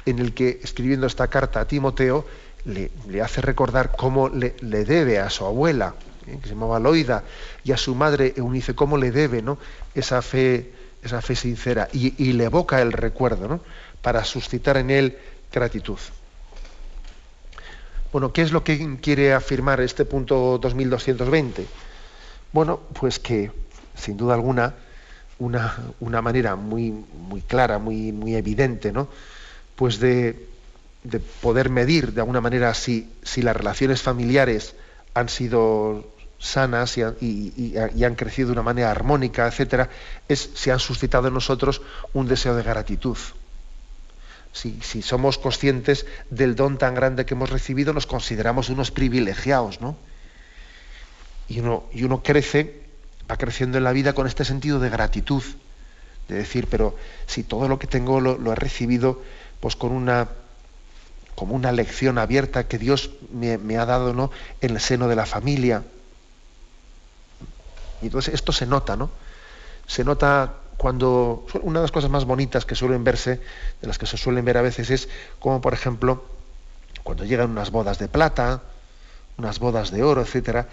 en 0.05 0.19
el 0.19 0.35
que, 0.35 0.61
escribiendo 0.63 1.07
esta 1.07 1.29
carta 1.29 1.61
a 1.61 1.67
Timoteo, 1.67 2.27
le, 2.67 2.91
hace 3.23 3.41
recordar 3.41 3.93
cómo 3.97 4.29
le, 4.29 4.53
debe 4.85 5.19
a 5.19 5.31
su 5.31 5.47
abuela, 5.47 5.95
¿eh? 6.27 6.39
que 6.43 6.49
se 6.49 6.55
llamaba 6.55 6.79
Loida, 6.79 7.25
y 7.65 7.73
a 7.73 7.79
su 7.79 7.95
madre 7.95 8.35
Eunice, 8.37 8.75
cómo 8.75 8.99
le 8.99 9.11
debe 9.13 9.41
¿no? 9.41 9.57
esa, 9.95 10.21
fe, 10.21 10.71
esa 11.05 11.21
fe 11.21 11.37
sincera, 11.37 11.89
y, 11.93 12.33
le 12.33 12.45
evoca 12.45 12.81
el 12.81 12.93
recuerdo 12.93 13.47
¿no? 13.47 13.61
para 14.03 14.25
suscitar 14.25 14.79
en 14.79 14.91
él 14.91 15.19
gratitud. 15.53 15.99
Bueno, 18.11 18.33
¿qué 18.33 18.43
es 18.43 18.53
lo 18.53 18.65
que 18.65 18.99
quiere 19.01 19.35
afirmar 19.35 19.81
este 19.81 20.05
punto 20.05 20.59
2220? 20.59 21.67
Bueno, 22.53 22.81
pues 22.99 23.19
que, 23.19 23.51
sin 23.95 24.17
duda 24.17 24.35
alguna, 24.35 24.75
una, 25.39 25.77
una 26.01 26.23
manera 26.23 26.57
muy, 26.57 26.91
muy 26.93 27.43
clara, 27.43 27.79
muy, 27.79 28.13
muy 28.13 28.37
evidente, 28.37 28.93
¿no? 28.93 29.09
Pues 29.77 29.99
de, 29.99 30.47
de 31.03 31.21
poder 31.21 31.69
medir 31.69 32.13
de 32.13 32.21
alguna 32.21 32.41
manera 32.41 32.73
si, 32.73 33.11
si 33.23 33.43
las 33.43 33.57
relaciones 33.57 34.01
familiares 34.01 34.75
han 35.13 35.29
sido 35.29 36.14
sanas 36.45 36.99
y, 36.99 37.75
han 38.05 38.15
crecido 38.15 38.49
de 38.49 38.53
una 38.53 38.63
manera 38.63 38.91
armónica, 38.91 39.47
etcétera, 39.47 39.89
es 40.29 40.51
si 40.55 40.71
han 40.71 40.79
suscitado 40.79 41.29
en 41.29 41.35
nosotros 41.35 41.81
un 42.13 42.29
deseo 42.29 42.55
de 42.55 42.63
gratitud. 42.63 43.17
Si, 44.53 44.79
si, 44.83 45.03
somos 45.03 45.39
conscientes 45.39 46.07
del 46.31 46.55
don 46.55 46.79
tan 46.79 46.95
grande 46.95 47.25
que 47.25 47.35
hemos 47.35 47.51
recibido, 47.51 47.93
nos 47.93 48.07
consideramos 48.07 48.69
unos 48.69 48.91
privilegiados, 48.91 49.81
¿no? 49.81 49.97
Y 51.49 51.61
uno, 51.61 51.85
y 51.93 52.05
uno 52.05 52.23
crece, 52.23 52.83
va 53.29 53.37
creciendo 53.37 53.79
en 53.79 53.85
la 53.85 53.93
vida 53.93 54.13
con 54.13 54.27
este 54.27 54.45
sentido 54.45 54.79
de 54.79 54.91
gratitud, 54.91 55.43
de 56.29 56.37
decir, 56.37 56.69
pero 56.71 56.97
si 57.27 57.43
todo 57.43 57.69
lo 57.69 57.79
que 57.79 57.87
tengo 57.87 58.21
lo, 58.21 58.39
lo 58.39 58.53
he 58.53 58.57
recibido 58.57 59.23
pues 59.61 59.77
con 59.77 59.93
una 59.93 60.29
como 61.35 61.55
una 61.55 61.73
lección 61.73 62.19
abierta 62.19 62.69
que 62.69 62.79
Dios 62.79 63.11
me, 63.33 63.77
ha 63.77 63.87
dado 63.87 64.15
¿no? 64.15 64.31
en 64.61 64.71
el 64.71 64.81
seno 64.81 65.09
de 65.09 65.17
la 65.17 65.27
familia. 65.27 65.83
Y 68.05 68.09
entonces 68.09 68.35
esto 68.35 68.53
se 68.53 68.67
nota, 68.67 68.97
¿no? 68.97 69.09
Se 69.87 70.05
nota 70.05 70.57
cuando 70.77 71.47
una 71.63 71.81
de 71.81 71.85
las 71.85 71.91
cosas 71.91 72.11
más 72.11 72.27
bonitas 72.27 72.67
que 72.67 72.75
suelen 72.75 73.03
verse, 73.03 73.41
de 73.81 73.87
las 73.89 73.97
que 73.97 74.05
se 74.05 74.19
suelen 74.19 74.45
ver 74.45 74.59
a 74.59 74.63
veces, 74.63 74.91
es 74.91 75.09
como, 75.39 75.63
por 75.63 75.73
ejemplo, 75.73 76.23
cuando 77.03 77.25
llegan 77.25 77.51
unas 77.51 77.71
bodas 77.71 77.99
de 77.99 78.09
plata, 78.09 78.61
unas 79.39 79.59
bodas 79.59 79.91
de 79.91 80.03
oro, 80.03 80.21
etcétera. 80.21 80.69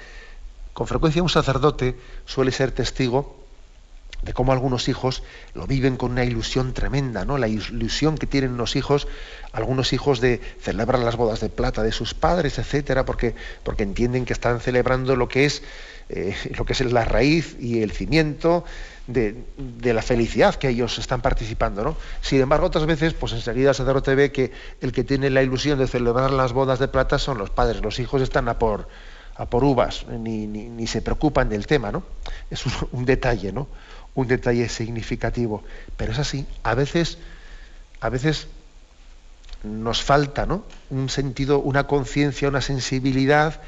Con 0.74 0.88
frecuencia 0.88 1.24
un 1.24 1.30
sacerdote 1.30 1.98
suele 2.26 2.52
ser 2.52 2.74
testigo 2.74 3.41
de 4.22 4.34
cómo 4.34 4.52
algunos 4.52 4.88
hijos 4.88 5.24
lo 5.54 5.66
viven 5.68 5.98
con 5.98 6.12
una 6.12 6.24
ilusión 6.24 6.74
tremenda, 6.74 7.26
¿no? 7.26 7.38
La 7.38 7.48
ilusión 7.48 8.18
que 8.18 8.28
tienen 8.28 8.58
los 8.58 8.76
hijos, 8.76 9.08
algunos 9.52 9.94
hijos 9.94 10.22
de 10.22 10.40
celebrar 10.62 11.02
las 11.02 11.16
bodas 11.16 11.40
de 11.40 11.50
plata 11.50 11.84
de 11.84 11.92
sus 11.92 12.14
padres, 12.14 12.60
etcétera, 12.60 13.06
porque, 13.06 13.36
porque 13.64 13.84
entienden 13.84 14.26
que 14.26 14.34
están 14.34 14.60
celebrando 14.60 15.16
lo 15.16 15.28
que 15.28 15.46
es 15.46 15.64
eh, 16.14 16.36
lo 16.58 16.66
que 16.66 16.74
es 16.74 16.82
la 16.82 17.06
raíz 17.06 17.56
y 17.58 17.82
el 17.84 17.92
cimiento 17.92 18.66
de, 19.08 19.34
la 19.82 20.02
felicidad 20.02 20.56
que 20.56 20.68
ellos 20.68 21.00
están 21.00 21.22
participando, 21.22 21.84
¿no? 21.86 21.96
Sin 22.22 22.42
embargo, 22.42 22.68
otras 22.68 22.86
veces, 22.86 23.14
pues 23.14 23.32
enseguida 23.32 23.70
el 23.70 23.76
sacerdote 23.76 24.14
ve 24.16 24.32
que 24.32 24.52
el 24.82 24.92
que 24.92 25.06
tiene 25.06 25.30
la 25.30 25.42
ilusión 25.42 25.80
de 25.80 25.88
celebrar 25.88 26.32
las 26.32 26.52
bodas 26.52 26.80
de 26.80 26.90
plata 26.90 27.18
son 27.18 27.38
los 27.38 27.50
padres, 27.50 27.82
los 27.82 27.98
hijos 28.00 28.22
están 28.22 28.50
a 28.50 28.60
por 28.60 28.90
a 29.38 29.46
por 29.46 29.64
uvas, 29.64 30.06
ni, 30.08 30.46
ni, 30.46 30.86
se 30.86 31.02
preocupan 31.02 31.48
del 31.48 31.66
tema, 31.66 31.92
¿no? 31.92 32.04
Es 32.50 32.66
un, 32.66 32.74
un 32.92 33.06
detalle, 33.06 33.54
¿no? 33.54 33.68
Un 34.16 34.28
detalle 34.28 34.68
significativo. 34.70 35.64
Pero 35.98 36.12
es 36.12 36.20
así, 36.20 36.46
a 36.64 36.76
veces, 36.76 37.18
a 38.00 38.10
veces 38.10 38.48
nos 39.64 40.02
falta 40.02 40.46
¿no? 40.46 40.64
un 40.90 41.10
sentido, 41.10 41.60
una 41.60 41.88
conciencia, 41.88 42.48
una 42.48 42.62
sensibilidad, 42.62 43.62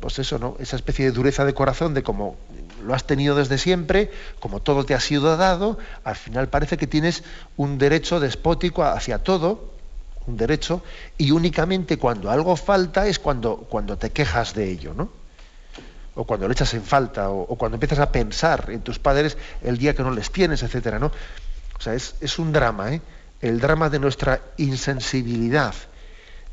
pues 0.00 0.18
eso, 0.20 0.38
¿no? 0.38 0.56
Esa 0.60 0.76
especie 0.76 1.06
de 1.06 1.10
dureza 1.10 1.44
de 1.44 1.54
corazón 1.54 1.92
de 1.94 2.02
como 2.02 2.36
lo 2.84 2.94
has 2.94 3.04
tenido 3.04 3.34
desde 3.34 3.58
siempre, 3.58 4.10
como 4.38 4.60
todo 4.60 4.84
te 4.84 4.94
ha 4.94 5.00
sido 5.00 5.36
dado, 5.36 5.78
al 6.04 6.16
final 6.16 6.48
parece 6.48 6.76
que 6.76 6.86
tienes 6.86 7.24
un 7.56 7.78
derecho 7.78 8.20
despótico 8.20 8.84
hacia 8.84 9.18
todo, 9.18 9.72
un 10.26 10.36
derecho, 10.36 10.82
y 11.18 11.32
únicamente 11.32 11.98
cuando 11.98 12.30
algo 12.30 12.54
falta 12.54 13.08
es 13.08 13.18
cuando, 13.18 13.56
cuando 13.56 13.98
te 13.98 14.10
quejas 14.10 14.54
de 14.54 14.70
ello, 14.70 14.94
¿no? 14.94 15.10
O 16.14 16.24
cuando 16.24 16.46
le 16.46 16.52
echas 16.52 16.74
en 16.74 16.82
falta, 16.82 17.30
o, 17.30 17.56
cuando 17.56 17.76
empiezas 17.76 17.98
a 17.98 18.12
pensar 18.12 18.66
en 18.68 18.82
tus 18.82 18.98
padres 18.98 19.36
el 19.62 19.78
día 19.78 19.94
que 19.94 20.02
no 20.02 20.10
les 20.10 20.30
tienes, 20.30 20.62
etcétera, 20.62 20.98
¿no? 20.98 21.06
O 21.78 21.80
sea, 21.80 21.94
es, 21.94 22.38
un 22.38 22.52
drama, 22.52 22.92
¿eh? 22.92 23.00
El 23.40 23.60
drama 23.60 23.90
de 23.90 23.98
nuestra 23.98 24.40
insensibilidad 24.56 25.74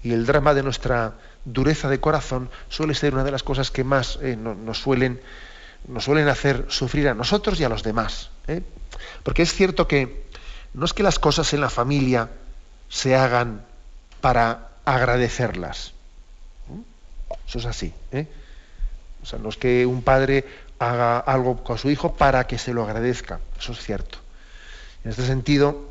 y 0.02 0.14
el 0.14 0.26
drama 0.26 0.54
de 0.54 0.64
nuestra 0.64 1.14
dureza 1.46 1.90
de 1.90 2.00
corazón 2.00 2.50
suele 2.70 2.96
ser 2.96 3.14
una 3.14 3.24
de 3.24 3.32
las 3.32 3.44
cosas 3.44 3.70
que 3.70 3.84
más 3.84 4.18
eh, 4.22 4.36
nos, 4.36 4.80
suelen, 4.80 5.22
nos 5.88 6.06
suelen 6.06 6.28
hacer 6.30 6.66
sufrir 6.70 7.10
a 7.10 7.14
nosotros 7.14 7.60
y 7.60 7.64
a 7.64 7.70
los 7.70 7.84
demás. 7.84 8.32
¿eh? 8.48 8.64
Porque 9.24 9.44
es 9.44 9.54
cierto 9.54 9.88
que 9.88 10.26
no 10.74 10.86
es 10.86 10.94
que 10.94 11.04
las 11.04 11.20
cosas 11.20 11.54
en 11.54 11.62
la 11.62 11.70
familia 11.70 12.30
se 12.88 13.16
hagan 13.16 13.66
para 14.22 14.70
agradecerlas. 14.86 15.94
Eso 17.48 17.60
es 17.60 17.66
así. 17.66 17.94
¿eh? 18.12 18.28
O 19.22 19.26
sea, 19.26 19.40
no 19.40 19.50
es 19.50 19.58
que 19.58 19.86
un 19.86 20.02
padre 20.02 20.46
haga 20.80 21.20
algo 21.20 21.64
con 21.64 21.78
su 21.78 21.90
hijo 21.90 22.16
para 22.16 22.48
que 22.48 22.58
se 22.58 22.74
lo 22.74 22.84
agradezca, 22.84 23.40
eso 23.60 23.74
es 23.74 23.80
cierto. 23.80 24.20
En 25.04 25.12
este 25.12 25.26
sentido, 25.26 25.90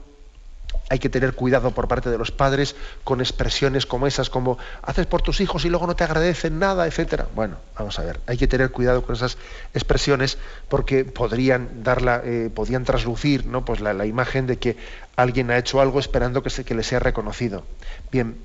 hay 0.91 0.99
que 0.99 1.09
tener 1.09 1.35
cuidado 1.35 1.71
por 1.73 1.89
parte 1.89 2.11
de 2.11 2.19
los 2.19 2.31
padres 2.31 2.75
con 3.05 3.21
expresiones 3.21 3.87
como 3.87 4.07
esas, 4.07 4.31
como 4.31 4.59
haces 4.83 5.07
por 5.07 5.23
tus 5.23 5.41
hijos 5.41 5.65
y 5.65 5.69
luego 5.69 5.87
no 5.87 5.97
te 5.97 6.05
agradecen 6.05 6.59
nada, 6.59 6.87
etcétera. 6.87 7.27
Bueno, 7.35 7.57
vamos 7.79 7.99
a 7.99 8.05
ver, 8.05 8.21
hay 8.27 8.39
que 8.39 8.47
tener 8.47 8.71
cuidado 8.71 9.03
con 9.03 9.15
esas 9.15 9.37
expresiones 9.75 10.39
porque 10.69 11.05
podrían 11.05 11.83
darla, 11.83 12.23
eh, 12.25 12.51
podían 12.55 12.85
traslucir, 12.85 13.47
¿no? 13.47 13.65
Pues 13.65 13.81
la, 13.81 14.07
imagen 14.07 14.47
de 14.47 14.59
que 14.59 14.77
alguien 15.17 15.51
ha 15.51 15.59
hecho 15.59 15.81
algo 15.81 16.01
esperando 16.01 16.43
que, 16.43 16.51
se, 16.51 16.65
que 16.65 16.75
le 16.75 16.83
sea 16.83 17.01
reconocido. 17.01 17.65
Bien, 18.11 18.39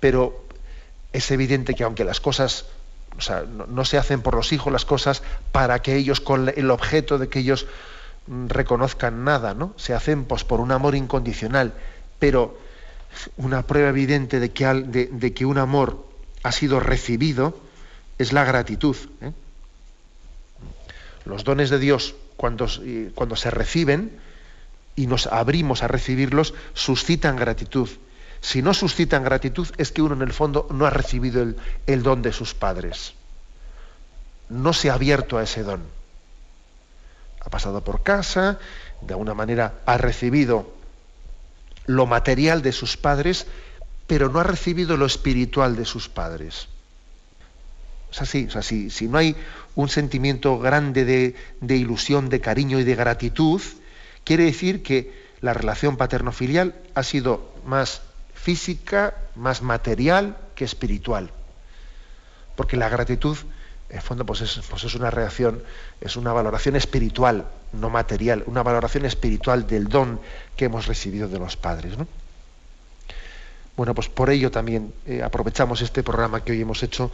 pero 0.00 0.44
es 1.12 1.30
evidente 1.30 1.74
que 1.74 1.84
aunque 1.84 2.04
las 2.04 2.20
cosas 2.20 2.66
o 3.16 3.20
sea, 3.20 3.44
no, 3.44 3.84
se 3.84 3.98
hacen 3.98 4.20
por 4.20 4.34
los 4.34 4.52
hijos 4.52 4.72
las 4.72 4.84
cosas 4.84 5.22
para 5.52 5.80
que 5.80 5.96
ellos, 5.96 6.20
con 6.20 6.48
el 6.54 6.70
objeto 6.70 7.18
de 7.18 7.28
que 7.28 7.40
ellos 7.40 7.66
mm, 8.26 8.48
reconozcan 8.48 9.24
nada, 9.24 9.54
¿no? 9.54 9.72
Se 9.76 9.94
hacen 9.94 10.24
pues, 10.24 10.44
por 10.44 10.60
un 10.60 10.72
amor 10.72 10.94
incondicional, 10.94 11.74
pero 12.18 12.58
una 13.36 13.62
prueba 13.62 13.88
evidente 13.88 14.40
de 14.40 14.50
que, 14.50 14.66
de, 14.66 15.34
que 15.34 15.46
un 15.46 15.58
amor 15.58 16.06
ha 16.42 16.52
sido 16.52 16.80
recibido 16.80 17.58
es 18.18 18.32
la 18.32 18.44
gratitud. 18.44 18.96
¿eh? 19.22 19.32
Los 21.24 21.44
dones 21.44 21.70
de 21.70 21.78
Dios, 21.78 22.14
cuando, 22.36 22.68
cuando 23.14 23.36
se 23.36 23.50
reciben 23.50 24.18
y 24.94 25.06
nos 25.06 25.26
abrimos 25.26 25.82
a 25.82 25.88
recibirlos, 25.88 26.54
suscitan 26.74 27.36
gratitud 27.36 27.88
si 28.40 28.62
no 28.62 28.74
suscitan 28.74 29.24
gratitud 29.24 29.68
es 29.76 29.92
que 29.92 30.02
uno 30.02 30.14
en 30.14 30.22
el 30.22 30.32
fondo 30.32 30.66
no 30.70 30.86
ha 30.86 30.90
recibido 30.90 31.42
el, 31.86 32.02
don 32.02 32.22
de 32.22 32.32
sus 32.32 32.54
padres. 32.54 33.14
No 34.48 34.72
se 34.72 34.90
ha 34.90 34.94
abierto 34.94 35.38
a 35.38 35.42
ese 35.42 35.62
don. 35.62 35.82
Ha 37.40 37.50
pasado 37.50 37.82
por 37.82 38.02
casa, 38.02 38.58
de 39.00 39.14
alguna 39.14 39.34
manera 39.34 39.80
ha 39.86 39.98
recibido 39.98 40.72
lo 41.86 42.06
material 42.06 42.62
de 42.62 42.72
sus 42.72 42.96
padres, 42.96 43.46
pero 44.06 44.28
no 44.28 44.40
ha 44.40 44.44
recibido 44.44 44.96
lo 44.96 45.06
espiritual 45.06 45.76
de 45.76 45.84
sus 45.84 46.08
padres. 46.08 46.68
Es 48.12 48.22
así, 48.22 48.48
o 48.54 48.62
si, 48.62 49.08
no 49.08 49.18
hay 49.18 49.36
un 49.74 49.88
sentimiento 49.88 50.58
grande 50.58 51.04
de, 51.04 51.34
de, 51.60 51.76
ilusión, 51.76 52.28
de 52.28 52.40
cariño 52.40 52.78
y 52.78 52.84
de 52.84 52.94
gratitud, 52.94 53.60
quiere 54.24 54.44
decir 54.44 54.82
que 54.82 55.26
la 55.40 55.52
relación 55.52 55.96
paterno-filial 55.96 56.74
ha 56.94 57.02
sido 57.02 57.52
más 57.64 58.02
física, 58.46 59.12
más 59.34 59.60
material 59.60 60.36
que 60.54 60.64
espiritual. 60.64 61.32
Porque 62.54 62.76
la 62.76 62.88
gratitud, 62.88 63.36
en 63.90 64.00
fondo, 64.00 64.24
pues 64.24 64.40
es, 64.40 64.60
pues 64.70 64.84
es 64.84 64.94
una 64.94 65.10
reacción, 65.10 65.64
es 66.00 66.14
una 66.14 66.32
valoración 66.32 66.76
espiritual, 66.76 67.46
no 67.72 67.90
material, 67.90 68.44
una 68.46 68.62
valoración 68.62 69.04
espiritual 69.04 69.66
del 69.66 69.88
don 69.88 70.20
que 70.56 70.66
hemos 70.66 70.86
recibido 70.86 71.26
de 71.26 71.40
los 71.40 71.56
padres. 71.56 71.94
Bueno, 73.76 73.96
pues 73.96 74.08
por 74.08 74.30
ello 74.30 74.52
también 74.52 74.94
eh, 75.06 75.24
aprovechamos 75.24 75.80
este 75.80 76.04
programa 76.04 76.44
que 76.44 76.52
hoy 76.52 76.60
hemos 76.60 76.84
hecho 76.84 77.10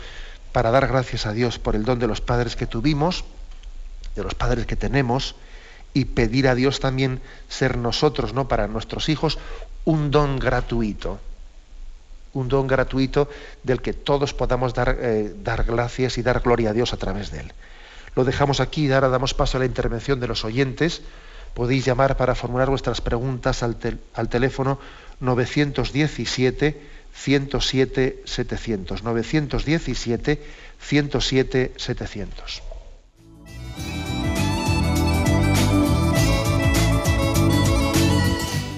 para 0.53 0.71
dar 0.71 0.87
gracias 0.87 1.25
a 1.25 1.33
Dios 1.33 1.59
por 1.59 1.77
el 1.77 1.87
don 1.87 1.99
de 1.99 2.09
los 2.09 2.21
padres 2.21 2.57
que 2.57 2.67
tuvimos, 2.67 3.25
de 4.17 4.23
los 4.23 4.35
padres 4.35 4.67
que 4.67 4.77
tenemos, 4.77 5.35
y 5.95 6.05
pedir 6.05 6.47
a 6.47 6.55
Dios 6.55 6.79
también 6.79 7.23
ser 7.49 7.79
nosotros, 7.79 8.35
¿no? 8.35 8.49
Para 8.49 8.69
nuestros 8.69 9.09
hijos, 9.09 9.39
un 9.85 10.11
don 10.11 10.39
gratuito, 10.39 11.21
un 12.35 12.49
don 12.49 12.67
gratuito 12.67 13.29
del 13.63 13.83
que 13.83 13.93
todos 13.93 14.33
podamos 14.35 14.75
dar, 14.75 14.97
eh, 15.01 15.35
dar 15.43 15.65
gracias 15.65 16.19
y 16.19 16.23
dar 16.23 16.41
gloria 16.41 16.71
a 16.71 16.73
Dios 16.73 16.93
a 16.93 16.97
través 16.97 17.31
de 17.31 17.41
él. 17.41 17.53
Lo 18.15 18.25
dejamos 18.25 18.61
aquí 18.61 18.87
y 18.87 18.93
ahora 18.93 19.09
damos 19.09 19.35
paso 19.35 19.57
a 19.57 19.61
la 19.61 19.67
intervención 19.67 20.21
de 20.21 20.29
los 20.29 20.45
oyentes. 20.45 21.03
Podéis 21.55 21.85
llamar 21.85 22.17
para 22.17 22.35
formular 22.35 22.69
vuestras 22.69 23.01
preguntas 23.01 23.63
al, 23.63 23.77
al 24.15 24.29
teléfono 24.29 24.79
917 25.21 26.81
107 27.15 28.23
700. 28.25 29.03
917 29.03 30.43
107 30.81 31.73
700. 31.77 32.72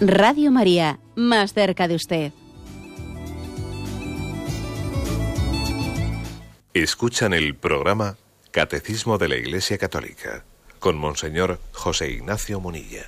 Radio 0.00 0.50
María, 0.50 0.98
más 1.14 1.54
cerca 1.54 1.86
de 1.86 1.94
usted. 1.94 2.32
Escuchan 6.74 7.32
el 7.32 7.54
programa 7.54 8.16
Catecismo 8.50 9.18
de 9.18 9.28
la 9.28 9.36
Iglesia 9.36 9.78
Católica 9.78 10.42
con 10.80 10.98
Monseñor 10.98 11.60
José 11.72 12.10
Ignacio 12.10 12.58
Munilla. 12.58 13.04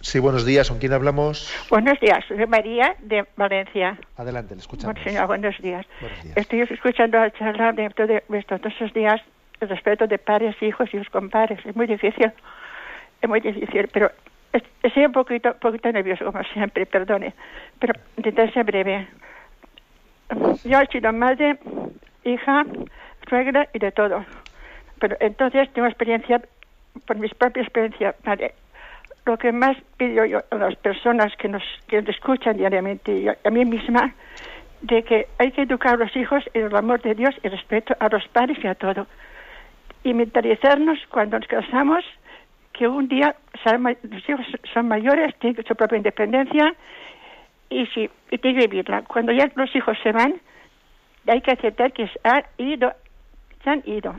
Sí, 0.00 0.20
buenos 0.20 0.46
días. 0.46 0.68
¿Con 0.68 0.78
quién 0.78 0.92
hablamos? 0.92 1.52
Buenos 1.68 1.98
días. 1.98 2.24
Soy 2.28 2.46
María 2.46 2.94
de 3.00 3.26
Valencia. 3.36 3.98
Adelante, 4.16 4.54
le 4.54 4.60
escuchamos. 4.60 4.94
Monseñor, 4.94 5.26
buenos 5.26 5.58
días. 5.60 5.84
Estoy 6.36 6.60
escuchando 6.60 7.18
la 7.18 7.32
charla 7.32 7.72
de, 7.72 8.22
estos 8.38 8.60
dos 8.60 8.94
días 8.94 9.20
el 9.60 9.68
respeto 9.68 10.06
de 10.06 10.18
padres, 10.18 10.54
hijos 10.62 10.88
y 10.92 10.98
sus 10.98 11.08
compadres. 11.10 11.58
Es 11.66 11.74
muy 11.74 11.88
difícil. 11.88 12.30
Es 13.20 13.28
muy 13.28 13.40
difícil, 13.40 13.88
pero 13.92 14.12
estoy 14.82 15.06
un 15.06 15.12
poquito, 15.12 15.54
poquito 15.54 15.90
nervioso, 15.92 16.24
como 16.24 16.42
siempre, 16.44 16.86
perdone. 16.86 17.34
Pero 17.78 17.94
intentaré 18.16 18.52
ser 18.52 18.64
breve. 18.64 19.08
Yo 20.64 20.80
he 20.80 20.86
sido 20.86 21.12
madre, 21.12 21.58
hija, 22.24 22.64
suegra 23.28 23.68
y 23.72 23.78
de 23.78 23.92
todo 23.92 24.24
pero 25.04 25.18
entonces 25.20 25.70
tengo 25.74 25.86
experiencia, 25.86 26.40
por 27.06 27.18
mi 27.18 27.28
propia 27.28 27.62
experiencia, 27.62 28.14
lo 29.26 29.36
que 29.36 29.52
más 29.52 29.76
pido 29.98 30.24
yo 30.24 30.40
a 30.50 30.54
las 30.56 30.76
personas 30.76 31.36
que 31.36 31.46
nos, 31.46 31.62
que 31.88 31.98
escuchan 31.98 32.56
diariamente 32.56 33.12
y 33.12 33.28
a 33.28 33.50
mí 33.50 33.66
misma, 33.66 34.14
de 34.80 35.02
que 35.02 35.28
hay 35.38 35.52
que 35.52 35.62
educar 35.62 35.94
a 35.94 36.04
los 36.04 36.16
hijos 36.16 36.42
en 36.54 36.64
el 36.64 36.76
amor 36.76 37.02
de 37.02 37.14
Dios 37.14 37.34
y 37.42 37.48
respeto 37.48 37.94
a 38.00 38.08
los 38.08 38.26
padres 38.28 38.56
y 38.64 38.66
a 38.66 38.74
todo. 38.74 39.06
Y 40.04 40.14
mentalizarnos 40.14 40.98
cuando 41.10 41.38
nos 41.38 41.48
casamos 41.48 42.02
que 42.74 42.86
un 42.86 43.08
día 43.08 43.34
los 43.64 44.28
hijos 44.28 44.46
son 44.72 44.88
mayores, 44.88 45.34
tienen 45.38 45.64
su 45.64 45.74
propia 45.74 45.96
independencia 45.96 46.74
y, 47.70 47.86
sí, 47.86 48.10
y 48.30 48.38
tienen 48.38 48.60
que 48.60 48.68
vivirla. 48.68 49.02
Cuando 49.02 49.32
ya 49.32 49.50
los 49.54 49.74
hijos 49.74 49.96
se 50.02 50.12
van, 50.12 50.34
hay 51.26 51.40
que 51.40 51.52
aceptar 51.52 51.92
que 51.92 52.06
se 52.08 52.20
han 52.24 52.44
ido, 52.58 52.92
se 53.62 53.70
han 53.70 53.82
ido 53.86 54.14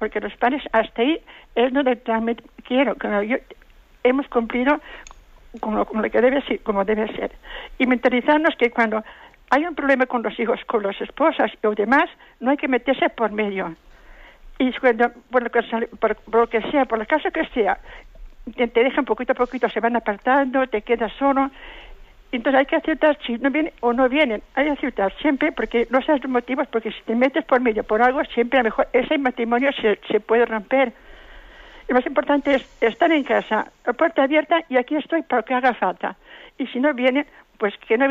porque 0.00 0.18
los 0.18 0.34
padres 0.36 0.62
hasta 0.72 1.02
ahí 1.02 1.20
es 1.54 1.72
donde 1.72 2.00
realmente 2.04 2.42
quiero, 2.64 2.94
que 2.96 3.28
yo, 3.28 3.36
hemos 4.02 4.26
cumplido 4.28 4.80
como, 5.60 5.84
lo 5.84 6.10
que 6.10 6.20
debe 6.20 6.40
ser, 6.42 6.60
como 6.62 6.84
debe 6.84 7.06
ser. 7.14 7.32
Y 7.78 7.86
mentalizarnos 7.86 8.56
que 8.56 8.70
cuando 8.70 9.04
hay 9.50 9.66
un 9.66 9.74
problema 9.74 10.06
con 10.06 10.22
los 10.22 10.40
hijos, 10.40 10.58
con 10.66 10.82
las 10.82 10.98
esposas 11.02 11.52
o 11.62 11.74
demás, 11.74 12.08
no 12.40 12.50
hay 12.50 12.56
que 12.56 12.66
meterse 12.66 13.10
por 13.10 13.30
medio. 13.30 13.76
Y 14.60 14.74
cuando, 14.74 15.10
por 15.30 15.42
lo 15.42 15.50
que, 15.50 15.62
por, 15.98 16.16
lo 16.30 16.46
que 16.46 16.60
sea, 16.70 16.84
por 16.84 17.00
el 17.00 17.06
caso 17.06 17.30
que 17.30 17.46
sea, 17.46 17.78
te, 18.54 18.66
dejan 18.66 19.06
poquito 19.06 19.32
a 19.32 19.34
poquito, 19.34 19.70
se 19.70 19.80
van 19.80 19.96
apartando, 19.96 20.66
te 20.66 20.82
quedas 20.82 21.10
solo, 21.18 21.50
entonces 22.30 22.58
hay 22.58 22.66
que 22.66 22.76
aceptar 22.76 23.18
si 23.26 23.38
no 23.38 23.50
vienen 23.50 23.72
o 23.80 23.94
no 23.94 24.06
vienen. 24.10 24.42
Hay 24.54 24.66
que 24.66 24.72
aceptar 24.72 25.14
siempre 25.22 25.50
porque 25.52 25.88
no 25.88 26.02
sabes 26.02 26.22
los 26.22 26.30
motivos, 26.30 26.68
porque 26.68 26.92
si 26.92 27.00
te 27.06 27.14
metes 27.14 27.42
por 27.46 27.62
medio 27.62 27.84
por 27.84 28.02
algo, 28.02 28.22
siempre 28.34 28.58
a 28.58 28.62
lo 28.62 28.66
mejor 28.66 28.86
ese 28.92 29.16
matrimonio 29.16 29.72
se, 29.72 29.98
se 30.06 30.20
puede 30.20 30.44
romper. 30.44 30.92
Lo 31.88 31.94
más 31.94 32.04
importante 32.04 32.56
es 32.56 32.82
estar 32.82 33.10
en 33.10 33.24
casa, 33.24 33.72
la 33.86 33.94
puerta 33.94 34.24
abierta 34.24 34.62
y 34.68 34.76
aquí 34.76 34.94
estoy 34.94 35.22
para 35.22 35.42
que 35.42 35.54
haga 35.54 35.72
falta. 35.72 36.16
Y 36.58 36.66
si 36.66 36.80
no 36.80 36.92
vienen, 36.92 37.24
pues 37.60 37.74
que 37.86 37.98
no, 37.98 38.08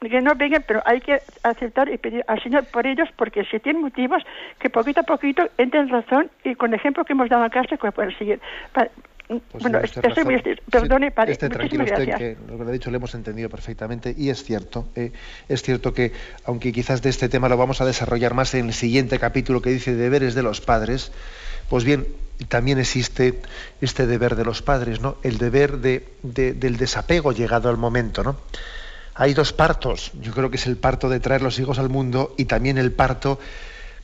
que 0.00 0.20
no 0.20 0.34
vengan, 0.34 0.62
pero 0.68 0.82
hay 0.84 1.00
que 1.00 1.18
aceptar 1.42 1.88
y 1.88 1.96
pedir 1.96 2.22
al 2.28 2.42
Señor 2.42 2.66
por 2.66 2.86
ellos, 2.86 3.08
porque 3.16 3.42
si 3.46 3.58
tienen 3.58 3.80
motivos, 3.80 4.22
que 4.60 4.68
poquito 4.68 5.00
a 5.00 5.04
poquito 5.04 5.48
entren 5.56 5.88
razón 5.88 6.30
y 6.44 6.54
con 6.54 6.68
el 6.68 6.78
ejemplo 6.78 7.06
que 7.06 7.14
hemos 7.14 7.30
dado 7.30 7.44
en 7.44 7.50
casa, 7.50 7.78
que 7.78 7.90
pueden 7.90 8.16
seguir. 8.18 8.38
Pues 9.26 9.62
bueno, 9.62 9.78
estoy 9.78 10.24
muy, 10.24 10.42
perdone, 10.70 11.10
padre. 11.10 11.32
Este 11.32 11.48
tranquilo 11.48 11.84
usted, 11.84 12.14
que 12.18 12.36
lo 12.46 12.58
que 12.58 12.64
le 12.64 12.70
he 12.70 12.72
dicho 12.74 12.90
lo 12.90 12.98
hemos 12.98 13.14
entendido 13.14 13.48
perfectamente 13.48 14.14
y 14.14 14.28
es 14.28 14.44
cierto. 14.44 14.88
Eh, 14.94 15.12
es 15.48 15.62
cierto 15.62 15.94
que, 15.94 16.12
aunque 16.44 16.70
quizás 16.70 17.00
de 17.00 17.08
este 17.08 17.30
tema 17.30 17.48
lo 17.48 17.56
vamos 17.56 17.80
a 17.80 17.86
desarrollar 17.86 18.34
más 18.34 18.54
en 18.54 18.66
el 18.66 18.74
siguiente 18.74 19.18
capítulo 19.18 19.62
que 19.62 19.70
dice 19.70 19.94
deberes 19.94 20.34
de 20.34 20.42
los 20.42 20.60
padres, 20.60 21.10
pues 21.74 21.82
bien, 21.82 22.06
también 22.46 22.78
existe 22.78 23.42
este 23.80 24.06
deber 24.06 24.36
de 24.36 24.44
los 24.44 24.62
padres, 24.62 25.00
¿no? 25.00 25.16
El 25.24 25.38
deber 25.38 25.78
de, 25.78 26.06
del 26.22 26.76
desapego 26.76 27.32
llegado 27.32 27.68
al 27.68 27.78
momento, 27.78 28.22
¿no? 28.22 28.36
Hay 29.16 29.34
dos 29.34 29.52
partos. 29.52 30.12
Yo 30.20 30.30
creo 30.30 30.50
que 30.50 30.56
es 30.56 30.68
el 30.68 30.76
parto 30.76 31.08
de 31.08 31.18
traer 31.18 31.42
los 31.42 31.58
hijos 31.58 31.80
al 31.80 31.88
mundo 31.88 32.32
y 32.38 32.44
también 32.44 32.78
el 32.78 32.92
parto 32.92 33.40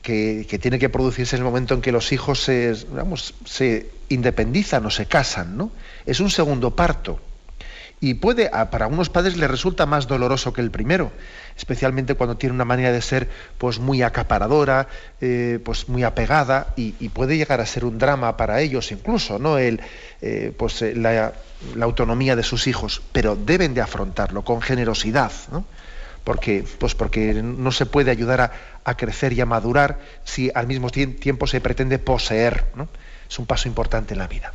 que, 0.03 0.45
tiene 0.61 0.81
que 0.81 0.89
producirse 0.89 1.37
en 1.37 1.43
el 1.43 1.45
momento 1.45 1.75
en 1.75 1.81
que 1.81 1.93
los 1.93 2.11
hijos 2.11 2.41
se, 2.41 2.75
se 3.45 3.89
independizan 4.09 4.85
o 4.85 4.91
se 4.91 5.07
casan, 5.07 5.57
¿no? 5.57 5.71
Es 6.07 6.19
un 6.19 6.31
segundo 6.33 6.75
parto. 6.75 7.21
Y 8.03 8.15
puede, 8.15 8.49
para 8.49 8.87
algunos 8.87 9.11
padres 9.11 9.37
les 9.37 9.51
resulta 9.51 9.85
más 9.85 10.07
doloroso 10.07 10.55
que 10.55 10.63
el 10.63 10.71
primero, 10.71 11.13
especialmente 11.55 12.15
cuando 12.15 12.39
tiene 12.39 12.55
una 12.55 12.65
manera 12.65 12.93
de 12.93 13.03
ser 13.03 13.29
pues 13.59 13.79
muy 13.79 14.01
acaparadora, 14.01 14.89
eh, 15.21 15.59
pues 15.63 15.87
muy 15.91 16.03
apegada, 16.03 16.73
y, 16.77 16.93
puede 17.11 17.37
llegar 17.37 17.61
a 17.61 17.67
ser 17.67 17.85
un 17.85 17.99
drama 17.99 18.39
para 18.39 18.63
ellos 18.63 18.91
incluso, 18.91 19.39
¿no? 19.39 19.59
El, 19.59 19.83
eh, 20.23 20.53
pues, 20.57 20.81
eh, 20.81 20.95
la, 20.97 21.35
autonomía 21.83 22.37
de 22.37 22.43
sus 22.43 22.67
hijos, 22.67 23.03
pero 23.13 23.37
deben 23.37 23.75
de 23.75 23.83
afrontarlo 23.83 24.45
con 24.45 24.63
generosidad, 24.63 25.33
¿no? 25.53 25.67
porque, 26.25 26.65
pues 26.79 26.95
porque 26.95 27.35
no 27.35 27.71
se 27.71 27.85
puede 27.85 28.11
ayudar 28.11 28.53
a, 28.85 28.97
crecer 28.97 29.35
y 29.35 29.43
a 29.43 29.47
madurar 29.47 29.99
si 30.25 30.51
al 30.55 30.67
mismo 30.67 30.89
tiempo 30.89 31.47
se 31.47 31.61
pretende 31.61 31.99
poseer. 31.99 32.65
¿no? 32.75 32.89
Es 33.29 33.39
un 33.39 33.47
paso 33.47 33.69
importante 33.69 34.15
en 34.15 34.21
la 34.21 34.27
vida. 34.27 34.53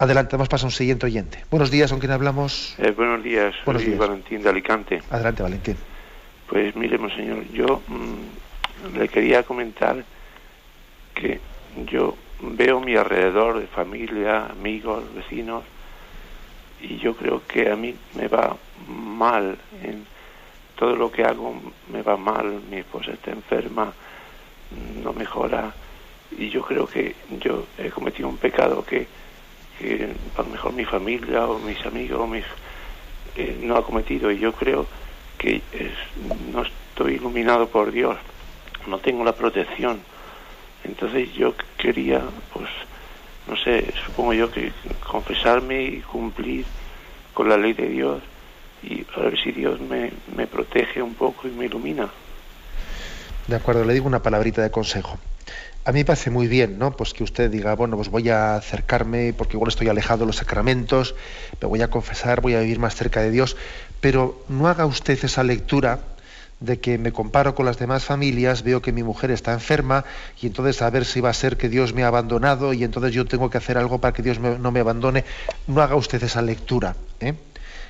Adelante, 0.00 0.36
vamos 0.36 0.62
a 0.62 0.66
un 0.66 0.70
siguiente 0.70 1.06
oyente. 1.06 1.44
Buenos 1.50 1.72
días, 1.72 1.90
¿con 1.90 1.98
quién 1.98 2.12
hablamos? 2.12 2.76
Eh, 2.78 2.92
buenos 2.92 3.20
días, 3.20 3.52
soy 3.64 3.94
Valentín 3.96 4.42
de 4.42 4.48
Alicante. 4.48 5.02
Adelante, 5.10 5.42
Valentín. 5.42 5.76
Pues 6.46 6.76
mire, 6.76 6.98
señor, 7.16 7.44
yo 7.52 7.82
mm, 7.88 8.96
le 8.96 9.08
quería 9.08 9.42
comentar 9.42 10.04
que 11.16 11.40
yo 11.90 12.16
veo 12.40 12.78
mi 12.78 12.94
alrededor 12.94 13.58
de 13.58 13.66
familia, 13.66 14.46
amigos, 14.46 15.02
vecinos, 15.16 15.64
y 16.80 16.98
yo 16.98 17.16
creo 17.16 17.42
que 17.48 17.68
a 17.68 17.74
mí 17.74 17.92
me 18.14 18.28
va 18.28 18.56
mal 18.86 19.58
en 19.82 20.06
todo 20.76 20.94
lo 20.94 21.10
que 21.10 21.24
hago 21.24 21.60
me 21.92 22.02
va 22.02 22.16
mal, 22.16 22.62
mi 22.70 22.76
esposa 22.76 23.10
está 23.10 23.32
enferma, 23.32 23.92
no 25.02 25.12
mejora 25.12 25.74
y 26.30 26.50
yo 26.50 26.62
creo 26.62 26.86
que 26.86 27.16
yo 27.40 27.66
he 27.76 27.90
cometido 27.90 28.28
un 28.28 28.36
pecado 28.36 28.84
que, 28.84 29.08
a 30.36 30.42
lo 30.42 30.48
mejor 30.48 30.72
mi 30.72 30.84
familia 30.84 31.46
o 31.46 31.58
mis 31.58 31.84
amigos 31.86 32.28
mis, 32.28 32.44
eh, 33.36 33.58
no 33.62 33.76
ha 33.76 33.84
cometido 33.84 34.30
y 34.30 34.38
yo 34.38 34.52
creo 34.52 34.86
que 35.36 35.62
no 36.52 36.62
estoy 36.62 37.14
iluminado 37.14 37.68
por 37.68 37.92
Dios, 37.92 38.16
no 38.86 38.98
tengo 38.98 39.24
la 39.24 39.32
protección. 39.32 40.00
Entonces 40.84 41.32
yo 41.34 41.54
quería, 41.76 42.22
pues, 42.52 42.68
no 43.46 43.56
sé, 43.56 43.92
supongo 44.06 44.32
yo 44.32 44.50
que 44.50 44.72
confesarme 45.08 45.82
y 45.82 46.00
cumplir 46.00 46.66
con 47.34 47.48
la 47.48 47.56
ley 47.56 47.72
de 47.72 47.88
Dios 47.88 48.22
y 48.82 49.04
a 49.16 49.20
ver 49.20 49.38
si 49.40 49.52
Dios 49.52 49.80
me, 49.80 50.12
me 50.36 50.46
protege 50.46 51.02
un 51.02 51.14
poco 51.14 51.46
y 51.48 51.50
me 51.52 51.66
ilumina. 51.66 52.08
De 53.46 53.56
acuerdo, 53.56 53.84
le 53.84 53.94
digo 53.94 54.06
una 54.06 54.22
palabrita 54.22 54.62
de 54.62 54.70
consejo. 54.70 55.18
A 55.88 55.92
mí 55.92 56.00
me 56.00 56.04
parece 56.04 56.28
muy 56.28 56.48
bien, 56.48 56.78
¿no? 56.78 56.94
Pues 56.94 57.14
que 57.14 57.24
usted 57.24 57.50
diga, 57.50 57.74
bueno, 57.74 57.96
pues 57.96 58.10
voy 58.10 58.28
a 58.28 58.56
acercarme 58.56 59.32
porque 59.32 59.56
igual 59.56 59.70
estoy 59.70 59.88
alejado 59.88 60.20
de 60.20 60.26
los 60.26 60.36
sacramentos, 60.36 61.14
me 61.62 61.66
voy 61.66 61.80
a 61.80 61.88
confesar, 61.88 62.42
voy 62.42 62.52
a 62.56 62.60
vivir 62.60 62.78
más 62.78 62.94
cerca 62.94 63.22
de 63.22 63.30
Dios, 63.30 63.56
pero 64.02 64.44
no 64.50 64.68
haga 64.68 64.84
usted 64.84 65.18
esa 65.24 65.42
lectura 65.42 66.00
de 66.60 66.78
que 66.78 66.98
me 66.98 67.10
comparo 67.10 67.54
con 67.54 67.64
las 67.64 67.78
demás 67.78 68.04
familias, 68.04 68.64
veo 68.64 68.82
que 68.82 68.92
mi 68.92 69.02
mujer 69.02 69.30
está 69.30 69.54
enferma 69.54 70.04
y 70.42 70.48
entonces 70.48 70.82
a 70.82 70.90
ver 70.90 71.06
si 71.06 71.22
va 71.22 71.30
a 71.30 71.32
ser 71.32 71.56
que 71.56 71.70
Dios 71.70 71.94
me 71.94 72.04
ha 72.04 72.08
abandonado 72.08 72.74
y 72.74 72.84
entonces 72.84 73.14
yo 73.14 73.24
tengo 73.24 73.48
que 73.48 73.56
hacer 73.56 73.78
algo 73.78 73.98
para 73.98 74.12
que 74.12 74.22
Dios 74.22 74.38
no 74.40 74.70
me 74.70 74.80
abandone. 74.80 75.24
No 75.68 75.80
haga 75.80 75.96
usted 75.96 76.22
esa 76.22 76.42
lectura, 76.42 76.96
¿eh? 77.20 77.32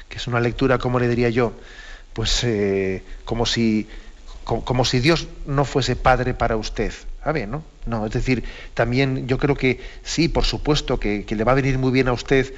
que 0.09 0.19
es 0.19 0.27
una 0.29 0.39
lectura, 0.39 0.79
como 0.79 1.01
le 1.01 1.09
diría 1.09 1.31
yo, 1.31 1.53
pues 2.13 2.45
eh, 2.45 3.03
como, 3.25 3.45
si, 3.45 3.89
como, 4.49 4.87
si 4.87 5.01
Dios 5.01 5.29
no 5.47 5.67
fuese 5.67 5.95
padre 5.95 6.33
para 6.33 6.57
usted. 6.57 6.93
Ver, 7.27 7.47
¿no? 7.47 7.63
No, 7.85 8.07
es 8.07 8.13
decir, 8.13 8.45
también 8.73 9.29
yo 9.29 9.37
creo 9.37 9.55
que 9.55 9.81
sí, 10.03 10.29
por 10.29 10.47
supuesto, 10.47 10.99
que, 10.99 11.27
le 11.29 11.45
va 11.45 11.53
a 11.53 11.55
venir 11.55 11.77
muy 11.77 11.93
bien 11.93 12.09
a 12.09 12.15
usted 12.15 12.55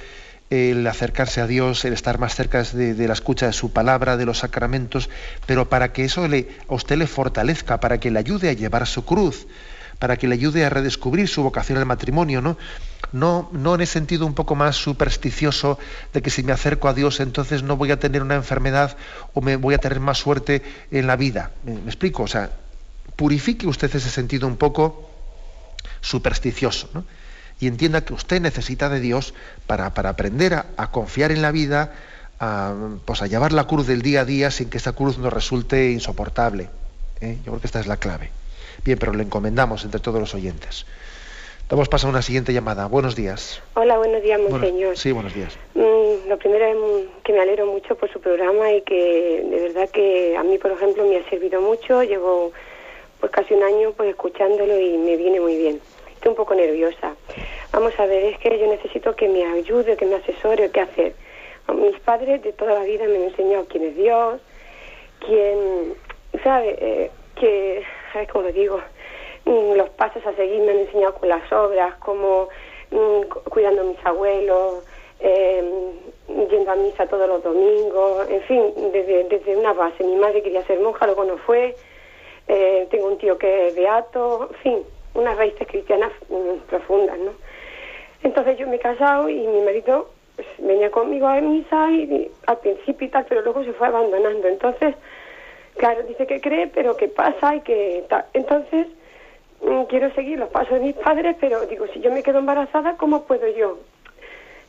el 0.49 0.87
acercarse 0.87 1.41
a 1.41 1.47
Dios, 1.47 1.83
el 1.83 1.91
estar 1.91 2.19
más 2.19 2.35
cerca 2.35 2.63
de, 2.63 3.07
la 3.07 3.13
escucha 3.13 3.47
de 3.47 3.53
su 3.53 3.73
palabra, 3.73 4.15
de 4.15 4.25
los 4.25 4.39
sacramentos, 4.39 5.09
pero 5.45 5.67
para 5.67 5.91
que 5.91 6.05
eso 6.05 6.27
le, 6.29 6.47
a 6.69 6.73
usted 6.73 6.97
le 6.97 7.07
fortalezca, 7.07 7.81
para 7.81 7.99
que 7.99 8.11
le 8.11 8.19
ayude 8.19 8.49
a 8.49 8.53
llevar 8.53 8.87
su 8.87 9.03
cruz, 9.03 9.47
para 9.99 10.15
que 10.15 10.27
le 10.27 10.35
ayude 10.35 10.65
a 10.65 10.69
redescubrir 10.69 11.27
su 11.27 11.43
vocación 11.43 11.77
al 11.77 11.85
matrimonio, 11.85 12.41
¿no? 12.41 12.57
No, 13.11 13.49
no 13.51 13.75
en 13.75 13.81
ese 13.81 13.93
sentido 13.93 14.25
un 14.25 14.33
poco 14.33 14.55
más 14.55 14.75
supersticioso 14.75 15.77
de 16.13 16.21
que 16.21 16.29
si 16.29 16.43
me 16.43 16.53
acerco 16.53 16.87
a 16.87 16.93
Dios 16.93 17.19
entonces 17.19 17.61
no 17.61 17.75
voy 17.75 17.91
a 17.91 17.99
tener 17.99 18.21
una 18.21 18.35
enfermedad 18.35 18.95
o 19.33 19.41
me 19.41 19.57
voy 19.57 19.73
a 19.73 19.79
tener 19.79 19.99
más 19.99 20.17
suerte 20.17 20.63
en 20.91 21.07
la 21.07 21.17
vida. 21.17 21.51
¿Me, 21.65 21.73
explico? 21.85 22.23
O 22.23 22.27
sea, 22.27 22.51
purifique 23.15 23.67
usted 23.67 23.93
ese 23.93 24.09
sentido 24.09 24.47
un 24.47 24.57
poco 24.57 25.09
supersticioso, 25.99 26.89
y 27.59 27.67
entienda 27.67 28.03
que 28.03 28.13
usted 28.13 28.41
necesita 28.41 28.89
de 28.89 28.99
Dios 28.99 29.35
para, 29.67 29.85
aprender 29.85 30.53
a, 30.55 30.91
confiar 30.91 31.31
en 31.31 31.43
la 31.43 31.51
vida, 31.51 31.93
a, 32.39 32.73
pues 33.05 33.21
a 33.21 33.27
llevar 33.27 33.53
la 33.53 33.65
cruz 33.65 33.85
del 33.85 34.01
día 34.01 34.21
a 34.21 34.25
día 34.25 34.49
sin 34.49 34.69
que 34.69 34.77
esa 34.77 34.93
cruz 34.93 35.19
nos 35.19 35.31
resulte 35.31 35.91
insoportable. 35.91 36.71
¿eh? 37.21 37.37
Yo 37.45 37.51
creo 37.51 37.61
que 37.61 37.67
esta 37.67 37.79
es 37.79 37.85
la 37.85 37.97
clave. 37.97 38.31
Bien, 38.83 38.97
pero 38.97 39.13
le 39.13 39.23
encomendamos 39.23 39.85
entre 39.85 39.99
todos 39.99 40.19
los 40.19 40.33
oyentes. 40.33 40.87
Damos 41.71 41.87
paso 41.87 42.07
a 42.07 42.09
una 42.09 42.21
siguiente 42.21 42.51
llamada. 42.51 42.87
Buenos 42.87 43.15
días. 43.15 43.63
Hola, 43.75 43.97
buenos 43.97 44.21
días, 44.21 44.41
monseñor. 44.41 44.97
sí, 44.97 45.13
buenos 45.13 45.33
días. 45.33 45.57
Mm, 45.73 46.27
lo 46.27 46.37
primero 46.37 46.65
es 46.65 47.07
que 47.23 47.31
me 47.31 47.39
alegro 47.39 47.65
mucho 47.65 47.95
por 47.95 48.11
su 48.11 48.19
programa 48.19 48.73
y 48.73 48.81
que 48.81 49.41
de 49.49 49.59
verdad 49.69 49.89
que 49.89 50.35
a 50.35 50.43
mí, 50.43 50.57
por 50.57 50.71
ejemplo, 50.71 51.05
me 51.05 51.15
ha 51.15 51.29
servido 51.29 51.61
mucho. 51.61 52.03
Llevo 52.03 52.51
pues 53.21 53.31
casi 53.31 53.53
un 53.53 53.63
año 53.63 53.93
pues 53.93 54.09
escuchándolo 54.09 54.77
y 54.77 54.97
me 54.97 55.15
viene 55.15 55.39
muy 55.39 55.55
bien 55.55 55.79
estoy 56.21 56.29
un 56.31 56.35
poco 56.35 56.53
nerviosa. 56.53 57.15
Vamos 57.71 57.97
a 57.99 58.05
ver, 58.05 58.25
es 58.25 58.37
que 58.39 58.59
yo 58.59 58.67
necesito 58.67 59.15
que 59.15 59.27
me 59.27 59.43
ayude, 59.43 59.97
que 59.97 60.05
me 60.05 60.15
asesore, 60.15 60.69
qué 60.71 60.81
hacer. 60.81 61.15
Mis 61.73 61.97
padres 62.01 62.43
de 62.43 62.53
toda 62.53 62.73
la 62.73 62.83
vida 62.83 63.05
me 63.07 63.15
han 63.15 63.23
enseñado 63.23 63.65
quién 63.69 63.85
es 63.85 63.95
Dios, 63.95 64.39
quién, 65.25 65.95
¿sabe? 66.43 66.75
Eh, 66.79 67.11
que, 67.35 67.83
¿sabes 68.13 68.29
cómo 68.29 68.43
lo 68.43 68.51
digo? 68.51 68.81
Mm, 69.51 69.73
los 69.75 69.89
pasos 69.89 70.25
a 70.25 70.33
seguir 70.33 70.61
me 70.61 70.71
han 70.71 70.79
enseñado 70.79 71.15
con 71.15 71.27
las 71.27 71.51
obras, 71.51 71.95
como 71.95 72.47
mm, 72.89 73.49
cuidando 73.49 73.81
a 73.81 73.83
mis 73.83 74.05
abuelos, 74.05 74.85
em, 75.19 76.47
yendo 76.49 76.71
a 76.71 76.75
misa 76.75 77.05
todos 77.07 77.27
los 77.27 77.43
domingos, 77.43 78.29
en 78.29 78.41
fin, 78.43 78.73
desde, 78.93 79.25
desde 79.25 79.57
una 79.57 79.73
base. 79.73 80.05
Mi 80.05 80.15
madre 80.15 80.41
quería 80.41 80.63
ser 80.65 80.79
monja, 80.79 81.05
luego 81.05 81.25
no 81.25 81.37
fue. 81.39 81.75
Eh, 82.47 82.87
tengo 82.89 83.07
un 83.07 83.17
tío 83.17 83.37
que 83.37 83.67
es 83.67 83.75
beato, 83.75 84.47
en 84.51 84.57
fin, 84.59 84.83
unas 85.15 85.37
raíces 85.37 85.67
cristianas 85.67 86.11
mm, 86.29 86.69
profundas, 86.69 87.17
¿no? 87.19 87.33
Entonces 88.23 88.57
yo 88.57 88.67
me 88.67 88.77
he 88.77 88.79
casado 88.79 89.27
y 89.27 89.35
mi 89.47 89.61
marido 89.61 90.11
pues, 90.37 90.47
venía 90.59 90.91
conmigo 90.91 91.27
a 91.27 91.41
misa 91.41 91.91
y, 91.91 92.31
al 92.47 92.57
principio 92.59 93.07
y 93.07 93.09
tal, 93.09 93.25
pero 93.27 93.41
luego 93.41 93.65
se 93.65 93.73
fue 93.73 93.87
abandonando. 93.87 94.47
Entonces, 94.47 94.95
claro, 95.75 96.03
dice 96.03 96.25
que 96.25 96.39
cree, 96.39 96.67
pero 96.67 96.95
que 96.95 97.09
pasa 97.09 97.55
y 97.55 97.61
que 97.61 98.05
tal. 98.07 98.25
Entonces, 98.33 98.87
quiero 99.91 100.09
seguir 100.13 100.39
los 100.39 100.49
pasos 100.49 100.73
de 100.73 100.85
mis 100.85 100.95
padres, 100.95 101.35
pero 101.39 101.65
digo, 101.65 101.85
si 101.93 101.99
yo 101.99 102.11
me 102.11 102.23
quedo 102.23 102.39
embarazada, 102.39 102.95
¿cómo 102.97 103.23
puedo 103.23 103.47
yo 103.47 103.77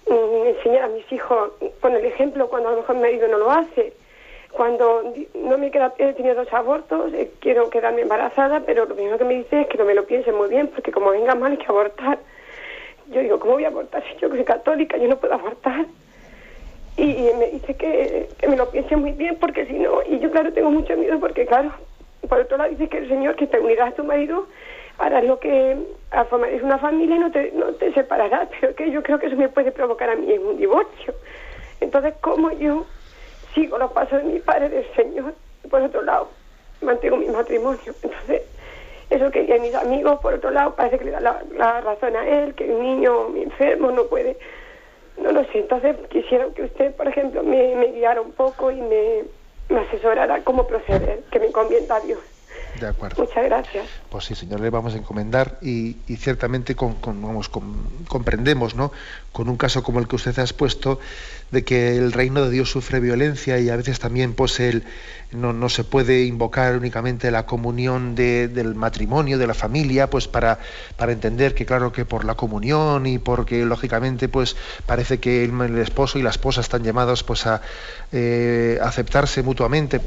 mm, 0.09 0.47
enseñar 0.47 0.85
a 0.85 0.89
mis 0.89 1.11
hijos 1.13 1.53
con 1.81 1.95
el 1.95 2.05
ejemplo 2.05 2.49
cuando 2.49 2.69
a 2.69 2.73
lo 2.73 2.79
mejor 2.79 2.97
mi 2.97 3.03
marido 3.03 3.29
no 3.29 3.39
lo 3.39 3.51
hace? 3.51 3.93
Cuando 4.51 5.15
no 5.35 5.57
me 5.59 5.71
queda, 5.71 5.95
he 5.97 6.13
tenido 6.13 6.35
dos 6.35 6.53
abortos, 6.53 7.13
eh, 7.15 7.31
quiero 7.41 7.71
quedarme 7.71 8.03
embarazada, 8.03 8.61
pero 8.67 8.85
lo 8.85 8.95
primero 8.95 9.17
que 9.17 9.25
me 9.25 9.35
dice 9.35 9.63
es 9.63 9.67
que 9.69 9.79
no 9.79 9.85
me 9.85 9.95
lo 9.95 10.05
piense 10.05 10.31
muy 10.31 10.49
bien, 10.49 10.69
porque 10.69 10.93
como 10.93 11.11
venga 11.11 11.35
mal 11.35 11.53
hay 11.53 11.59
que 11.59 11.67
abortar. 11.67 12.19
Yo 13.11 13.21
digo, 13.21 13.39
¿cómo 13.39 13.55
voy 13.55 13.65
a 13.65 13.69
abortar 13.69 14.03
si 14.05 14.19
yo 14.21 14.29
soy 14.29 14.45
católica, 14.45 14.99
yo 14.99 15.09
no 15.09 15.17
puedo 15.19 15.35
abortar? 15.35 15.87
Y, 16.99 17.31
me 17.39 17.47
dice 17.51 17.75
que, 17.75 18.29
me 18.47 18.57
lo 18.57 18.71
piense 18.71 18.97
muy 18.97 19.13
bien, 19.13 19.37
porque 19.37 19.65
si 19.67 19.75
no, 19.75 20.03
y 20.07 20.19
yo 20.19 20.31
claro 20.31 20.53
tengo 20.53 20.71
mucho 20.71 20.95
miedo, 20.99 21.19
porque 21.19 21.47
claro, 21.47 21.73
por 22.29 22.41
otro 22.41 22.59
lado 22.59 22.71
dice 22.71 22.89
que 22.89 22.99
el 22.99 23.09
Señor 23.09 23.37
que 23.37 23.47
te 23.47 23.59
unirá 23.59 23.87
a 23.87 23.93
tu 23.93 24.05
marido 24.05 24.47
harás 24.99 25.25
lo 25.25 25.39
que 25.41 25.73
es 25.73 26.63
una 26.63 26.79
familia 26.79 27.17
no 27.19 27.31
te, 27.31 27.53
no 27.53 27.67
te 27.75 27.93
separarás, 27.93 28.49
pero 28.61 28.75
que 28.75 28.91
yo 28.91 29.03
creo 29.03 29.19
que 29.19 29.27
eso 29.27 29.37
me 29.37 29.49
puede 29.49 29.73
provocar 29.73 30.11
a 30.11 30.17
mí 30.17 30.33
un 30.33 30.57
divorcio. 30.57 31.15
Entonces, 31.81 32.15
¿cómo 32.21 32.53
yo 32.53 32.87
sigo 33.55 33.79
los 33.79 33.93
pasos 33.93 34.23
de 34.23 34.33
mi 34.33 34.41
padre 34.41 34.69
del 34.69 34.87
Señor, 34.95 35.35
por 35.71 35.83
otro 35.83 36.03
lado, 36.03 36.29
mantengo 36.81 37.17
mi 37.17 37.27
matrimonio. 37.27 37.95
Entonces, 38.03 38.43
eso 39.11 39.31
que 39.31 39.59
mis 39.61 39.75
amigos, 39.75 40.21
por 40.21 40.35
otro 40.35 40.51
lado, 40.51 40.75
parece 40.75 40.99
que 40.99 41.05
le 41.07 41.11
da 41.11 41.21
la, 41.21 41.81
razón 41.81 42.17
a 42.17 42.27
él, 42.27 42.55
que 42.55 42.65
un 42.65 42.83
niño 42.83 43.37
enfermo 43.37 43.91
no 43.91 44.05
puede, 44.05 44.39
no 45.19 45.33
lo 45.33 45.45
sé. 45.45 45.59
Entonces, 45.59 45.97
quisiera 46.09 46.47
que 46.55 46.65
usted, 46.65 46.95
por 46.95 47.09
ejemplo, 47.09 47.43
me, 47.43 47.75
me 47.75 47.93
guiara 47.93 48.21
un 48.21 48.33
poco 48.33 48.71
y 48.71 48.81
me, 48.81 49.25
asesorara 49.79 50.43
cómo 50.45 50.67
proceder, 50.67 51.21
que 51.31 51.39
me 51.39 51.47
encomienda 51.47 51.97
a 51.97 52.01
Dios. 52.01 52.19
De 52.81 52.87
acuerdo. 52.87 53.23
Muchas 53.23 53.45
gracias. 53.45 53.87
Pues 54.09 54.25
sí, 54.25 54.35
señor, 54.35 54.61
le 54.61 54.71
vamos 54.71 54.95
a 54.95 54.97
encomendar 54.97 55.59
y, 55.61 55.97
ciertamente 56.17 56.75
con, 56.75 56.97
vamos, 57.03 57.51
comprendemos, 58.09 58.75
¿no? 58.75 58.93
Con 59.31 59.49
un 59.49 59.57
caso 59.57 59.83
como 59.83 59.99
el 59.99 60.09
que 60.09 60.17
usted 60.17 60.39
ha 60.39 60.43
expuesto, 60.43 60.99
de 61.51 61.65
que 61.65 61.97
el 61.97 62.13
reino 62.13 62.43
de 62.45 62.51
Dios 62.51 62.71
sufre 62.71 62.99
violencia 62.99 63.59
y 63.59 63.69
a 63.69 63.77
veces 63.77 63.99
también 63.99 64.33
pues 64.33 64.59
el, 64.59 64.85
no, 65.33 65.69
se 65.69 65.85
puede 65.85 66.25
invocar 66.25 66.77
únicamente 66.77 67.31
la 67.31 67.45
comunión 67.45 68.15
del 68.15 68.75
matrimonio, 68.75 69.39
de 69.39 69.47
la 69.47 69.55
familia, 69.55 70.09
pues 70.09 70.29
para, 70.29 70.59
para 70.97 71.13
entender 71.13 71.55
que 71.55 71.67
claro 71.67 71.93
que 71.93 72.07
por 72.07 72.25
la 72.25 72.35
comunión 72.35 73.07
y 73.07 73.19
porque 73.19 73.65
lógicamente 73.67 74.29
pues 74.29 74.57
parece 74.87 75.21
que 75.21 75.45
el, 75.45 75.79
esposo 75.79 76.19
y 76.19 76.23
la 76.23 76.31
esposa 76.31 76.63
están 76.63 76.85
llamados 76.85 77.23
pues 77.23 77.47
a 77.47 77.61
eh, 78.13 78.79
aceptarse 78.83 79.43
mutuamente, 79.43 80.01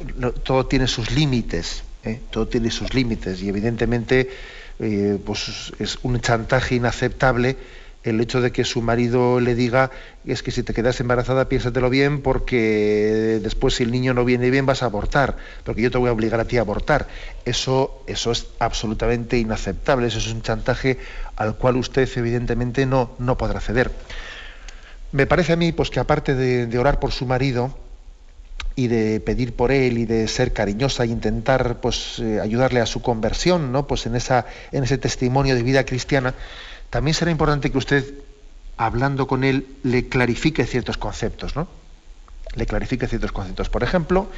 todo 0.43 0.65
tiene 0.65 0.87
sus 0.87 1.11
límites. 1.11 1.83
¿Eh? 2.05 2.19
todo 2.29 2.47
tiene 2.47 2.71
sus 2.71 2.93
límites 2.93 3.41
y 3.41 3.49
evidentemente 3.49 4.29
eh, 4.79 5.17
pues 5.25 5.73
es 5.79 5.99
un 6.03 6.19
chantaje 6.21 6.75
inaceptable 6.75 7.57
el 8.05 8.21
hecho 8.21 8.39
de 8.39 8.51
que 8.51 8.63
su 8.63 8.81
marido 8.83 9.39
le 9.39 9.55
diga 9.55 9.89
es 10.25 10.43
que 10.43 10.51
si 10.51 10.61
te 10.61 10.73
quedas 10.73 10.99
embarazada 10.99 11.49
piénsatelo 11.49 11.89
bien 11.89 12.21
porque 12.21 13.39
después 13.41 13.75
si 13.75 13.83
el 13.83 13.91
niño 13.91 14.13
no 14.13 14.23
viene 14.23 14.51
bien 14.51 14.67
vas 14.67 14.83
a 14.83 14.85
abortar, 14.85 15.37
porque 15.63 15.81
yo 15.81 15.89
te 15.89 15.97
voy 15.97 16.09
a 16.09 16.13
obligar 16.13 16.39
a 16.39 16.45
ti 16.45 16.57
a 16.57 16.61
abortar. 16.61 17.07
Eso, 17.45 18.03
eso 18.05 18.31
es 18.31 18.45
absolutamente 18.59 19.39
inaceptable, 19.39 20.07
eso 20.07 20.19
es 20.19 20.27
un 20.27 20.43
chantaje 20.43 20.99
al 21.35 21.55
cual 21.55 21.77
usted 21.77 22.07
evidentemente 22.15 22.85
no, 22.85 23.15
no 23.17 23.37
podrá 23.37 23.59
ceder. 23.59 23.91
Me 25.11 25.25
parece 25.25 25.53
a 25.53 25.55
mí 25.55 25.71
pues, 25.71 25.89
que 25.89 25.99
aparte 25.99 26.35
de 26.35 26.77
orar 26.77 26.99
por 26.99 27.11
su 27.11 27.25
marido, 27.25 27.75
y 28.75 28.87
de 28.87 29.19
pedir 29.19 29.53
por 29.53 29.71
él 29.71 29.97
y 29.97 30.05
de 30.05 30.27
ser 30.27 30.51
cariñosa 30.51 31.03
e 31.03 31.07
intentar 31.07 31.79
pues 31.79 32.19
eh, 32.19 32.39
ayudarle 32.41 32.81
a 32.81 32.85
su 32.85 33.01
conversión, 33.01 33.71
¿no? 33.71 33.87
Pues 33.87 34.05
en 34.05 34.15
esa 34.15 34.45
en 34.71 34.83
ese 34.83 34.97
testimonio 34.97 35.55
de 35.55 35.63
vida 35.63 35.85
cristiana, 35.85 36.33
también 36.89 37.13
será 37.13 37.31
importante 37.31 37.71
que 37.71 37.77
usted 37.77 38.03
hablando 38.77 39.27
con 39.27 39.43
él 39.43 39.65
le 39.83 40.09
clarifique 40.09 40.65
ciertos 40.65 40.97
conceptos, 40.97 41.55
¿no? 41.55 41.67
Le 42.55 42.65
clarifique 42.65 43.07
ciertos 43.07 43.31
conceptos. 43.31 43.69
Por 43.69 43.83
ejemplo, 43.83 44.29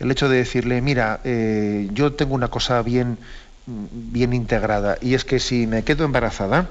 el 0.00 0.10
hecho 0.10 0.28
de 0.28 0.38
decirle, 0.38 0.80
mira, 0.80 1.20
eh, 1.24 1.88
yo 1.92 2.14
tengo 2.14 2.34
una 2.34 2.48
cosa 2.48 2.80
bien 2.82 3.18
bien 3.66 4.34
integrada 4.34 4.98
y 5.00 5.14
es 5.14 5.24
que 5.24 5.40
si 5.40 5.66
me 5.66 5.84
quedo 5.84 6.04
embarazada, 6.04 6.68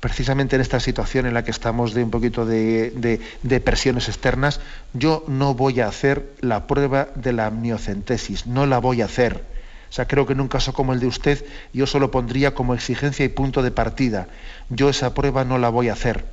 precisamente 0.00 0.56
en 0.56 0.62
esta 0.62 0.80
situación 0.80 1.26
en 1.26 1.34
la 1.34 1.44
que 1.44 1.50
estamos 1.50 1.94
de 1.94 2.04
un 2.04 2.10
poquito 2.10 2.44
de, 2.44 3.20
presiones 3.64 4.08
externas, 4.08 4.60
yo 4.92 5.24
no 5.26 5.54
voy 5.54 5.80
a 5.80 5.88
hacer 5.88 6.32
la 6.40 6.66
prueba 6.66 7.08
de 7.14 7.32
la 7.32 7.46
amniocentesis, 7.46 8.46
no 8.46 8.66
la 8.66 8.78
voy 8.78 9.02
a 9.02 9.06
hacer. 9.06 9.44
O 9.88 9.92
sea, 9.92 10.06
creo 10.06 10.26
que 10.26 10.32
en 10.32 10.40
un 10.40 10.48
caso 10.48 10.72
como 10.72 10.92
el 10.92 11.00
de 11.00 11.06
usted, 11.06 11.44
yo 11.72 11.86
solo 11.86 12.10
pondría 12.10 12.54
como 12.54 12.74
exigencia 12.74 13.24
y 13.24 13.28
punto 13.28 13.62
de 13.62 13.70
partida. 13.70 14.26
Yo 14.68 14.88
esa 14.88 15.14
prueba 15.14 15.44
no 15.44 15.58
la 15.58 15.68
voy 15.68 15.88
a 15.88 15.94
hacer. 15.94 16.24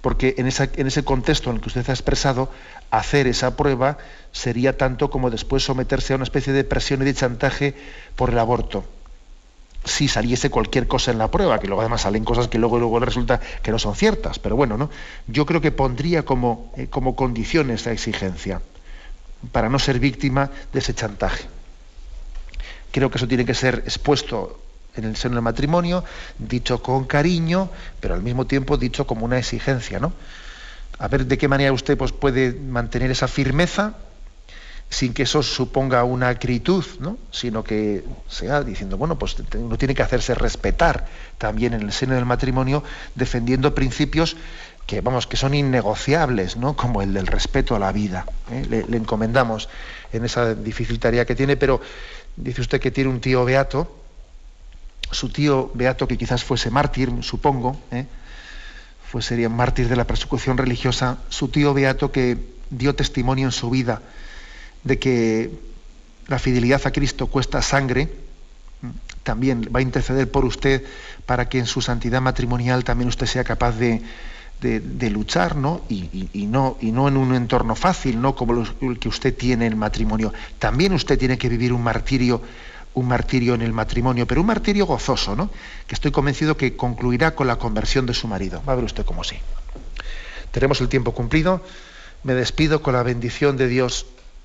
porque 0.00 0.34
en, 0.38 0.48
en 0.48 0.86
ese 0.86 1.04
contexto 1.04 1.50
en 1.50 1.56
el 1.56 1.62
que 1.62 1.68
usted 1.68 1.88
ha 1.88 1.92
expresado, 1.92 2.50
hacer 2.90 3.28
esa 3.28 3.56
prueba 3.56 3.98
sería 4.32 4.76
tanto 4.76 5.10
como 5.10 5.30
después 5.30 5.62
someterse 5.62 6.12
a 6.12 6.16
una 6.16 6.24
especie 6.24 6.52
de 6.52 6.64
presión 6.64 7.02
y 7.02 7.04
de 7.04 7.14
chantaje 7.14 7.74
por 8.16 8.30
el 8.30 8.38
aborto 8.38 8.84
si 9.84 10.08
saliese 10.08 10.50
cualquier 10.50 10.86
cosa 10.86 11.10
en 11.10 11.18
la 11.18 11.30
prueba, 11.30 11.58
que 11.58 11.66
luego 11.66 11.82
además 11.82 12.02
salen 12.02 12.24
cosas 12.24 12.48
que 12.48 12.58
luego, 12.58 12.78
luego 12.78 13.00
resulta 13.00 13.40
que 13.62 13.70
no 13.70 13.78
son 13.78 13.94
ciertas, 13.96 14.38
pero 14.38 14.56
bueno, 14.56 14.76
¿no? 14.76 14.90
Yo 15.26 15.46
creo 15.46 15.60
que 15.60 15.72
pondría 15.72 16.24
como, 16.24 16.72
eh, 16.76 16.86
como 16.88 17.16
condición 17.16 17.70
esa 17.70 17.92
exigencia 17.92 18.60
para 19.50 19.68
no 19.68 19.78
ser 19.78 19.98
víctima 19.98 20.50
de 20.72 20.78
ese 20.78 20.94
chantaje. 20.94 21.44
Creo 22.92 23.10
que 23.10 23.18
eso 23.18 23.26
tiene 23.26 23.44
que 23.44 23.54
ser 23.54 23.82
expuesto 23.84 24.60
en 24.94 25.04
el 25.04 25.16
seno 25.16 25.36
del 25.36 25.42
matrimonio, 25.42 26.04
dicho 26.38 26.82
con 26.82 27.04
cariño, 27.04 27.70
pero 27.98 28.14
al 28.14 28.22
mismo 28.22 28.46
tiempo 28.46 28.76
dicho 28.76 29.06
como 29.06 29.24
una 29.24 29.38
exigencia, 29.38 29.98
¿no? 29.98 30.12
A 30.98 31.08
ver 31.08 31.26
de 31.26 31.38
qué 31.38 31.48
manera 31.48 31.72
usted 31.72 31.96
pues, 31.96 32.12
puede 32.12 32.52
mantener 32.52 33.10
esa 33.10 33.26
firmeza 33.26 33.94
sin 34.92 35.14
que 35.14 35.22
eso 35.22 35.42
suponga 35.42 36.04
una 36.04 36.28
acritud, 36.28 36.84
¿no? 37.00 37.16
sino 37.30 37.64
que 37.64 38.04
sea 38.28 38.62
diciendo, 38.62 38.98
bueno, 38.98 39.18
pues 39.18 39.34
uno 39.54 39.78
tiene 39.78 39.94
que 39.94 40.02
hacerse 40.02 40.34
respetar 40.34 41.06
también 41.38 41.72
en 41.72 41.80
el 41.80 41.92
seno 41.92 42.14
del 42.14 42.26
matrimonio, 42.26 42.84
defendiendo 43.14 43.74
principios 43.74 44.36
que, 44.86 45.00
vamos, 45.00 45.26
que 45.26 45.38
son 45.38 45.54
innegociables, 45.54 46.58
¿no? 46.58 46.76
como 46.76 47.00
el 47.00 47.14
del 47.14 47.26
respeto 47.26 47.74
a 47.74 47.78
la 47.78 47.90
vida. 47.90 48.26
¿eh? 48.50 48.66
Le, 48.68 48.96
encomendamos 48.98 49.70
en 50.12 50.26
esa 50.26 50.54
difícil 50.54 50.98
tarea 50.98 51.24
que 51.24 51.34
tiene, 51.34 51.56
pero 51.56 51.80
dice 52.36 52.60
usted 52.60 52.78
que 52.78 52.90
tiene 52.90 53.08
un 53.08 53.22
tío 53.22 53.46
beato, 53.46 53.96
su 55.10 55.30
tío 55.30 55.70
beato 55.72 56.06
que 56.06 56.18
quizás 56.18 56.44
fuese 56.44 56.68
mártir, 56.68 57.10
supongo, 57.22 57.80
¿eh? 57.92 58.04
fue 59.10 59.22
sería 59.22 59.48
mártir 59.48 59.88
de 59.88 59.96
la 59.96 60.06
persecución 60.06 60.58
religiosa, 60.58 61.16
su 61.30 61.48
tío 61.48 61.72
beato 61.72 62.12
que 62.12 62.36
dio 62.68 62.94
testimonio 62.94 63.46
en 63.46 63.52
su 63.52 63.70
vida 63.70 64.02
de 64.84 64.98
que 64.98 65.50
la 66.28 66.38
fidelidad 66.38 66.80
a 66.84 66.92
Cristo 66.92 67.26
cuesta 67.26 67.62
sangre, 67.62 68.08
también 69.22 69.68
va 69.74 69.78
a 69.78 69.82
interceder 69.82 70.30
por 70.30 70.44
usted 70.44 70.84
para 71.26 71.48
que 71.48 71.58
en 71.58 71.66
su 71.66 71.80
santidad 71.80 72.20
matrimonial 72.20 72.84
también 72.84 73.08
usted 73.08 73.26
sea 73.26 73.44
capaz 73.44 73.76
de, 73.76 74.02
luchar, 75.10 75.56
¿no? 75.56 75.82
Y, 75.88 76.46
¿no? 76.46 76.76
y 76.80 76.92
no 76.92 77.08
en 77.08 77.16
un 77.16 77.34
entorno 77.34 77.74
fácil, 77.74 78.20
¿no? 78.20 78.34
Como 78.34 78.64
el 78.80 78.98
que 78.98 79.08
usted 79.08 79.36
tiene 79.36 79.66
en 79.66 79.72
el 79.72 79.78
matrimonio. 79.78 80.32
También 80.58 80.92
usted 80.92 81.18
tiene 81.18 81.38
que 81.38 81.48
vivir 81.48 81.72
un 81.72 81.82
martirio, 81.82 82.42
un 82.94 83.06
martirio 83.06 83.54
en 83.54 83.62
el 83.62 83.72
matrimonio, 83.72 84.26
pero 84.26 84.40
un 84.40 84.46
martirio 84.48 84.86
gozoso, 84.86 85.36
¿no? 85.36 85.50
Que 85.86 85.94
estoy 85.94 86.10
convencido 86.10 86.56
que 86.56 86.76
concluirá 86.76 87.34
con 87.34 87.46
la 87.46 87.56
conversión 87.56 88.06
de 88.06 88.14
su 88.14 88.26
marido. 88.26 88.62
Va 88.68 88.72
a 88.72 88.76
ver 88.76 88.84
usted 88.84 89.04
cómo 89.04 89.22
sí. 89.22 89.36
Tenemos 90.50 90.80
el 90.80 90.88
tiempo 90.88 91.12
cumplido. 91.12 91.62
Me 92.24 92.34
despido 92.34 92.82
con 92.82 92.94
la 92.94 93.02
bendición 93.02 93.56
de 93.56 93.68
Dios 93.68 94.06